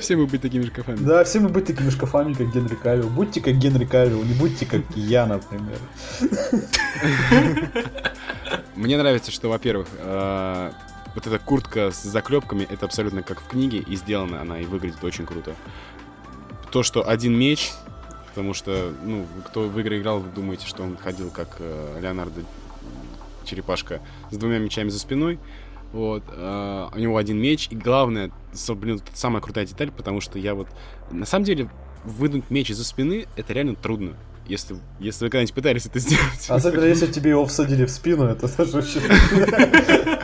Все 0.00 0.16
мы 0.16 0.26
быть 0.26 0.40
такими 0.40 0.64
шкафами. 0.64 0.96
Да, 0.98 1.24
всем 1.24 1.44
бы 1.44 1.48
быть 1.48 1.66
такими 1.66 1.90
шкафами, 1.90 2.32
как 2.32 2.52
Генри 2.52 2.76
Кавилл. 2.76 3.08
Будьте 3.08 3.40
как 3.40 3.54
Генри 3.54 3.84
Кавилл, 3.84 4.22
не 4.22 4.34
будьте 4.34 4.66
как 4.66 4.82
я, 4.94 5.26
например. 5.26 5.78
Мне 8.76 8.96
нравится, 8.96 9.32
что, 9.32 9.48
во-первых, 9.48 9.88
э, 9.98 10.70
вот 11.14 11.26
эта 11.26 11.38
куртка 11.38 11.90
с 11.90 12.02
заклепками, 12.02 12.66
это 12.70 12.86
абсолютно 12.86 13.22
как 13.22 13.40
в 13.40 13.48
книге, 13.48 13.78
и 13.78 13.96
сделана 13.96 14.40
она, 14.40 14.60
и 14.60 14.64
выглядит 14.64 15.02
очень 15.02 15.26
круто. 15.26 15.54
То, 16.70 16.84
что 16.84 17.08
один 17.08 17.36
меч, 17.36 17.72
потому 18.28 18.54
что, 18.54 18.92
ну, 19.02 19.26
кто 19.46 19.62
в 19.62 19.78
игры 19.80 19.98
играл, 19.98 20.20
вы 20.20 20.30
думаете, 20.30 20.66
что 20.66 20.84
он 20.84 20.96
ходил 20.96 21.30
как 21.30 21.56
э, 21.58 21.98
Леонардо 22.00 22.42
Черепашка 23.48 24.00
с 24.30 24.36
двумя 24.36 24.58
мечами 24.58 24.88
за 24.88 24.98
спиной. 24.98 25.38
Вот, 25.92 26.22
э, 26.28 26.88
у 26.94 26.98
него 26.98 27.16
один 27.16 27.40
меч, 27.40 27.68
и 27.70 27.74
главное, 27.74 28.30
блин, 28.68 29.00
самая 29.14 29.40
крутая 29.40 29.64
деталь, 29.64 29.90
потому 29.90 30.20
что 30.20 30.38
я 30.38 30.54
вот, 30.54 30.68
на 31.10 31.24
самом 31.24 31.46
деле, 31.46 31.70
вынуть 32.04 32.50
меч 32.50 32.70
из-за 32.70 32.84
спины, 32.84 33.26
это 33.36 33.52
реально 33.54 33.74
трудно. 33.74 34.14
Если, 34.46 34.76
если 34.98 35.24
вы 35.24 35.30
когда-нибудь 35.30 35.54
пытались 35.54 35.86
это 35.86 35.98
сделать. 35.98 36.46
Особенно 36.48 36.84
если 36.84 37.06
тебе 37.06 37.30
его 37.30 37.46
всадили 37.46 37.84
в 37.84 37.90
спину, 37.90 38.24
это 38.24 38.46
вообще... 38.56 39.00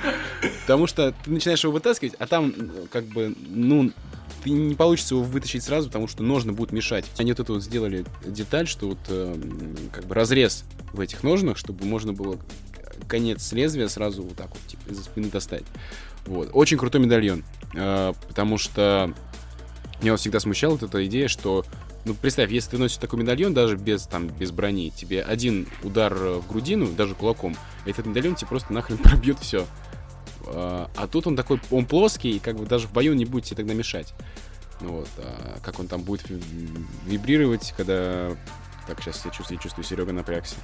Потому 0.63 0.87
что 0.87 1.15
ты 1.25 1.31
начинаешь 1.31 1.63
его 1.63 1.75
вытаскивать, 1.75 2.15
а 2.19 2.27
там, 2.27 2.55
как 2.91 3.05
бы, 3.05 3.35
ну, 3.49 3.93
ты 4.43 4.51
не 4.51 4.75
получится 4.75 5.15
его 5.15 5.25
вытащить 5.25 5.63
сразу, 5.63 5.89
потому 5.89 6.09
что 6.09 6.23
ножны 6.23 6.53
будут 6.53 6.73
мешать. 6.73 7.05
Они 7.19 7.33
вот 7.33 7.41
это 7.41 7.53
вот 7.53 7.63
сделали 7.63 8.05
деталь, 8.25 8.67
что 8.67 8.89
вот, 8.89 8.99
э, 9.09 9.35
как 9.93 10.05
бы, 10.05 10.15
разрез 10.15 10.65
в 10.93 11.01
этих 11.01 11.23
ножнах, 11.23 11.59
чтобы 11.59 11.85
можно 11.85 12.15
было 12.15 12.39
конец 13.09 13.53
лезвия 13.53 13.89
сразу 13.89 14.23
вот 14.23 14.37
так 14.37 14.49
вот, 14.49 14.61
типа, 14.67 14.91
из-за 14.91 15.05
спины 15.05 15.29
достать. 15.31 15.65
Вот. 16.27 16.51
Очень 16.53 16.79
крутой 16.79 17.01
медальон, 17.01 17.45
э, 17.75 18.13
потому 18.29 18.59
что 18.59 19.13
меня 20.01 20.13
вот 20.13 20.21
всегда 20.21 20.41
смущала 20.41 20.73
вот 20.73 20.83
эта 20.83 21.07
идея, 21.07 21.29
что 21.29 21.65
ну, 22.05 22.15
представь, 22.15 22.51
если 22.51 22.73
ты 22.73 22.79
носишь 22.79 22.99
такой 22.99 23.19
медальон, 23.19 23.55
даже 23.55 23.77
без, 23.77 24.07
там, 24.07 24.29
без 24.29 24.51
брони, 24.51 24.91
тебе 24.91 25.23
один 25.23 25.67
удар 25.83 26.13
э, 26.13 26.35
в 26.35 26.47
грудину, 26.47 26.89
даже 26.89 27.15
кулаком, 27.15 27.57
этот 27.87 28.07
медальон 28.07 28.35
тебе 28.35 28.49
просто 28.49 28.73
нахрен 28.73 28.99
пробьет 29.03 29.39
все. 29.39 29.67
А, 30.47 30.91
а 30.97 31.07
тут 31.07 31.27
он 31.27 31.37
такой, 31.37 31.61
он 31.71 31.87
плоский, 31.87 32.37
и 32.37 32.39
как 32.39 32.57
бы 32.57 32.67
даже 32.67 32.89
в 32.89 32.93
бою 32.93 33.15
не 33.15 33.25
будет 33.25 33.45
тебе 33.45 33.57
тогда 33.57 33.75
мешать. 33.75 34.13
Вот, 34.81 35.09
а 35.19 35.59
как 35.63 35.81
он 35.81 35.89
там 35.89 36.03
будет 36.03 36.29
ви- 36.29 36.43
вибрировать, 37.07 37.73
когда... 37.77 38.37
Так, 38.87 39.01
сейчас 39.01 39.25
я 39.25 39.31
чувствую, 39.31 39.59
я 39.59 39.63
чувствую, 39.63 39.85
Серега 39.85 40.13
напрягся. 40.13 40.57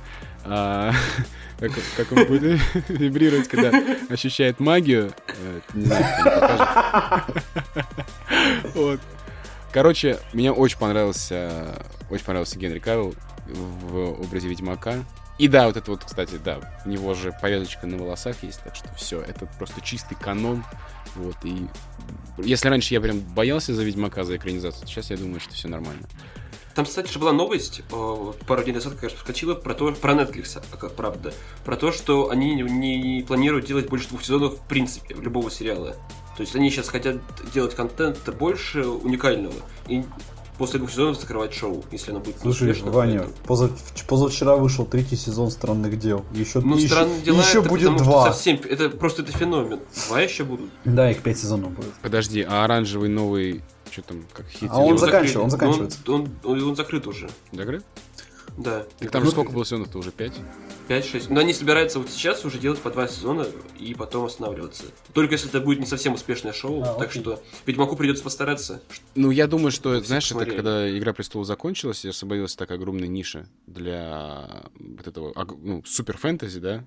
А, 0.45 0.93
как, 1.59 1.73
как 1.97 2.13
он 2.13 2.27
будет 2.27 2.61
вибрировать, 2.89 3.49
когда 3.49 3.73
ощущает 4.09 4.61
магию, 4.61 5.13
э, 5.29 5.61
не 5.75 5.85
знаю. 5.85 7.25
Вот. 8.75 9.01
Короче, 9.73 10.19
мне 10.33 10.53
очень 10.53 10.79
понравился, 10.79 11.83
очень 12.11 12.25
понравился 12.25 12.59
Генри 12.59 12.79
Кавилл 12.79 13.15
в 13.47 14.21
образе 14.21 14.49
Ведьмака. 14.49 15.05
И 15.39 15.49
да, 15.49 15.67
вот 15.67 15.77
это 15.77 15.91
вот, 15.91 16.05
кстати, 16.05 16.39
да, 16.45 16.61
у 16.85 16.89
него 16.89 17.15
же 17.15 17.33
повязочка 17.41 17.87
на 17.87 17.97
волосах 17.97 18.43
есть, 18.43 18.63
так 18.63 18.75
что 18.75 18.93
все, 18.95 19.23
это 19.23 19.47
просто 19.59 19.81
чистый 19.81 20.15
канон. 20.15 20.65
Вот, 21.15 21.37
и 21.45 21.67
если 22.39 22.69
раньше 22.69 22.93
я 22.95 23.01
прям 23.01 23.21
боялся 23.21 23.73
за 23.75 23.83
Ведьмака, 23.83 24.25
за 24.25 24.37
экранизацию, 24.37 24.87
сейчас 24.87 25.11
я 25.11 25.17
думаю, 25.17 25.41
что 25.41 25.55
все 25.55 25.69
нормально. 25.69 26.03
Там, 26.75 26.85
кстати, 26.85 27.13
же 27.13 27.19
была 27.19 27.33
новость, 27.33 27.83
э, 27.91 28.33
пару 28.47 28.63
дней 28.63 28.73
назад, 28.73 28.95
кажется, 28.95 29.19
вскочила, 29.19 29.55
про 29.55 29.75
то, 29.75 29.91
про 29.93 30.13
Netflix, 30.15 30.63
как 30.79 30.93
правда, 30.95 31.33
про 31.65 31.77
то, 31.77 31.91
что 31.93 32.31
они 32.31 32.55
не, 32.55 32.63
не 32.97 33.23
планируют 33.23 33.67
делать 33.67 33.89
больше 33.89 34.09
двух 34.09 34.23
сезонов 34.23 34.55
в 34.55 34.69
принципе, 34.69 35.15
любого 35.15 35.51
сериала. 35.51 35.97
То 36.37 36.43
есть 36.43 36.55
они 36.55 36.71
сейчас 36.71 36.89
хотят 36.89 37.17
делать 37.53 37.75
контент 37.75 38.19
больше 38.39 38.87
уникального. 38.87 39.55
И 39.89 40.05
после 40.59 40.79
двух 40.79 40.91
сезонов 40.91 41.21
закрывать 41.21 41.53
шоу, 41.53 41.83
если 41.91 42.13
оно 42.13 42.21
будет 42.21 42.39
Слушай, 42.41 42.71
успешно. 42.71 42.93
Ваня, 42.93 43.27
позав- 43.47 43.73
позавчера 44.07 44.57
вышел 44.57 44.87
третий 44.87 45.17
сезон 45.17 45.51
«Странных 45.51 45.99
дел». 45.99 46.25
Еще, 46.33 46.61
Ну, 46.61 46.77
еще, 46.77 46.87
странные 46.89 47.21
дела, 47.21 47.41
еще 47.41 47.61
это 47.61 47.69
будет 47.69 47.81
потому 47.91 47.99
что 47.99 48.05
два. 48.05 48.33
совсем, 48.33 48.61
это 48.69 48.91
просто 48.91 49.23
это 49.23 49.33
феномен. 49.33 49.81
Два 50.09 50.21
еще 50.21 50.45
будут. 50.45 50.71
Да, 50.85 51.11
их 51.11 51.21
пять 51.23 51.39
сезонов 51.39 51.73
будет. 51.73 51.93
Подожди, 52.01 52.47
а 52.49 52.65
оранжевый 52.65 53.09
новый, 53.09 53.63
что 53.91 54.03
там, 54.03 54.25
как 54.33 54.47
хит? 54.49 54.69
А 54.73 54.79
он 54.81 54.89
Его 54.89 54.99
заканчивается, 54.99 55.41
он 55.41 55.51
заканчивается. 55.51 55.99
Он, 56.09 56.29
он- 56.45 56.63
он 56.63 56.77
закрыт 56.77 57.07
уже. 57.07 57.29
Закрыт? 57.53 57.85
Да. 58.59 58.85
Так 58.99 59.11
там 59.13 59.25
же 59.25 59.31
сколько 59.31 59.53
было 59.53 59.65
сезонов-то 59.65 59.99
уже? 59.99 60.11
Пять? 60.11 60.35
5-6. 60.89 61.27
Но 61.31 61.41
они 61.41 61.55
собираются 61.55 62.01
вот 62.01 62.11
сейчас 62.11 62.45
уже 62.45 62.59
делать 62.59 62.81
по 62.81 62.91
два 62.91 63.07
сезона 63.07 63.47
и 63.79 63.95
потом 63.95 64.25
останавливаться. 64.27 64.85
Только 65.15 65.35
если 65.35 65.49
это 65.49 65.61
будет 65.61 65.79
не 65.79 65.87
совсем 65.87 66.15
успешное 66.15 66.53
шоу. 66.53 66.83
А, 66.83 66.95
так 66.95 67.11
окей. 67.11 67.23
что 67.23 67.41
Ведьмаку 67.65 67.95
придется 67.97 68.25
постараться. 68.25 68.83
Ну, 69.15 69.31
я 69.31 69.47
думаю, 69.47 69.71
что, 69.71 70.01
знаешь, 70.03 70.25
это 70.25 70.35
посмотрели. 70.35 70.57
когда 70.57 70.99
«Игра 70.99 71.13
престолов» 71.13 71.47
закончилась, 71.47 72.05
и 72.05 72.09
освободилась 72.09 72.57
такая 72.57 72.77
огромная 72.77 73.07
ниша 73.09 73.49
для 73.69 74.65
вот 74.81 75.07
этого, 75.07 75.31
ог- 75.31 75.57
ну, 75.63 75.83
супер-фэнтези, 75.87 76.59
да? 76.59 76.85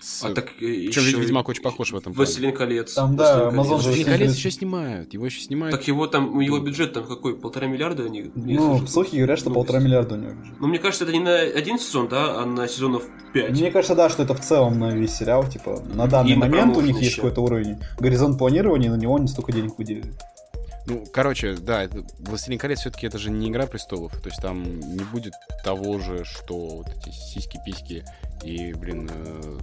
С- 0.00 0.24
А 0.24 0.32
так 0.32 0.54
Причем 0.58 1.02
еще 1.02 1.18
Ведьмак 1.20 1.48
очень 1.50 1.62
похож 1.62 1.92
в 1.92 1.96
этом 1.96 2.14
плане. 2.14 2.26
Властелин 2.26 2.54
колец. 2.54 2.94
Там, 2.94 3.16
да, 3.16 3.48
Amazon 3.50 3.50
колец. 3.50 3.66
«Властелин 3.84 4.06
колец» 4.06 4.34
еще 4.34 4.50
снимают, 4.50 5.12
его 5.12 5.26
еще 5.26 5.40
снимают. 5.42 5.76
Так 5.76 5.86
его 5.86 6.06
там, 6.06 6.40
его 6.40 6.58
бюджет 6.58 6.94
там 6.94 7.06
какой? 7.06 7.36
Полтора 7.36 7.66
миллиарда 7.66 8.04
они? 8.06 8.30
Ну, 8.34 8.86
слухи 8.86 9.16
говорят, 9.16 9.38
что 9.38 9.50
Ну, 9.50 9.56
полтора 9.56 9.78
миллиарда 9.80 10.14
у 10.14 10.18
него. 10.18 10.32
Ну, 10.58 10.68
мне 10.68 10.78
кажется, 10.78 11.04
это 11.04 11.12
не 11.12 11.20
на 11.20 11.36
один 11.38 11.78
сезон, 11.78 12.08
да, 12.08 12.40
а 12.40 12.46
на 12.46 12.66
сезонов 12.66 13.04
пять. 13.34 13.50
Мне 13.50 13.70
кажется, 13.70 13.94
да, 13.94 14.08
что 14.08 14.22
это 14.22 14.34
в 14.34 14.40
целом 14.40 14.78
на 14.78 14.90
весь 14.94 15.14
сериал, 15.14 15.46
типа, 15.46 15.82
на 15.94 16.06
данный 16.06 16.30
И 16.32 16.34
на 16.34 16.40
момент 16.46 16.70
у 16.70 16.74
промоушен 16.76 16.86
них 16.86 16.96
есть 16.96 17.10
еще. 17.12 17.16
какой-то 17.22 17.42
уровень. 17.42 17.76
Горизонт 17.98 18.38
планирования, 18.38 18.90
на 18.90 18.96
него 18.96 19.16
они 19.16 19.28
столько 19.28 19.52
денег 19.52 19.76
выделили. 19.78 20.14
Ну, 20.86 21.04
короче, 21.12 21.54
да, 21.54 21.84
это, 21.84 22.04
«Властелин 22.20 22.58
колец» 22.58 22.80
все-таки 22.80 23.06
это 23.06 23.18
же 23.18 23.30
не 23.30 23.50
«Игра 23.50 23.66
престолов», 23.66 24.12
то 24.20 24.28
есть 24.28 24.40
там 24.40 24.80
не 24.80 25.04
будет 25.12 25.34
того 25.62 25.98
же, 26.00 26.24
что 26.24 26.56
вот 26.78 26.86
эти 26.88 27.10
сиськи-письки 27.14 28.02
и, 28.42 28.72
блин, 28.72 29.08
э, 29.12 29.58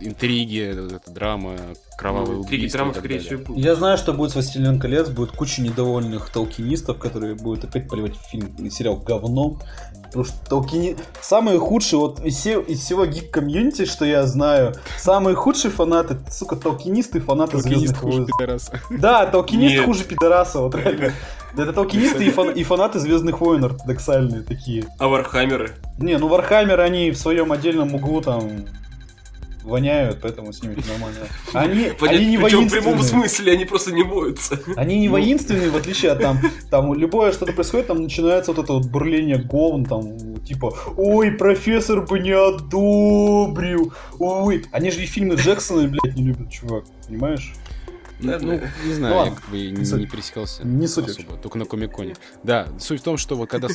интриги, 0.00 0.60
эта 0.94 1.10
драма, 1.10 1.54
кровавые 1.98 2.36
Ну, 2.36 2.40
убийства. 2.42 2.54
Интриги 2.56 2.72
драмы, 2.72 2.92
так 2.92 3.00
скорее 3.02 3.18
всего, 3.20 3.42
будут. 3.44 3.64
Я 3.64 3.74
знаю, 3.74 3.98
что 3.98 4.12
будет 4.12 4.30
с 4.30 4.34
«Властелин 4.34 4.78
колец», 4.78 5.08
будет 5.08 5.32
куча 5.32 5.62
недовольных 5.62 6.30
толкинистов, 6.30 6.98
которые 6.98 7.34
будут 7.34 7.64
опять 7.64 7.88
поливать 7.88 8.14
фильм 8.30 8.54
и 8.58 8.70
сериал 8.70 8.96
говном. 8.96 9.60
Потому 10.04 10.24
что 10.24 10.34
толкини... 10.48 10.96
Самые 11.20 11.58
худшие, 11.58 11.98
вот 11.98 12.24
из, 12.24 12.36
все- 12.36 12.60
из 12.60 12.80
всего 12.80 13.06
гик-комьюнити, 13.06 13.84
что 13.86 14.04
я 14.04 14.24
знаю, 14.26 14.74
самые 14.98 15.34
худшие 15.34 15.70
фанаты, 15.70 16.14
это, 16.14 16.30
сука, 16.30 16.56
толкинисты 16.56 17.18
и 17.18 17.20
фанаты 17.20 17.52
Толкинист 17.52 17.78
Звездных 17.80 18.00
хуже 18.00 18.26
войн. 18.38 19.00
Да, 19.00 19.26
толкинист 19.26 19.84
хуже 19.84 20.04
пидораса, 20.04 20.60
вот 20.60 20.74
реально. 20.76 21.12
Это 21.58 21.72
толкинисты 21.72 22.24
и, 22.26 22.30
фан- 22.30 22.52
и 22.52 22.62
фанаты 22.64 22.98
Звездных 23.00 23.40
войн 23.40 23.64
ортодоксальные 23.64 24.42
такие. 24.42 24.84
А 24.98 25.08
Warhammer 25.08 25.60
ы? 25.60 25.72
Не, 25.98 26.18
ну 26.18 26.28
Warhammer, 26.28 26.78
они 26.80 27.10
в 27.10 27.16
своем 27.16 27.50
отдельном 27.50 27.94
углу 27.94 28.20
там 28.20 28.66
воняют, 29.66 30.20
поэтому 30.22 30.52
с 30.52 30.62
ними 30.62 30.76
нормально. 30.88 31.18
Они, 31.52 31.90
Понятно, 31.98 32.08
они 32.08 32.26
не 32.26 32.38
причем 32.38 32.68
в 32.68 32.72
прямом 32.72 33.02
смысле, 33.02 33.52
они 33.52 33.64
просто 33.64 33.92
не 33.92 34.04
моются. 34.04 34.60
Они 34.76 34.98
не 34.98 35.08
Ну. 35.08 35.12
воинственные, 35.12 35.70
в 35.70 35.76
отличие 35.76 36.12
от 36.12 36.20
там, 36.20 36.38
там 36.70 36.94
любое 36.94 37.32
что-то 37.32 37.52
происходит, 37.52 37.88
там 37.88 38.02
начинается 38.02 38.52
вот 38.52 38.64
это 38.64 38.72
вот 38.72 38.86
бурление 38.86 39.38
говн, 39.38 39.84
там, 39.84 40.36
типа, 40.40 40.74
ой, 40.96 41.32
профессор 41.32 42.02
бы 42.02 42.18
не 42.18 42.30
одобрил, 42.32 43.92
ой. 44.18 44.64
Они 44.72 44.90
же 44.90 45.02
и 45.02 45.06
фильмы 45.06 45.34
Джексона, 45.34 45.88
блядь, 45.88 46.16
не 46.16 46.24
любят, 46.24 46.50
чувак, 46.50 46.84
понимаешь? 47.06 47.52
Ну, 48.18 48.26
Наверное. 48.26 48.72
не 48.84 48.94
знаю, 48.94 49.14
Ну 49.14 49.24
я 49.24 49.30
как 49.30 49.48
бы 49.50 49.58
не, 49.58 50.06
пересекался 50.06 50.66
Не 50.66 50.86
суть 50.86 51.08
особо, 51.08 51.36
только 51.36 51.58
на 51.58 51.66
Комиконе. 51.66 52.14
Да, 52.42 52.68
суть 52.78 53.00
в 53.00 53.04
том, 53.04 53.16
что 53.18 53.36
вот 53.36 53.50
когда 53.50 53.68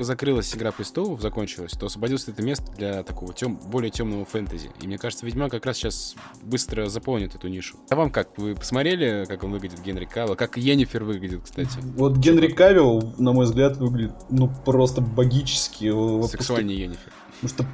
закрылась 0.00 0.54
Игра 0.54 0.70
престолов, 0.70 1.20
закончилась, 1.20 1.72
то 1.72 1.86
освободилось 1.86 2.28
это 2.28 2.42
место 2.42 2.70
для 2.72 3.02
такого 3.02 3.34
тем, 3.34 3.56
более 3.56 3.90
темного 3.90 4.24
фэнтези. 4.24 4.70
И 4.80 4.86
мне 4.86 4.98
кажется, 4.98 5.26
Ведьмак 5.26 5.50
как 5.50 5.66
раз 5.66 5.78
сейчас 5.78 6.14
быстро 6.42 6.86
заполнит 6.88 7.34
эту 7.34 7.48
нишу. 7.48 7.76
А 7.90 7.96
вам 7.96 8.10
как? 8.10 8.28
Вы 8.36 8.54
посмотрели, 8.54 9.24
как 9.26 9.42
он 9.42 9.50
выглядит, 9.50 9.82
Генри 9.82 10.04
Калла? 10.04 10.36
Как 10.36 10.56
Йеннифер 10.56 11.02
выглядит, 11.02 11.42
кстати? 11.44 11.78
Вот 11.96 12.16
Генри 12.18 12.48
Кавилл, 12.48 13.14
на 13.18 13.32
мой 13.32 13.46
взгляд, 13.46 13.76
выглядит, 13.78 14.14
ну, 14.30 14.50
просто 14.64 15.00
богически. 15.00 15.88
Вот 15.88 16.30
Сексуальнее 16.30 16.78
Йеннифер. 16.78 17.12
Потому 17.40 17.48
что, 17.48 17.64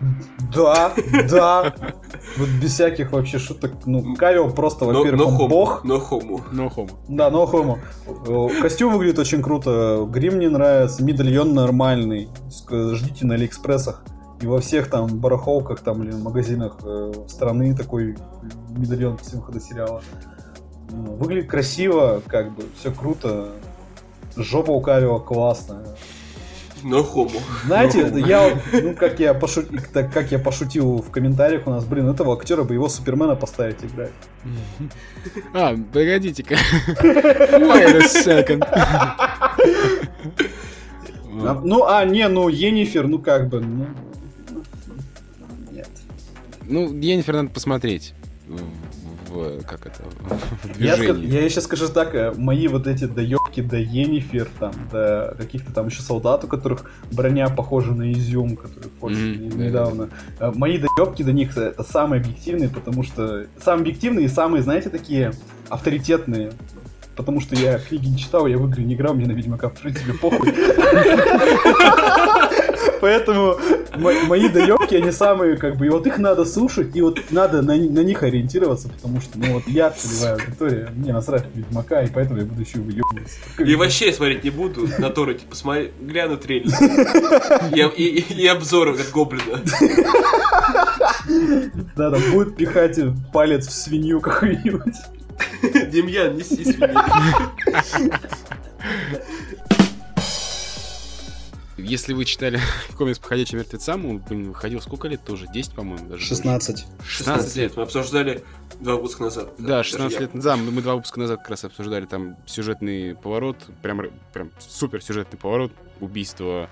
да, 0.54 0.92
да, 1.28 1.74
вот 2.36 2.48
без 2.60 2.74
всяких 2.74 3.12
вообще 3.12 3.38
шуток, 3.38 3.72
ну, 3.86 4.14
Кавилл 4.14 4.50
просто, 4.52 4.84
Но, 4.84 4.98
во-первых, 4.98 5.20
но 5.20 5.26
он 5.26 5.36
хому, 5.36 5.48
бог, 5.48 5.84
но 5.84 6.00
хому. 6.00 6.40
No 6.52 6.74
homo. 6.74 6.90
Да, 7.08 7.30
no 7.30 7.50
homo. 7.50 7.78
Э, 8.26 8.60
Костюм 8.60 8.92
выглядит 8.92 9.18
очень 9.18 9.42
круто. 9.42 10.06
Грим 10.10 10.34
мне 10.34 10.50
нравится. 10.50 11.02
Медальон 11.02 11.54
нормальный. 11.54 12.28
Ждите 12.70 13.24
на 13.24 13.34
Алиэкспрессах. 13.34 14.04
И 14.42 14.46
во 14.46 14.60
всех 14.60 14.90
там 14.90 15.06
барахолках, 15.06 15.80
там, 15.80 16.02
или 16.02 16.12
магазинах 16.12 16.76
э, 16.84 17.12
страны 17.28 17.74
такой 17.74 18.16
медальон 18.68 19.16
после 19.16 19.38
выхода 19.38 19.60
сериала. 19.60 20.02
Ну, 20.90 21.14
Выглядит 21.14 21.48
красиво, 21.48 22.20
как 22.26 22.54
бы, 22.54 22.64
все 22.78 22.92
круто. 22.92 23.52
Жопа 24.36 24.72
у 24.72 24.82
Кавио 24.82 25.20
классная. 25.20 25.86
Но 26.84 27.02
хому. 27.02 27.40
Знаете, 27.64 28.04
Ну. 28.12 28.18
я 28.18 28.58
ну 28.72 28.94
как 28.94 29.18
я 29.18 29.32
пошу- 29.32 29.64
так 29.92 30.12
как 30.12 30.30
я 30.32 30.38
пошутил 30.38 30.98
в 30.98 31.10
комментариях 31.10 31.66
у 31.66 31.70
нас, 31.70 31.84
блин, 31.86 32.08
этого 32.10 32.34
актера 32.36 32.62
бы 32.62 32.74
его 32.74 32.88
Супермена 32.90 33.34
поставить 33.36 33.82
играть. 33.82 34.12
А, 35.54 35.74
погодите-ка. 35.92 36.54
Wait 36.54 37.96
a 37.96 38.00
second. 38.06 38.62
А, 41.46 41.60
Ну, 41.64 41.84
а, 41.86 42.04
не, 42.04 42.28
ну, 42.28 42.48
Енифер, 42.48 43.08
ну 43.08 43.18
как 43.18 43.48
бы, 43.48 43.60
ну... 43.60 43.86
ну, 44.50 44.62
Нет. 45.72 45.88
Ну, 46.62 46.92
Йеннифер 46.94 47.34
надо 47.34 47.48
посмотреть. 47.50 48.14
В, 49.34 49.62
как 49.64 49.86
это? 49.86 50.02
В 50.62 50.80
Я, 50.80 50.96
движении. 50.96 51.26
я 51.42 51.48
сейчас 51.48 51.64
скажу 51.64 51.88
так, 51.88 52.14
э, 52.14 52.32
мои 52.36 52.68
вот 52.68 52.86
эти 52.86 53.04
доебки 53.06 53.60
до 53.62 53.76
Енифер, 53.76 54.48
там, 54.60 54.72
до 54.92 55.34
каких-то 55.36 55.72
там 55.72 55.88
еще 55.88 56.02
солдат, 56.02 56.44
у 56.44 56.46
которых 56.46 56.90
броня 57.10 57.48
похожа 57.48 57.92
на 57.92 58.12
изюм, 58.12 58.56
который 58.56 58.84
в 58.88 58.92
Польше 59.00 59.20
Мгм, 59.20 59.42
не- 59.42 59.50
да, 59.50 59.56
недавно. 59.64 60.10
Э, 60.38 60.52
Мои 60.54 60.78
доебки 60.78 61.22
до 61.22 61.32
них 61.32 61.56
э, 61.58 61.62
это 61.70 61.82
самые 61.82 62.20
объективные, 62.20 62.68
потому 62.68 63.02
что... 63.02 63.46
Самые 63.60 63.82
объективные 63.82 64.26
и 64.26 64.28
самые, 64.28 64.62
знаете, 64.62 64.88
такие 64.88 65.32
авторитетные. 65.68 66.52
Потому 67.16 67.40
что 67.40 67.54
я 67.54 67.78
книги 67.78 68.08
не 68.08 68.18
читал, 68.18 68.46
я 68.46 68.58
в 68.58 68.68
игры 68.68 68.82
не 68.82 68.94
играл, 68.94 69.14
мне 69.14 69.26
на 69.26 69.32
Ведьмака 69.32 69.68
в 69.68 69.74
принципе 69.74 70.12
похуй. 70.14 70.52
Поэтому 73.00 73.56
мо- 73.96 74.12
мои 74.26 74.48
доебки, 74.48 74.94
они 74.94 75.10
самые, 75.12 75.56
как 75.56 75.76
бы, 75.76 75.86
и 75.86 75.88
вот 75.90 76.06
их 76.06 76.18
надо 76.18 76.44
слушать, 76.44 76.96
и 76.96 77.02
вот 77.02 77.20
надо 77.30 77.60
на, 77.60 77.74
на 77.76 78.00
них 78.00 78.22
ориентироваться, 78.22 78.88
потому 78.88 79.20
что, 79.20 79.38
ну 79.38 79.52
вот 79.54 79.62
я 79.66 79.90
целевая 79.90 80.34
аудитория, 80.34 80.88
мне 80.94 81.12
насрать 81.12 81.44
на 81.54 81.58
Ведьмака, 81.58 82.02
и 82.02 82.08
поэтому 82.10 82.38
я 82.40 82.46
буду 82.46 82.62
еще 82.62 82.78
выебываться. 82.78 83.36
И 83.58 83.74
вообще 83.76 84.10
смотреть 84.12 84.42
не 84.44 84.50
буду 84.50 84.88
на 84.98 85.10
Торы, 85.10 85.34
типа, 85.34 85.54
смотри, 85.54 85.92
гляну 86.00 86.36
трейлер. 86.38 86.72
И, 87.74 88.02
и- 88.02 88.42
и 88.42 88.46
обзоры 88.46 88.92
от 88.92 89.10
Гоблина. 89.12 89.60
Да, 91.96 92.10
там 92.10 92.20
будет 92.32 92.56
пихать 92.56 92.98
палец 93.32 93.66
в 93.68 93.72
свинью 93.72 94.20
какую-нибудь. 94.20 94.94
Демьян, 95.90 96.36
неси 96.36 96.64
свиней. 96.64 96.94
Если 101.76 102.14
вы 102.14 102.24
читали 102.24 102.60
комикс 102.96 103.18
по 103.18 103.28
ходячим 103.28 103.58
мертвецам, 103.58 104.06
он 104.06 104.18
блин, 104.18 104.48
выходил 104.48 104.80
сколько 104.80 105.08
лет 105.08 105.22
тоже? 105.24 105.46
10, 105.52 105.74
по-моему, 105.74 106.08
даже. 106.08 106.10
больше. 106.10 106.28
16. 106.28 106.86
16 107.04 107.56
лет. 107.56 107.76
Мы 107.76 107.82
обсуждали 107.82 108.44
Два 108.80 108.96
выпуска 108.96 109.24
назад. 109.24 109.54
Да, 109.58 109.82
16 109.82 110.20
лет 110.20 110.34
назад. 110.34 110.58
Мы 110.58 110.82
два 110.82 110.94
выпуска 110.94 111.20
назад 111.20 111.40
как 111.40 111.50
раз 111.50 111.64
обсуждали 111.64 112.06
там 112.06 112.36
сюжетный 112.46 113.14
поворот. 113.14 113.56
Прям, 113.82 114.02
прям 114.32 114.50
супер 114.58 115.02
сюжетный 115.02 115.38
поворот. 115.38 115.72
Убийство. 116.00 116.68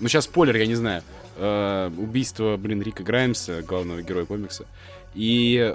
Ну, 0.00 0.08
сейчас 0.08 0.24
спойлер, 0.24 0.56
я 0.56 0.66
не 0.66 0.74
знаю. 0.74 1.02
Uh, 1.36 1.96
убийство, 2.00 2.56
блин, 2.56 2.82
Рика 2.82 3.04
Граймса, 3.04 3.62
главного 3.62 4.02
героя 4.02 4.26
комикса. 4.26 4.64
И 5.14 5.74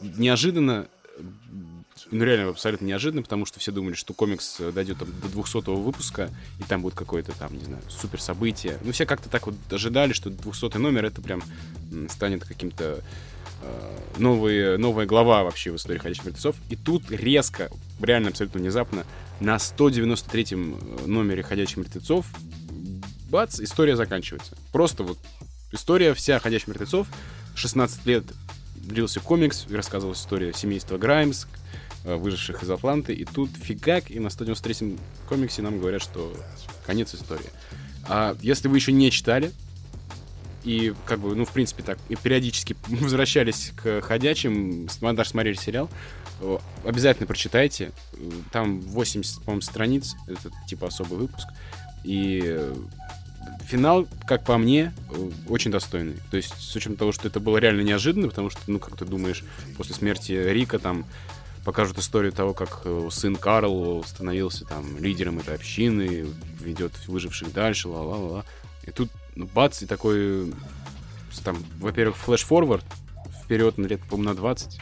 неожиданно 0.00 0.86
ну, 2.10 2.24
реально 2.24 2.50
абсолютно 2.50 2.84
неожиданно, 2.84 3.22
потому 3.22 3.46
что 3.46 3.60
все 3.60 3.72
думали, 3.72 3.94
что 3.94 4.14
комикс 4.14 4.58
дойдет 4.74 4.98
там, 4.98 5.08
до 5.20 5.28
200 5.28 5.70
выпуска, 5.70 6.30
и 6.58 6.62
там 6.64 6.82
будет 6.82 6.94
какое-то 6.94 7.32
там, 7.32 7.56
не 7.56 7.64
знаю, 7.64 7.82
супер 7.88 8.20
событие. 8.20 8.78
Ну, 8.82 8.92
все 8.92 9.06
как-то 9.06 9.28
так 9.28 9.46
вот 9.46 9.54
ожидали, 9.70 10.12
что 10.12 10.30
200 10.30 10.76
номер 10.78 11.04
это 11.04 11.22
прям 11.22 11.42
станет 12.08 12.44
каким-то 12.44 13.02
э, 13.62 13.98
новые, 14.18 14.76
новая 14.76 15.06
глава 15.06 15.44
вообще 15.44 15.70
в 15.70 15.76
истории 15.76 15.98
«Ходячих 15.98 16.24
мертвецов». 16.24 16.56
И 16.68 16.76
тут 16.76 17.10
резко, 17.10 17.70
реально 18.00 18.30
абсолютно 18.30 18.60
внезапно, 18.60 19.04
на 19.40 19.56
193-м 19.56 20.74
э, 20.74 21.06
номере 21.06 21.42
«Ходячих 21.42 21.78
мертвецов» 21.78 22.26
бац, 23.30 23.58
история 23.60 23.96
заканчивается. 23.96 24.56
Просто 24.72 25.02
вот 25.02 25.18
история 25.72 26.12
вся 26.12 26.38
«Ходячих 26.38 26.68
мертвецов», 26.68 27.06
16 27.54 28.06
лет 28.06 28.24
длился 28.82 29.20
комикс, 29.20 29.66
рассказывалась 29.70 30.20
история 30.20 30.52
семейства 30.52 30.98
Граймс, 30.98 31.46
Э, 32.04 32.16
выживших 32.16 32.64
из 32.64 32.70
Атланты, 32.70 33.14
и 33.14 33.24
тут 33.24 33.50
фигак, 33.50 34.10
и 34.10 34.18
на 34.18 34.26
193-м 34.26 34.98
комиксе 35.28 35.62
нам 35.62 35.78
говорят, 35.78 36.02
что 36.02 36.34
конец 36.84 37.14
истории. 37.14 37.46
А 38.08 38.36
если 38.42 38.66
вы 38.66 38.76
еще 38.76 38.90
не 38.90 39.08
читали, 39.12 39.52
и 40.64 40.94
как 41.06 41.20
бы, 41.20 41.36
ну, 41.36 41.44
в 41.44 41.52
принципе, 41.52 41.84
так, 41.84 41.98
и 42.08 42.16
периодически 42.16 42.74
возвращались 42.88 43.72
к 43.76 44.00
ходячим, 44.00 44.88
даже 45.00 45.30
смотрели 45.30 45.54
сериал, 45.54 45.88
обязательно 46.84 47.28
прочитайте. 47.28 47.92
Там 48.50 48.80
80, 48.80 49.42
по-моему, 49.42 49.62
страниц, 49.62 50.16
это 50.26 50.50
типа 50.66 50.88
особый 50.88 51.18
выпуск. 51.18 51.46
И 52.02 52.68
финал, 53.66 54.06
как 54.26 54.44
по 54.44 54.58
мне, 54.58 54.92
очень 55.48 55.70
достойный. 55.70 56.16
То 56.30 56.36
есть, 56.36 56.54
с 56.58 56.74
учетом 56.76 56.96
того, 56.96 57.12
что 57.12 57.28
это 57.28 57.40
было 57.40 57.58
реально 57.58 57.82
неожиданно, 57.82 58.28
потому 58.28 58.50
что, 58.50 58.60
ну, 58.66 58.78
как 58.78 58.96
ты 58.96 59.04
думаешь, 59.04 59.44
после 59.76 59.94
смерти 59.94 60.32
Рика 60.32 60.78
там 60.78 61.04
покажут 61.64 61.98
историю 61.98 62.32
того, 62.32 62.54
как 62.54 62.82
э, 62.84 63.08
сын 63.10 63.36
Карл 63.36 64.02
становился 64.04 64.64
там 64.64 64.98
лидером 64.98 65.38
этой 65.38 65.54
общины, 65.54 66.26
ведет 66.60 66.92
выживших 67.06 67.52
дальше, 67.52 67.88
ла-ла-ла. 67.88 68.44
И 68.84 68.90
тут 68.90 69.10
ну, 69.36 69.46
бац, 69.46 69.82
и 69.82 69.86
такой, 69.86 70.52
там, 71.44 71.56
во-первых, 71.78 72.16
флеш-форвард, 72.16 72.84
вперед 73.44 73.78
на 73.78 73.86
лет, 73.86 74.00
по-моему, 74.00 74.30
на 74.30 74.36
20. 74.36 74.78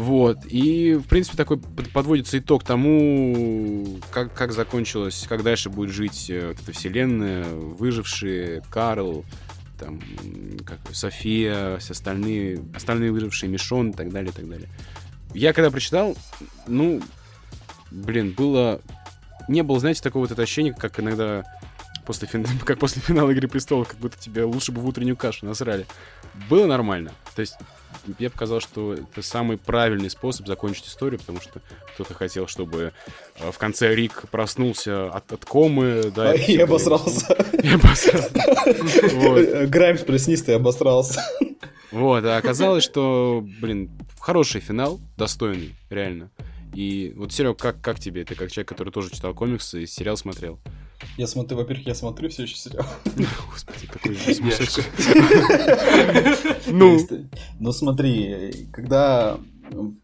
Вот, 0.00 0.46
и, 0.46 0.94
в 0.94 1.06
принципе, 1.06 1.36
такой 1.36 1.58
подводится 1.58 2.38
итог 2.38 2.64
тому, 2.64 3.98
как, 4.10 4.32
как 4.32 4.52
закончилось, 4.52 5.26
как 5.28 5.42
дальше 5.42 5.68
будет 5.68 5.90
жить 5.90 6.30
э, 6.30 6.54
эта 6.58 6.72
вселенная, 6.72 7.44
выжившие, 7.44 8.62
Карл, 8.70 9.26
там, 9.78 10.00
как 10.64 10.78
София, 10.92 11.76
все 11.76 11.92
остальные, 11.92 12.62
остальные 12.74 13.12
выжившие, 13.12 13.50
Мишон 13.50 13.90
и 13.90 13.92
так 13.92 14.10
далее, 14.10 14.30
и 14.30 14.34
так 14.34 14.48
далее. 14.48 14.70
Я 15.34 15.52
когда 15.52 15.70
прочитал, 15.70 16.16
ну, 16.66 17.02
блин, 17.90 18.32
было... 18.34 18.80
Не 19.48 19.62
было, 19.62 19.80
знаете, 19.80 20.00
такого 20.00 20.26
вот 20.26 20.38
ощущения, 20.38 20.72
как 20.72 20.98
иногда 20.98 21.44
после, 22.06 22.26
фин... 22.26 22.46
как 22.64 22.78
после 22.78 23.02
финала 23.02 23.32
Игры 23.32 23.48
Престолов, 23.48 23.88
как 23.88 23.98
будто 23.98 24.18
тебя 24.18 24.46
лучше 24.46 24.72
бы 24.72 24.80
в 24.80 24.86
утреннюю 24.86 25.18
кашу 25.18 25.44
насрали. 25.44 25.84
Было 26.48 26.64
нормально. 26.64 27.12
То 27.34 27.40
есть 27.40 27.56
я 28.18 28.30
показал, 28.30 28.60
что 28.60 28.94
это 28.94 29.22
самый 29.22 29.56
правильный 29.56 30.10
способ 30.10 30.46
закончить 30.46 30.86
историю, 30.86 31.20
потому 31.20 31.40
что 31.40 31.60
кто-то 31.94 32.14
хотел, 32.14 32.46
чтобы 32.46 32.92
э, 33.36 33.50
в 33.50 33.58
конце 33.58 33.94
Рик 33.94 34.24
проснулся 34.30 35.10
от, 35.10 35.32
от 35.32 35.44
комы, 35.44 36.12
да. 36.14 36.34
И 36.34 36.56
обосрался. 36.58 37.36
И 37.62 37.68
обосрался. 37.74 39.66
Граймс 39.66 40.02
проснись, 40.02 40.42
ты 40.42 40.52
обосрался. 40.52 41.22
Вот, 41.92 42.24
а 42.24 42.36
оказалось, 42.36 42.84
что, 42.84 43.44
блин, 43.60 43.90
хороший 44.18 44.60
финал, 44.60 45.00
достойный, 45.16 45.74
реально. 45.90 46.30
И 46.74 47.12
вот, 47.16 47.32
Серег, 47.32 47.58
как, 47.58 47.80
как 47.80 47.98
тебе? 47.98 48.24
Ты 48.24 48.34
как 48.34 48.50
человек, 48.50 48.68
который 48.68 48.92
тоже 48.92 49.10
читал 49.10 49.34
комиксы 49.34 49.82
и 49.82 49.86
сериал 49.86 50.16
смотрел. 50.16 50.60
Я 51.16 51.26
смотрю, 51.26 51.56
во-первых, 51.56 51.86
я 51.86 51.94
смотрю 51.94 52.28
все 52.28 52.42
еще 52.42 52.56
сериал. 52.56 52.86
Господи, 53.50 53.86
какой 53.86 54.16
сумасшедший. 54.16 54.84
Ну. 56.68 56.98
Ну 57.60 57.72
смотри, 57.72 58.68
когда 58.72 59.38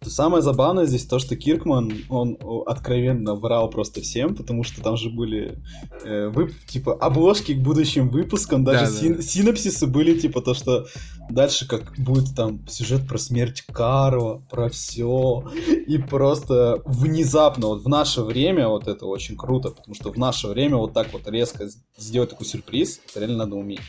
Самое 0.02 0.42
забавное 0.42 0.86
здесь 0.86 1.07
то, 1.07 1.18
что 1.18 1.36
Киркман, 1.36 1.92
он 2.09 2.38
откровенно 2.66 3.34
врал 3.34 3.68
просто 3.68 4.00
всем, 4.00 4.36
потому 4.36 4.62
что 4.62 4.80
там 4.80 4.96
же 4.96 5.11
были 5.11 5.59
э, 6.04 6.28
вып, 6.28 6.52
типа 6.68 6.94
обложки 6.94 7.52
к 7.52 7.59
будущим 7.59 8.09
выпускам, 8.09 8.64
даже 8.64 8.84
да, 8.84 8.90
син, 8.90 9.16
да. 9.16 9.22
синопсисы 9.22 9.86
были 9.86 10.18
типа 10.18 10.40
то, 10.40 10.54
что 10.54 10.86
дальше 11.28 11.66
как 11.66 11.94
будет 11.98 12.34
там 12.36 12.66
сюжет 12.68 13.09
про 13.09 13.18
смерть 13.18 13.62
Карла, 13.62 14.40
про 14.50 14.68
все, 14.68 15.44
и 15.86 15.98
просто 15.98 16.80
внезапно 16.84 17.68
вот 17.68 17.82
в 17.82 17.88
наше 17.88 18.22
время 18.22 18.68
вот 18.68 18.86
это 18.86 19.07
очень 19.07 19.36
круто, 19.36 19.70
потому 19.70 19.94
что 19.94 20.12
в 20.12 20.16
наше 20.16 20.46
время 20.46 20.76
вот 20.76 20.92
так 20.92 21.12
вот 21.12 21.28
резко 21.28 21.68
сделать 21.96 22.30
такой 22.30 22.46
сюрприз, 22.46 23.00
это 23.09 23.20
реально 23.20 23.38
надо 23.38 23.57
уметь. 23.57 23.80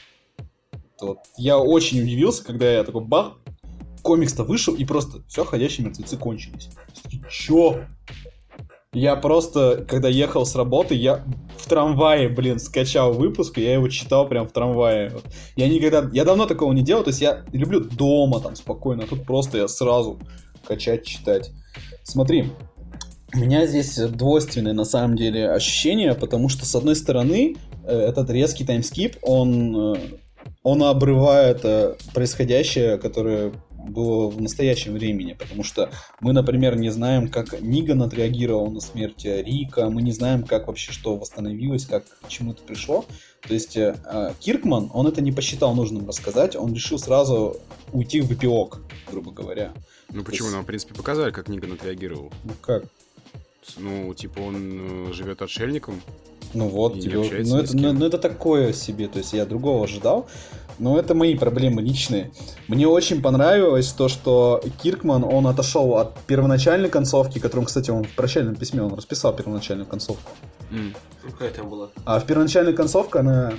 Вот. 0.99 1.19
Я 1.37 1.59
очень 1.59 2.01
удивился, 2.01 2.43
когда 2.43 2.71
я 2.71 2.83
такой 2.83 3.05
бах, 3.05 3.37
комикс-то 4.07 4.45
вышел, 4.45 4.73
и 4.73 4.85
просто 4.85 5.21
все, 5.27 5.43
ходящие 5.43 5.85
мертвецы 5.85 6.15
кончились. 6.15 6.69
Чё? 7.29 7.81
Я 8.93 9.17
просто, 9.17 9.85
когда 9.85 10.07
ехал 10.07 10.45
с 10.45 10.55
работы, 10.55 10.95
я 10.95 11.25
в 11.57 11.67
трамвае, 11.67 12.29
блин, 12.29 12.57
скачал 12.57 13.11
выпуск, 13.11 13.57
и 13.57 13.63
я 13.63 13.73
его 13.73 13.89
читал 13.89 14.25
прям 14.25 14.47
в 14.47 14.53
трамвае. 14.53 15.09
Вот. 15.09 15.25
Я 15.57 15.67
никогда, 15.67 16.09
я 16.13 16.23
давно 16.23 16.45
такого 16.45 16.71
не 16.71 16.83
делал, 16.83 17.03
то 17.03 17.09
есть 17.09 17.19
я 17.19 17.43
люблю 17.51 17.81
дома 17.81 18.39
там 18.39 18.55
спокойно, 18.55 19.03
а 19.03 19.07
тут 19.07 19.25
просто 19.25 19.57
я 19.57 19.67
сразу 19.67 20.17
качать, 20.65 21.05
читать. 21.05 21.51
Смотри, 22.03 22.49
у 23.33 23.39
меня 23.39 23.67
здесь 23.67 23.97
двойственное 23.97 24.73
на 24.73 24.85
самом 24.85 25.17
деле 25.17 25.51
ощущение, 25.51 26.13
потому 26.15 26.47
что 26.47 26.65
с 26.65 26.73
одной 26.75 26.95
стороны 26.95 27.57
э, 27.83 27.93
этот 27.93 28.29
резкий 28.29 28.63
таймскип, 28.63 29.17
он 29.21 29.95
э, 29.95 29.99
он 30.63 30.83
обрывает 30.83 31.61
э, 31.63 31.95
происходящее, 32.13 32.97
которое 32.97 33.53
было 33.87 34.29
в 34.29 34.41
настоящем 34.41 34.93
времени, 34.93 35.33
потому 35.33 35.63
что 35.63 35.91
мы, 36.19 36.33
например, 36.33 36.77
не 36.77 36.89
знаем, 36.89 37.29
как 37.29 37.59
Ниган 37.61 38.03
отреагировал 38.03 38.69
на 38.71 38.79
смерть 38.79 39.25
Рика, 39.25 39.89
мы 39.89 40.01
не 40.01 40.11
знаем, 40.11 40.43
как 40.43 40.67
вообще 40.67 40.91
что 40.91 41.15
восстановилось, 41.15 41.85
как 41.85 42.05
к 42.21 42.27
чему 42.27 42.51
это 42.51 42.61
пришло. 42.63 43.05
То 43.47 43.53
есть 43.53 43.77
э, 43.77 43.95
э, 44.05 44.33
Киркман, 44.39 44.89
он 44.93 45.07
это 45.07 45.21
не 45.21 45.31
посчитал 45.31 45.73
нужным 45.73 46.07
рассказать, 46.07 46.55
он 46.55 46.73
решил 46.73 46.99
сразу 46.99 47.57
уйти 47.93 48.21
в 48.21 48.31
эпилог, 48.31 48.81
грубо 49.09 49.31
говоря. 49.31 49.73
Ну 50.11 50.23
почему? 50.23 50.47
Есть... 50.47 50.55
Нам, 50.55 50.63
в 50.63 50.67
принципе, 50.67 50.93
показали, 50.93 51.31
как 51.31 51.47
Ниган 51.47 51.73
отреагировал. 51.73 52.31
Ну 52.43 52.53
как? 52.61 52.83
Ну, 53.77 54.13
типа, 54.13 54.39
он 54.39 55.09
э, 55.09 55.13
живет 55.13 55.41
отшельником. 55.41 56.01
Ну 56.53 56.69
вот, 56.69 56.99
типа, 56.99 57.15
ну, 57.15 57.57
это, 57.57 57.75
ну, 57.75 57.93
ну 57.93 58.05
это 58.05 58.17
такое 58.17 58.71
себе, 58.71 59.07
то 59.07 59.19
есть 59.19 59.33
я 59.33 59.45
другого 59.45 59.83
ожидал. 59.83 60.27
Но 60.79 60.97
это 60.99 61.15
мои 61.15 61.35
проблемы 61.35 61.81
личные. 61.81 62.31
Мне 62.67 62.87
очень 62.87 63.21
понравилось 63.21 63.91
то, 63.91 64.07
что 64.07 64.61
Киркман, 64.81 65.23
он 65.23 65.47
отошел 65.47 65.97
от 65.97 66.19
первоначальной 66.21 66.89
концовки, 66.89 67.39
которым, 67.39 67.65
кстати, 67.65 67.89
он 67.89 68.03
в 68.03 68.15
прощальном 68.15 68.55
письме 68.55 68.83
он 68.83 68.93
расписал 68.93 69.33
первоначальную 69.33 69.87
концовку. 69.87 70.31
Mm. 70.71 70.95
Какая 71.23 71.51
там 71.51 71.69
была? 71.69 71.89
А 72.05 72.19
в 72.19 72.25
первоначальной 72.25 72.73
концовке 72.73 73.19
она 73.19 73.53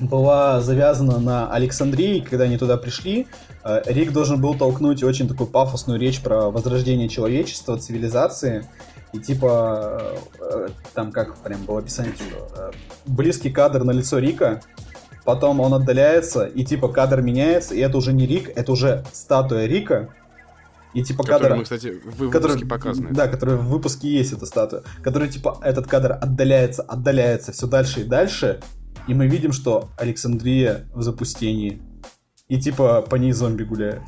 была 0.00 0.60
завязана 0.60 1.18
на 1.18 1.52
Александрии, 1.52 2.20
когда 2.20 2.44
они 2.44 2.58
туда 2.58 2.76
пришли. 2.76 3.26
Э, 3.64 3.82
Рик 3.86 4.12
должен 4.12 4.40
был 4.40 4.54
толкнуть 4.54 5.02
очень 5.02 5.28
такую 5.28 5.48
пафосную 5.48 5.98
речь 6.00 6.20
про 6.20 6.50
возрождение 6.50 7.08
человечества, 7.08 7.78
цивилизации. 7.78 8.68
И 9.12 9.20
типа, 9.20 10.14
э, 10.40 10.68
там 10.94 11.12
как 11.12 11.36
прям 11.36 11.64
было 11.64 11.80
описание, 11.80 12.14
что 12.14 12.48
э, 12.56 12.70
близкий 13.06 13.50
кадр 13.50 13.84
на 13.84 13.90
лицо 13.90 14.18
Рика, 14.18 14.62
потом 15.24 15.60
он 15.60 15.74
отдаляется, 15.74 16.44
и 16.44 16.64
типа 16.64 16.88
кадр 16.88 17.20
меняется, 17.22 17.74
и 17.74 17.80
это 17.80 17.96
уже 17.98 18.12
не 18.12 18.26
Рик, 18.26 18.50
это 18.54 18.72
уже 18.72 19.04
статуя 19.12 19.66
Рика. 19.66 20.14
И 20.94 21.02
типа 21.02 21.24
который 21.24 21.42
кадр... 21.42 21.56
мы, 21.56 21.62
кстати, 21.62 22.00
в 22.04 22.16
выпуске 22.16 22.30
который, 22.30 22.66
показаны. 22.66 23.08
Да, 23.12 23.28
который 23.28 23.56
в 23.56 23.64
выпуске 23.64 24.08
есть 24.12 24.32
эта 24.32 24.44
статуя. 24.46 24.82
Который 25.02 25.28
типа 25.28 25.58
этот 25.62 25.86
кадр 25.86 26.12
отдаляется, 26.12 26.82
отдаляется 26.82 27.52
все 27.52 27.66
дальше 27.66 28.00
и 28.00 28.04
дальше. 28.04 28.60
И 29.08 29.14
мы 29.14 29.26
видим, 29.26 29.52
что 29.52 29.88
Александрия 29.96 30.86
в 30.92 31.02
запустении. 31.02 31.80
И 32.48 32.60
типа 32.60 33.02
по 33.02 33.16
ней 33.16 33.32
зомби 33.32 33.64
гуляют. 33.64 34.02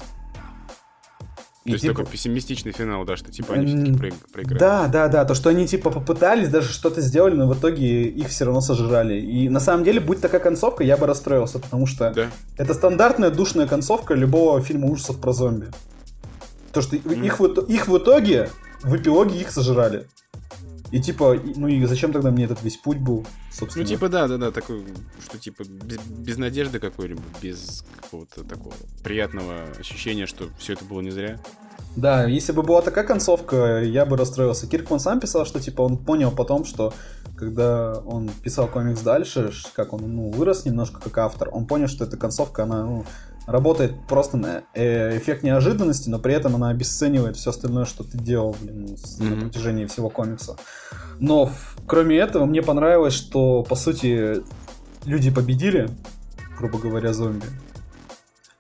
То 1.64 1.72
есть 1.72 1.82
типа... 1.82 1.94
такой 1.94 2.12
пессимистичный 2.12 2.72
финал, 2.72 3.06
да, 3.06 3.16
что 3.16 3.32
типа 3.32 3.54
они 3.54 3.66
все-таки 3.66 4.12
проиграли. 4.32 4.58
Да, 4.58 4.86
да, 4.86 5.08
да, 5.08 5.24
то, 5.24 5.34
что 5.34 5.48
они 5.48 5.66
типа 5.66 5.90
попытались, 5.90 6.50
даже 6.50 6.70
что-то 6.70 7.00
сделали, 7.00 7.34
но 7.34 7.48
в 7.48 7.58
итоге 7.58 8.02
их 8.02 8.28
все 8.28 8.44
равно 8.44 8.60
сожрали. 8.60 9.18
И 9.18 9.48
на 9.48 9.60
самом 9.60 9.82
деле, 9.82 10.00
будь 10.00 10.20
такая 10.20 10.42
концовка, 10.42 10.84
я 10.84 10.98
бы 10.98 11.06
расстроился, 11.06 11.58
потому 11.58 11.86
что 11.86 12.12
да. 12.14 12.30
это 12.58 12.74
стандартная 12.74 13.30
душная 13.30 13.66
концовка 13.66 14.12
любого 14.12 14.60
фильма 14.60 14.88
ужасов 14.88 15.18
про 15.18 15.32
зомби. 15.32 15.68
То, 16.72 16.82
что 16.82 16.96
mm. 16.96 17.24
их, 17.24 17.40
в, 17.40 17.46
их 17.46 17.88
в 17.88 17.96
итоге, 17.96 18.50
в 18.82 18.94
эпилоге 18.94 19.40
их 19.40 19.50
сожрали. 19.50 20.06
И 20.94 21.00
типа, 21.00 21.36
ну 21.56 21.66
и 21.66 21.84
зачем 21.86 22.12
тогда 22.12 22.30
мне 22.30 22.44
этот 22.44 22.62
весь 22.62 22.76
путь 22.76 22.98
был, 22.98 23.26
собственно? 23.50 23.82
Ну 23.82 23.88
типа 23.88 24.08
да, 24.08 24.28
да, 24.28 24.36
да, 24.36 24.52
такой, 24.52 24.84
что 25.26 25.40
типа 25.40 25.64
без, 25.64 25.98
без 25.98 26.36
надежды 26.36 26.78
какой-либо, 26.78 27.20
без 27.42 27.84
какого-то 28.00 28.44
такого 28.44 28.72
приятного 29.02 29.64
ощущения, 29.76 30.26
что 30.26 30.50
все 30.56 30.74
это 30.74 30.84
было 30.84 31.00
не 31.00 31.10
зря. 31.10 31.40
Да, 31.96 32.26
если 32.26 32.52
бы 32.52 32.62
была 32.62 32.80
такая 32.80 33.04
концовка, 33.04 33.82
я 33.82 34.06
бы 34.06 34.16
расстроился. 34.16 34.68
Киркман 34.68 35.00
сам 35.00 35.18
писал, 35.18 35.44
что 35.46 35.58
типа 35.58 35.82
он 35.82 35.96
понял 35.96 36.30
потом, 36.30 36.64
что 36.64 36.94
когда 37.36 37.98
он 38.06 38.28
писал 38.28 38.68
комикс 38.68 39.00
дальше, 39.00 39.50
как 39.74 39.94
он 39.94 40.02
ну, 40.14 40.30
вырос 40.30 40.64
немножко 40.64 41.00
как 41.00 41.18
автор, 41.18 41.48
он 41.50 41.66
понял, 41.66 41.88
что 41.88 42.04
эта 42.04 42.16
концовка, 42.16 42.62
она 42.62 42.84
ну, 42.84 43.04
работает 43.46 43.94
просто 44.06 44.36
на 44.36 44.62
э, 44.74 45.16
эффект 45.18 45.42
неожиданности, 45.42 46.08
но 46.08 46.18
при 46.18 46.34
этом 46.34 46.54
она 46.54 46.70
обесценивает 46.70 47.36
все 47.36 47.50
остальное, 47.50 47.84
что 47.84 48.04
ты 48.04 48.18
делал 48.18 48.56
блин, 48.60 48.86
mm-hmm. 48.86 49.34
на 49.34 49.40
протяжении 49.42 49.86
всего 49.86 50.08
комикса. 50.08 50.56
Но 51.18 51.50
кроме 51.86 52.16
этого, 52.16 52.46
мне 52.46 52.62
понравилось, 52.62 53.14
что 53.14 53.62
по 53.62 53.74
сути 53.74 54.42
люди 55.04 55.30
победили, 55.30 55.88
грубо 56.58 56.78
говоря, 56.78 57.12
зомби 57.12 57.46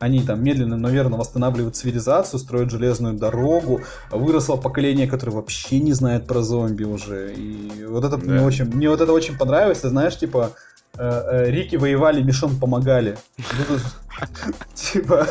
они 0.04 0.22
там 0.22 0.42
медленно, 0.44 0.76
но 0.76 0.90
верно 0.90 1.16
восстанавливают 1.16 1.76
цивилизацию, 1.76 2.38
строят 2.38 2.70
железную 2.70 3.14
дорогу, 3.14 3.80
выросло 4.10 4.56
поколение, 4.56 5.06
которое 5.06 5.32
вообще 5.32 5.80
не 5.80 5.92
знает 5.92 6.26
про 6.26 6.42
зомби 6.42 6.84
уже. 6.84 7.32
И 7.34 7.84
вот 7.88 8.04
это 8.04 8.16
да. 8.16 8.24
мне 8.24 8.42
очень, 8.42 8.66
мне 8.66 8.90
вот 8.90 9.00
это 9.00 9.12
очень 9.12 9.36
понравилось. 9.36 9.80
Ты 9.80 9.88
знаешь, 9.88 10.18
типа, 10.18 10.52
Рики 10.96 11.76
воевали, 11.76 12.22
Мишон 12.22 12.56
помогали. 12.56 13.16
Типа, 14.74 15.26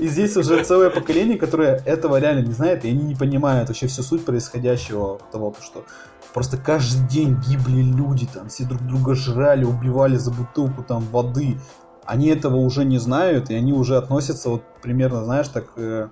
и 0.00 0.08
здесь 0.08 0.36
уже 0.36 0.64
целое 0.64 0.90
поколение, 0.90 1.38
которое 1.38 1.82
этого 1.84 2.18
реально 2.18 2.46
не 2.46 2.54
знает, 2.54 2.84
и 2.84 2.88
они 2.88 3.02
не 3.02 3.14
понимают 3.14 3.68
вообще 3.68 3.86
всю 3.86 4.02
суть 4.02 4.24
происходящего 4.24 5.20
того, 5.30 5.54
что 5.60 5.84
просто 6.32 6.56
каждый 6.56 7.06
день 7.08 7.36
гибли 7.46 7.82
люди, 7.82 8.26
там, 8.32 8.48
все 8.48 8.64
друг 8.64 8.80
друга 8.82 9.14
жрали, 9.14 9.64
убивали 9.64 10.16
за 10.16 10.30
бутылку 10.30 10.82
там 10.82 11.04
воды, 11.12 11.58
они 12.04 12.28
этого 12.28 12.56
уже 12.56 12.84
не 12.84 12.98
знают, 12.98 13.50
и 13.50 13.54
они 13.54 13.72
уже 13.72 13.96
относятся 13.96 14.50
вот 14.50 14.62
примерно, 14.82 15.24
знаешь, 15.24 15.48
так 15.48 15.66
э, 15.76 16.08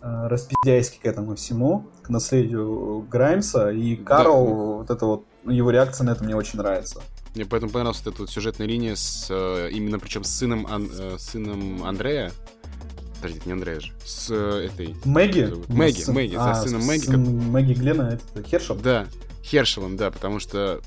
э, 0.00 0.28
распиздяйски 0.28 0.98
к 0.98 1.06
этому 1.06 1.36
всему, 1.36 1.86
к 2.02 2.08
наследию 2.08 3.06
Граймса, 3.10 3.70
и 3.70 3.96
Карл, 3.96 4.46
да. 4.46 4.52
вот 4.52 4.90
это 4.90 5.06
вот, 5.06 5.24
его 5.44 5.70
реакция 5.70 6.04
на 6.04 6.10
это 6.10 6.24
мне 6.24 6.36
очень 6.36 6.58
нравится. 6.58 7.00
Мне 7.34 7.44
поэтому 7.44 7.72
понравилась 7.72 8.00
эта 8.00 8.12
вот 8.18 8.30
сюжетная 8.30 8.66
линия 8.66 8.96
с 8.96 9.28
э, 9.30 9.70
именно 9.72 9.98
причем 9.98 10.24
с 10.24 10.30
сыном, 10.30 10.66
Ан, 10.66 10.90
э, 10.92 11.16
сыном 11.18 11.84
Андрея. 11.84 12.32
Подождите, 13.16 13.42
не 13.46 13.52
Андрея 13.52 13.80
же. 13.80 13.92
С 14.04 14.30
э, 14.30 14.68
этой... 14.72 14.96
Мэгги? 15.04 15.52
Мэгги, 15.68 16.00
Сын... 16.00 16.14
Мэгги, 16.14 16.36
а, 16.36 16.54
за 16.54 16.68
сыном 16.68 16.82
Мэгги. 16.84 17.04
Сын 17.04 17.24
как... 17.24 17.44
Мэгги 17.44 17.72
Глена, 17.74 18.20
это 18.34 18.42
Хершел? 18.42 18.76
Да, 18.76 19.06
Хершелом, 19.44 19.96
да, 19.96 20.10
потому 20.10 20.40
что 20.40 20.80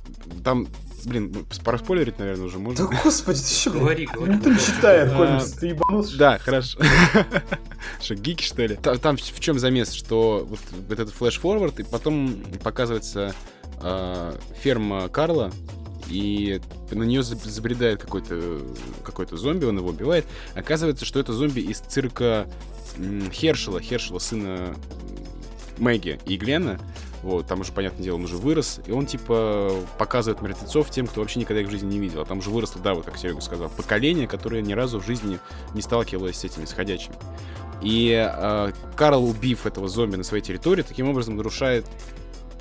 там 0.43 0.67
Блин, 1.05 1.45
проспойлерить, 1.63 2.19
наверное, 2.19 2.45
уже 2.45 2.59
можно. 2.59 2.87
Да 2.87 2.99
господи, 3.03 3.39
ты 3.39 3.47
что, 3.47 3.71
говори, 3.71 4.05
говори. 4.05 4.39
Ты 4.39 4.57
читает 4.57 5.11
комикс, 5.13 5.51
ты 5.51 5.67
ебанулся? 5.67 6.17
Да, 6.17 6.37
хорошо. 6.37 6.79
Что, 8.01 8.15
гики, 8.15 8.43
что 8.43 8.65
ли? 8.65 8.75
Там 8.75 9.17
в 9.17 9.39
чем 9.39 9.59
замес, 9.59 9.91
что 9.91 10.47
вот 10.49 10.59
этот 10.89 11.09
флеш-форвард, 11.09 11.81
и 11.81 11.83
потом 11.83 12.41
показывается 12.63 13.35
а, 13.81 14.37
ферма 14.57 15.09
Карла, 15.09 15.51
и 16.13 16.61
на 16.91 17.03
нее 17.03 17.23
забредает 17.23 17.99
какой-то 17.99 18.61
какой 19.03 19.25
зомби, 19.31 19.65
он 19.65 19.77
его 19.77 19.89
убивает. 19.89 20.25
Оказывается, 20.53 21.05
что 21.05 21.19
это 21.19 21.33
зомби 21.33 21.61
из 21.61 21.79
цирка 21.79 22.47
Хершела, 23.31 23.81
Хершела, 23.81 24.19
сына 24.19 24.75
Мэгги 25.79 26.19
и 26.27 26.37
Глена. 26.37 26.79
Вот, 27.23 27.47
там 27.47 27.61
уже, 27.61 27.71
понятное 27.71 28.03
дело, 28.03 28.15
он 28.17 28.25
уже 28.25 28.35
вырос, 28.35 28.81
и 28.85 28.91
он, 28.91 29.05
типа, 29.05 29.73
показывает 29.97 30.41
мертвецов 30.41 30.89
тем, 30.91 31.07
кто 31.07 31.21
вообще 31.21 31.39
никогда 31.39 31.61
их 31.61 31.69
в 31.69 31.71
жизни 31.71 31.93
не 31.93 31.99
видел. 31.99 32.21
А 32.21 32.25
там 32.25 32.39
уже 32.39 32.49
выросло, 32.49 32.81
да, 32.81 32.93
вот 32.93 33.05
как 33.05 33.17
Серега 33.17 33.39
сказал, 33.39 33.69
поколение, 33.69 34.27
которое 34.27 34.61
ни 34.61 34.73
разу 34.73 34.99
в 34.99 35.05
жизни 35.05 35.39
не 35.73 35.81
сталкивалось 35.81 36.35
с 36.35 36.43
этими 36.43 36.65
сходящими. 36.65 37.15
И 37.81 38.11
э, 38.11 38.71
Карл, 38.97 39.23
убив 39.23 39.65
этого 39.65 39.87
зомби 39.87 40.17
на 40.17 40.23
своей 40.23 40.43
территории, 40.43 40.81
таким 40.81 41.09
образом 41.09 41.37
нарушает 41.37 41.85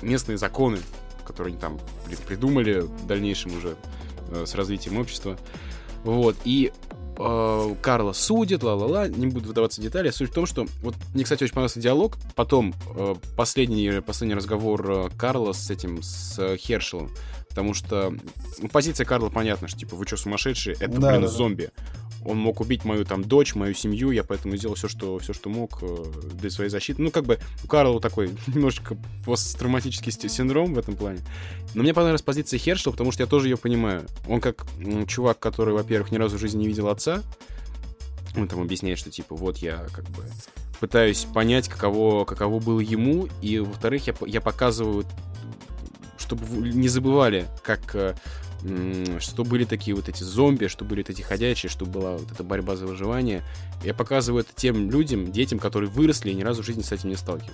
местные 0.01 0.37
законы, 0.37 0.79
которые 1.23 1.53
они 1.53 1.61
там 1.61 1.79
придумали 2.27 2.79
в 2.79 3.07
дальнейшем 3.07 3.57
уже 3.57 3.75
э, 4.31 4.45
с 4.45 4.55
развитием 4.55 4.97
общества. 4.97 5.37
Вот, 6.03 6.35
и 6.43 6.71
э, 7.17 7.75
Карла 7.81 8.13
судит, 8.13 8.63
ла-ла-ла, 8.63 9.07
не 9.07 9.27
буду 9.27 9.47
выдаваться 9.47 9.81
в 9.81 9.83
детали. 9.83 10.09
Суть 10.09 10.31
в 10.31 10.33
том, 10.33 10.45
что 10.45 10.65
вот 10.81 10.95
мне, 11.13 11.23
кстати, 11.23 11.43
очень 11.43 11.53
понравился 11.53 11.79
диалог. 11.79 12.17
Потом 12.35 12.73
э, 12.95 13.15
последний, 13.37 14.01
последний 14.01 14.35
разговор 14.35 14.91
э, 14.91 15.09
Карла 15.17 15.53
с 15.53 15.69
этим, 15.69 16.01
с 16.01 16.57
Хершелом. 16.57 17.09
Потому 17.49 17.75
что 17.75 18.13
ну, 18.59 18.67
позиция 18.67 19.05
Карла 19.05 19.29
понятна, 19.29 19.67
что 19.67 19.77
типа 19.77 19.95
вы 19.95 20.07
что, 20.07 20.17
сумасшедшие? 20.17 20.75
Это, 20.79 20.99
да, 20.99 21.11
блин, 21.11 21.21
да, 21.21 21.27
зомби. 21.27 21.69
Он 22.25 22.37
мог 22.37 22.61
убить 22.61 22.85
мою 22.85 23.05
там 23.05 23.23
дочь, 23.23 23.55
мою 23.55 23.73
семью, 23.73 24.11
я 24.11 24.23
поэтому 24.23 24.55
сделал 24.55 24.75
все, 24.75 24.87
что, 24.87 25.19
все, 25.19 25.33
что 25.33 25.49
мог 25.49 25.79
э, 25.81 26.05
для 26.33 26.49
своей 26.49 26.69
защиты. 26.69 27.01
Ну, 27.01 27.11
как 27.11 27.25
бы 27.25 27.39
у 27.63 27.67
Карла 27.67 27.99
такой 27.99 28.29
немножечко 28.47 28.97
посттравматический 29.25 30.11
синдром 30.29 30.73
в 30.73 30.79
этом 30.79 30.95
плане. 30.95 31.19
Но 31.73 31.83
мне 31.83 31.93
понравилась 31.93 32.21
позиция 32.21 32.57
Хершела, 32.57 32.91
потому 32.91 33.11
что 33.11 33.23
я 33.23 33.27
тоже 33.27 33.49
ее 33.49 33.57
понимаю. 33.57 34.05
Он 34.27 34.39
как 34.41 34.65
чувак, 35.07 35.39
который, 35.39 35.73
во-первых, 35.73 36.11
ни 36.11 36.17
разу 36.17 36.37
в 36.37 36.39
жизни 36.39 36.59
не 36.59 36.67
видел 36.67 36.87
отца, 36.89 37.21
он 38.35 38.47
там 38.47 38.61
объясняет, 38.61 38.97
что 38.97 39.11
типа 39.11 39.35
вот 39.35 39.57
я 39.57 39.85
как 39.93 40.05
бы 40.09 40.23
пытаюсь 40.79 41.25
понять, 41.33 41.69
каково, 41.69 42.25
каково 42.25 42.59
было 42.59 42.79
ему, 42.79 43.27
и 43.41 43.59
во-вторых, 43.59 44.07
я, 44.07 44.15
я 44.25 44.41
показываю 44.41 45.05
чтобы 46.17 46.45
не 46.57 46.87
забывали, 46.87 47.45
как 47.63 47.95
э, 47.95 48.15
что 49.19 49.43
были 49.43 49.65
такие 49.65 49.95
вот 49.95 50.09
эти 50.09 50.23
зомби, 50.23 50.67
что 50.67 50.85
были 50.85 51.01
вот 51.01 51.09
эти 51.09 51.21
ходячие, 51.21 51.69
что 51.69 51.85
была 51.85 52.13
вот 52.13 52.31
эта 52.31 52.43
борьба 52.43 52.75
за 52.75 52.85
выживание. 52.85 53.41
Я 53.83 53.93
показываю 53.93 54.43
это 54.43 54.51
тем 54.55 54.89
людям, 54.89 55.31
детям, 55.31 55.59
которые 55.59 55.89
выросли 55.89 56.31
и 56.31 56.35
ни 56.35 56.43
разу 56.43 56.63
в 56.63 56.65
жизни 56.65 56.81
с 56.81 56.91
этим 56.91 57.09
не 57.09 57.15
сталкивались. 57.15 57.53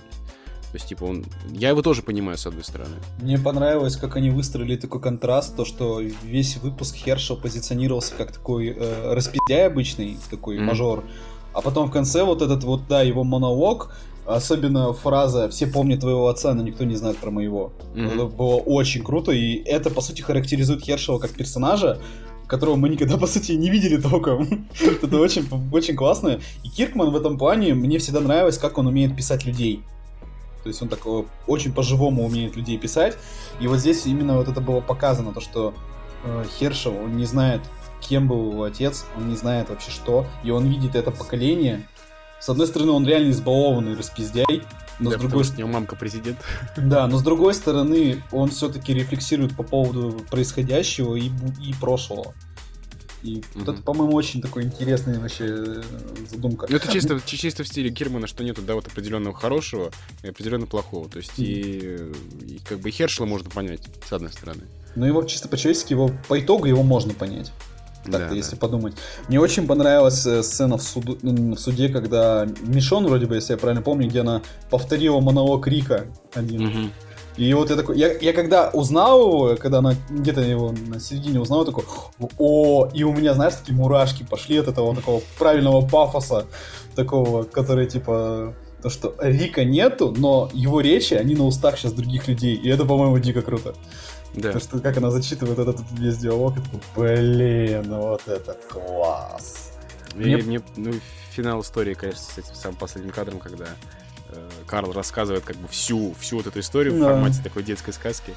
То 0.70 0.76
есть, 0.76 0.86
типа, 0.86 1.04
он... 1.04 1.24
Я 1.50 1.70
его 1.70 1.82
тоже 1.82 2.02
понимаю, 2.02 2.38
с 2.38 2.46
одной 2.46 2.62
стороны. 2.62 2.94
Мне 3.20 3.38
понравилось, 3.38 3.96
как 3.96 4.14
они 4.14 4.30
выстроили 4.30 4.76
такой 4.76 5.00
контраст, 5.00 5.56
то, 5.56 5.64
что 5.64 6.00
весь 6.00 6.58
выпуск 6.58 6.94
Херша 6.94 7.34
позиционировался 7.34 8.14
как 8.14 8.30
такой 8.30 8.68
э, 8.68 9.12
распиздяй 9.12 9.66
обычный, 9.66 10.16
такой 10.30 10.58
mm-hmm. 10.58 10.64
мажор. 10.64 11.04
А 11.52 11.60
потом 11.60 11.88
в 11.88 11.90
конце 11.90 12.22
вот 12.22 12.40
этот 12.42 12.62
вот, 12.62 12.86
да, 12.88 13.02
его 13.02 13.24
монолог, 13.24 13.92
Особенно 14.34 14.92
фраза 14.92 15.48
«все 15.48 15.66
помнят 15.66 16.00
твоего 16.00 16.28
отца, 16.28 16.54
но 16.54 16.62
никто 16.62 16.84
не 16.84 16.94
знает 16.94 17.16
про 17.18 17.30
моего». 17.30 17.72
Mm-hmm. 17.94 18.14
Это 18.14 18.26
было 18.26 18.56
очень 18.56 19.02
круто, 19.02 19.32
и 19.32 19.56
это, 19.64 19.90
по 19.90 20.00
сути, 20.00 20.22
характеризует 20.22 20.82
Хершева 20.82 21.18
как 21.18 21.32
персонажа, 21.32 21.98
которого 22.46 22.76
мы 22.76 22.88
никогда, 22.88 23.16
по 23.18 23.26
сути, 23.26 23.52
не 23.52 23.70
видели 23.70 23.96
толком. 23.96 24.68
это 24.80 25.18
очень, 25.18 25.48
очень 25.72 25.96
классно. 25.96 26.40
И 26.62 26.68
Киркман 26.68 27.10
в 27.10 27.16
этом 27.16 27.38
плане, 27.38 27.74
мне 27.74 27.98
всегда 27.98 28.20
нравилось, 28.20 28.58
как 28.58 28.78
он 28.78 28.86
умеет 28.86 29.16
писать 29.16 29.44
людей. 29.44 29.82
То 30.62 30.68
есть 30.68 30.80
он 30.80 30.88
так 30.88 31.00
очень 31.46 31.72
по-живому 31.72 32.24
умеет 32.24 32.54
людей 32.54 32.78
писать. 32.78 33.16
И 33.60 33.66
вот 33.66 33.78
здесь 33.78 34.06
именно 34.06 34.36
вот 34.36 34.48
это 34.48 34.60
было 34.60 34.80
показано, 34.80 35.32
то 35.32 35.40
что 35.40 35.74
э, 36.24 36.44
Хершев, 36.58 36.94
он 36.94 37.16
не 37.16 37.24
знает, 37.24 37.62
кем 38.00 38.28
был 38.28 38.52
его 38.52 38.64
отец, 38.64 39.06
он 39.16 39.28
не 39.28 39.36
знает 39.36 39.70
вообще 39.70 39.90
что, 39.90 40.26
и 40.44 40.50
он 40.50 40.66
видит 40.66 40.94
это 40.94 41.10
поколение, 41.10 41.86
с 42.40 42.48
одной 42.48 42.66
стороны, 42.66 42.92
он 42.92 43.06
реально 43.06 43.30
избалованный 43.30 43.96
распиздяй, 43.96 44.62
но 44.98 45.10
да, 45.10 45.16
с 45.16 45.20
другой 45.20 45.44
стороны... 45.44 45.72
мамка 45.72 45.96
президент. 45.96 46.38
Да, 46.76 47.06
но 47.06 47.18
с 47.18 47.22
другой 47.22 47.54
стороны, 47.54 48.22
он 48.32 48.50
все-таки 48.50 48.94
рефлексирует 48.94 49.56
по 49.56 49.62
поводу 49.62 50.24
происходящего 50.30 51.16
и, 51.16 51.30
и 51.62 51.74
прошлого. 51.80 52.34
И 53.22 53.36
mm-hmm. 53.36 53.44
вот 53.54 53.68
это, 53.68 53.82
по-моему, 53.82 54.14
очень 54.14 54.40
такой 54.40 54.64
интересный 54.64 55.18
вообще 55.18 55.44
э, 55.46 55.82
задумка. 56.30 56.66
Ну, 56.70 56.76
это 56.76 56.90
чисто, 56.90 57.20
чисто 57.26 57.64
в 57.64 57.68
стиле 57.68 57.90
Германа, 57.90 58.26
что 58.26 58.42
нету, 58.42 58.62
да, 58.62 58.74
вот 58.74 58.86
определенного 58.86 59.36
хорошего 59.36 59.90
и 60.22 60.28
определенно 60.28 60.66
плохого. 60.66 61.08
То 61.08 61.18
есть 61.18 61.38
mm-hmm. 61.38 62.46
и, 62.46 62.54
и 62.54 62.58
как 62.60 62.80
бы 62.80 62.90
Хершела 62.90 63.26
можно 63.26 63.50
понять, 63.50 63.82
с 64.08 64.12
одной 64.12 64.32
стороны. 64.32 64.62
Ну, 64.96 65.04
его 65.04 65.22
чисто 65.24 65.48
по-человечески, 65.48 65.92
его 65.92 66.10
по 66.28 66.40
итогу 66.40 66.64
его 66.64 66.82
можно 66.82 67.12
понять. 67.12 67.52
Так-то, 68.04 68.30
да, 68.30 68.34
если 68.34 68.52
да. 68.52 68.56
подумать. 68.56 68.94
Мне 69.28 69.40
очень 69.40 69.66
понравилась 69.66 70.24
э, 70.26 70.42
сцена 70.42 70.78
в, 70.78 70.82
суду, 70.82 71.18
в 71.22 71.58
суде, 71.58 71.88
когда 71.88 72.46
Мишон, 72.62 73.06
вроде 73.06 73.26
бы, 73.26 73.34
если 73.34 73.52
я 73.52 73.58
правильно 73.58 73.82
помню, 73.82 74.08
где 74.08 74.20
она 74.20 74.42
повторила 74.70 75.20
монолог 75.20 75.66
Рика 75.66 76.06
один. 76.34 76.66
Угу. 76.66 76.90
И 77.36 77.54
вот 77.54 77.70
я 77.70 77.76
такой, 77.76 77.98
я, 77.98 78.12
я 78.18 78.32
когда 78.32 78.70
узнал 78.70 79.20
его, 79.20 79.56
когда 79.56 79.78
она 79.78 79.94
где-то 80.10 80.40
его 80.40 80.72
на 80.72 80.98
середине 81.00 81.40
узнал, 81.40 81.64
такой, 81.64 81.84
о, 82.38 82.88
и 82.92 83.02
у 83.02 83.12
меня, 83.12 83.34
знаешь, 83.34 83.54
такие 83.54 83.74
мурашки 83.74 84.24
пошли 84.28 84.58
от 84.58 84.68
этого 84.68 84.94
такого 84.94 85.22
правильного 85.38 85.86
пафоса, 85.86 86.46
такого, 86.94 87.44
который 87.44 87.86
типа 87.86 88.54
то, 88.82 88.90
что 88.90 89.14
Рика 89.20 89.64
нету, 89.64 90.14
но 90.16 90.50
его 90.52 90.80
речи, 90.80 91.14
они 91.14 91.34
на 91.34 91.44
устах 91.44 91.78
сейчас 91.78 91.92
других 91.92 92.28
людей, 92.28 92.54
и 92.54 92.68
это, 92.68 92.84
по-моему, 92.84 93.18
дико 93.18 93.42
круто. 93.42 93.74
Да. 94.34 94.52
То, 94.52 94.60
что 94.60 94.78
как 94.78 94.96
она 94.96 95.10
зачитывает 95.10 95.58
этот, 95.58 95.80
весь 95.92 96.18
диалог, 96.18 96.54
это 96.56 96.68
блин, 96.96 97.82
ну 97.88 98.00
вот 98.00 98.26
это 98.28 98.54
класс. 98.68 99.72
И 100.14 100.18
мне... 100.18 100.36
мне, 100.38 100.62
ну, 100.76 100.92
финал 101.32 101.60
истории, 101.62 101.94
конечно, 101.94 102.22
с 102.22 102.38
этим 102.38 102.54
самым 102.54 102.76
последним 102.76 103.12
кадром, 103.12 103.38
когда 103.38 103.66
э, 104.28 104.48
Карл 104.66 104.92
рассказывает 104.92 105.44
как 105.44 105.56
бы 105.56 105.68
всю, 105.68 106.14
всю 106.20 106.36
вот 106.38 106.46
эту 106.46 106.60
историю 106.60 106.94
в 106.96 107.00
Да. 107.00 107.06
формате 107.10 107.40
такой 107.42 107.62
детской 107.62 107.92
сказки. 107.92 108.34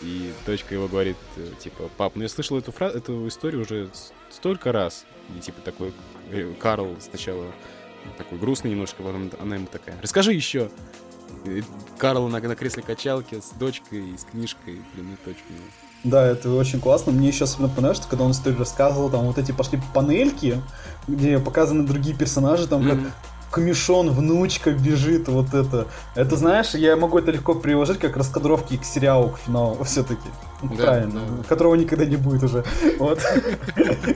И 0.00 0.32
дочка 0.46 0.74
его 0.74 0.88
говорит, 0.88 1.16
э, 1.36 1.48
типа, 1.60 1.88
пап, 1.96 2.16
ну 2.16 2.22
я 2.22 2.28
слышал 2.28 2.58
эту, 2.58 2.72
фра- 2.72 2.90
эту 2.90 3.26
историю 3.28 3.62
уже 3.62 3.88
столько 4.30 4.72
раз. 4.72 5.04
И 5.36 5.40
типа 5.40 5.60
такой 5.62 5.92
э, 6.30 6.52
Карл 6.60 6.96
сначала 7.00 7.46
такой 8.18 8.38
грустный 8.38 8.72
немножко, 8.72 9.02
потом 9.02 9.30
она 9.40 9.54
ему 9.56 9.66
такая, 9.66 9.96
расскажи 10.02 10.32
еще. 10.32 10.70
Карл 11.98 12.28
на, 12.28 12.40
на 12.40 12.56
кресле 12.56 12.82
качалки 12.82 13.40
с 13.40 13.56
дочкой 13.58 14.10
и 14.10 14.16
с 14.16 14.24
книжкой, 14.24 14.80
блин, 14.94 15.16
это 15.20 15.30
очень 15.30 15.44
мило. 15.48 15.64
Да, 16.04 16.26
это 16.26 16.50
очень 16.50 16.80
классно. 16.80 17.12
Мне 17.12 17.28
еще 17.28 17.44
особенно 17.44 17.68
понравилось, 17.68 17.98
что 17.98 18.08
когда 18.08 18.24
он 18.24 18.32
историю 18.32 18.58
рассказывал, 18.58 19.08
там 19.08 19.26
вот 19.26 19.38
эти 19.38 19.52
пошли 19.52 19.80
панельки, 19.94 20.60
где 21.06 21.38
показаны 21.38 21.86
другие 21.86 22.16
персонажи, 22.16 22.66
там 22.66 22.82
как 22.84 22.98
Мгм. 22.98 23.12
Камишон, 23.52 24.10
внучка 24.10 24.70
бежит, 24.70 25.28
вот 25.28 25.52
это. 25.52 25.86
Это, 26.14 26.36
знаешь, 26.36 26.70
я 26.74 26.96
могу 26.96 27.18
это 27.18 27.30
легко 27.32 27.54
приложить 27.54 27.98
как 27.98 28.16
раскадровки 28.16 28.78
к 28.78 28.84
сериалу, 28.84 29.28
к 29.28 29.38
финалу, 29.40 29.84
все-таки. 29.84 30.28
Да, 30.62 30.74
Правильно, 30.84 31.20
да. 31.20 31.44
которого 31.44 31.74
никогда 31.74 32.06
не 32.06 32.16
будет 32.16 32.42
уже. 32.44 32.64
Вот. 32.98 33.20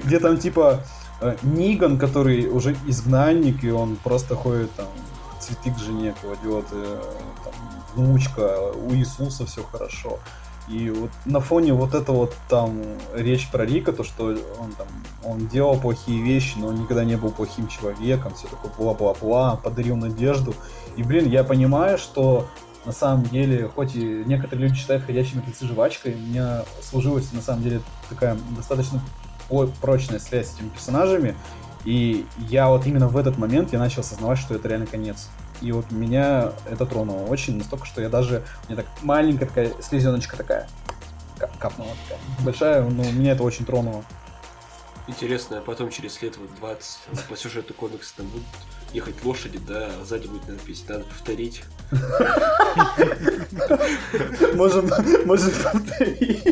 Где 0.05 0.21
там 0.21 0.39
типа 0.39 0.81
э, 1.21 1.37
Ниган, 1.43 1.99
который 1.99 2.47
уже 2.49 2.77
изгнанник, 2.87 3.63
и 3.63 3.71
он 3.71 3.97
просто 3.97 4.35
ходит 4.35 4.75
там, 4.75 4.87
цветы 5.47 5.71
к 5.71 5.79
жене 5.79 6.15
кладет, 6.21 6.67
э, 6.73 7.03
там, 7.45 7.55
внучка, 7.95 8.73
у 8.73 8.93
Иисуса 8.93 9.47
все 9.47 9.63
хорошо. 9.63 10.19
И 10.69 10.91
вот 10.91 11.11
на 11.25 11.41
фоне 11.41 11.73
вот 11.73 11.95
это 11.95 12.11
вот 12.11 12.35
там 12.49 12.83
речь 13.15 13.49
про 13.51 13.65
Рика, 13.65 13.93
то, 13.93 14.03
что 14.03 14.37
он 14.59 14.73
там, 14.73 14.89
он 15.23 15.47
делал 15.47 15.79
плохие 15.79 16.21
вещи, 16.23 16.55
но 16.59 16.69
он 16.69 16.83
никогда 16.83 17.05
не 17.05 17.17
был 17.17 17.31
плохим 17.31 17.69
человеком, 17.69 18.35
все 18.35 18.49
такое 18.49 18.73
бла-бла-бла, 18.77 19.57
подарил 19.57 19.97
надежду. 19.97 20.55
И, 20.97 21.05
блин, 21.05 21.29
я 21.29 21.45
понимаю, 21.45 21.99
что 21.99 22.49
на 22.85 22.93
самом 22.93 23.25
деле, 23.25 23.69
хоть 23.69 23.95
и 23.95 24.25
некоторые 24.27 24.69
люди 24.69 24.79
считают 24.79 25.05
ходячими 25.05 25.39
мертвецы 25.39 25.67
жвачкой, 25.67 26.15
у 26.15 26.19
меня 26.19 26.65
сложилась 26.83 27.33
на 27.33 27.43
самом 27.43 27.63
деле 27.63 27.81
такая 28.09 28.37
достаточно 28.57 29.01
прочная 29.81 30.19
связь 30.19 30.51
с 30.51 30.55
этими 30.57 30.71
персонажами, 30.71 31.37
и 31.87 32.27
я 32.51 32.69
вот 32.69 32.85
именно 32.87 33.09
в 33.09 33.17
этот 33.17 33.39
момент 33.39 33.73
я 33.73 33.79
начал 33.79 34.01
осознавать, 34.01 34.39
что 34.39 34.55
это 34.55 34.69
реально 34.69 34.87
конец. 34.87 35.29
И 35.63 35.73
вот 35.73 35.91
меня 35.91 36.53
это 36.69 36.85
тронуло 36.85 37.25
очень, 37.27 37.57
настолько, 37.57 37.87
что 37.87 38.03
я 38.03 38.09
даже, 38.11 38.43
у 38.69 38.73
меня 38.73 38.83
так 38.83 38.91
маленькая 39.03 39.47
такая 39.47 39.73
слезеночка 39.81 40.37
такая, 40.37 40.69
ка- 41.39 41.51
капнула 41.59 41.93
такая, 42.05 42.19
большая, 42.45 42.83
но 42.83 43.05
меня 43.13 43.33
это 43.33 43.43
очень 43.43 43.65
тронуло. 43.65 44.05
Интересно, 45.09 45.59
а 45.59 45.61
потом 45.63 45.91
через 45.91 46.21
лет 46.21 46.37
вот 46.37 46.53
20 46.57 46.99
по 47.29 47.37
сюжету 47.37 47.73
кодекса 47.73 48.15
там 48.17 48.27
будут 48.27 48.45
ехать 48.93 49.25
лошади, 49.25 49.59
да, 49.67 49.89
а 50.01 50.05
сзади 50.05 50.27
будет 50.27 50.49
надпись, 50.49 50.85
надо 50.89 51.05
повторить. 51.05 51.63
Можем, 54.55 54.91
можем 55.25 55.51
повторить. 55.63 56.43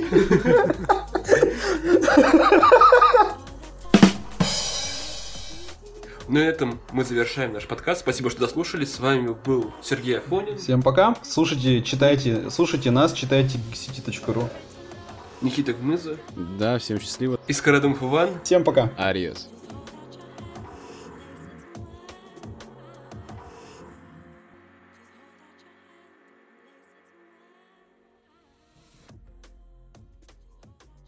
На 6.28 6.38
этом 6.38 6.80
мы 6.92 7.04
завершаем 7.04 7.52
наш 7.52 7.66
подкаст. 7.66 8.00
Спасибо, 8.00 8.30
что 8.30 8.40
дослушали. 8.40 8.84
С 8.84 8.98
вами 8.98 9.36
был 9.44 9.72
Сергей 9.82 10.18
Афонин, 10.18 10.56
Всем 10.58 10.82
пока. 10.82 11.14
Слушайте, 11.22 11.82
читайте, 11.82 12.50
слушайте 12.50 12.90
нас, 12.90 13.12
читайте 13.12 13.58
geekcity.ru. 13.58 14.48
Никита 15.42 15.74
Гмыза 15.74 16.16
Да, 16.58 16.78
всем 16.78 16.98
счастливо. 17.00 17.38
и 17.46 17.52
Скородумов 17.52 18.02
Иван. 18.02 18.30
Всем 18.42 18.64
пока. 18.64 18.90
Ариос. 18.96 19.48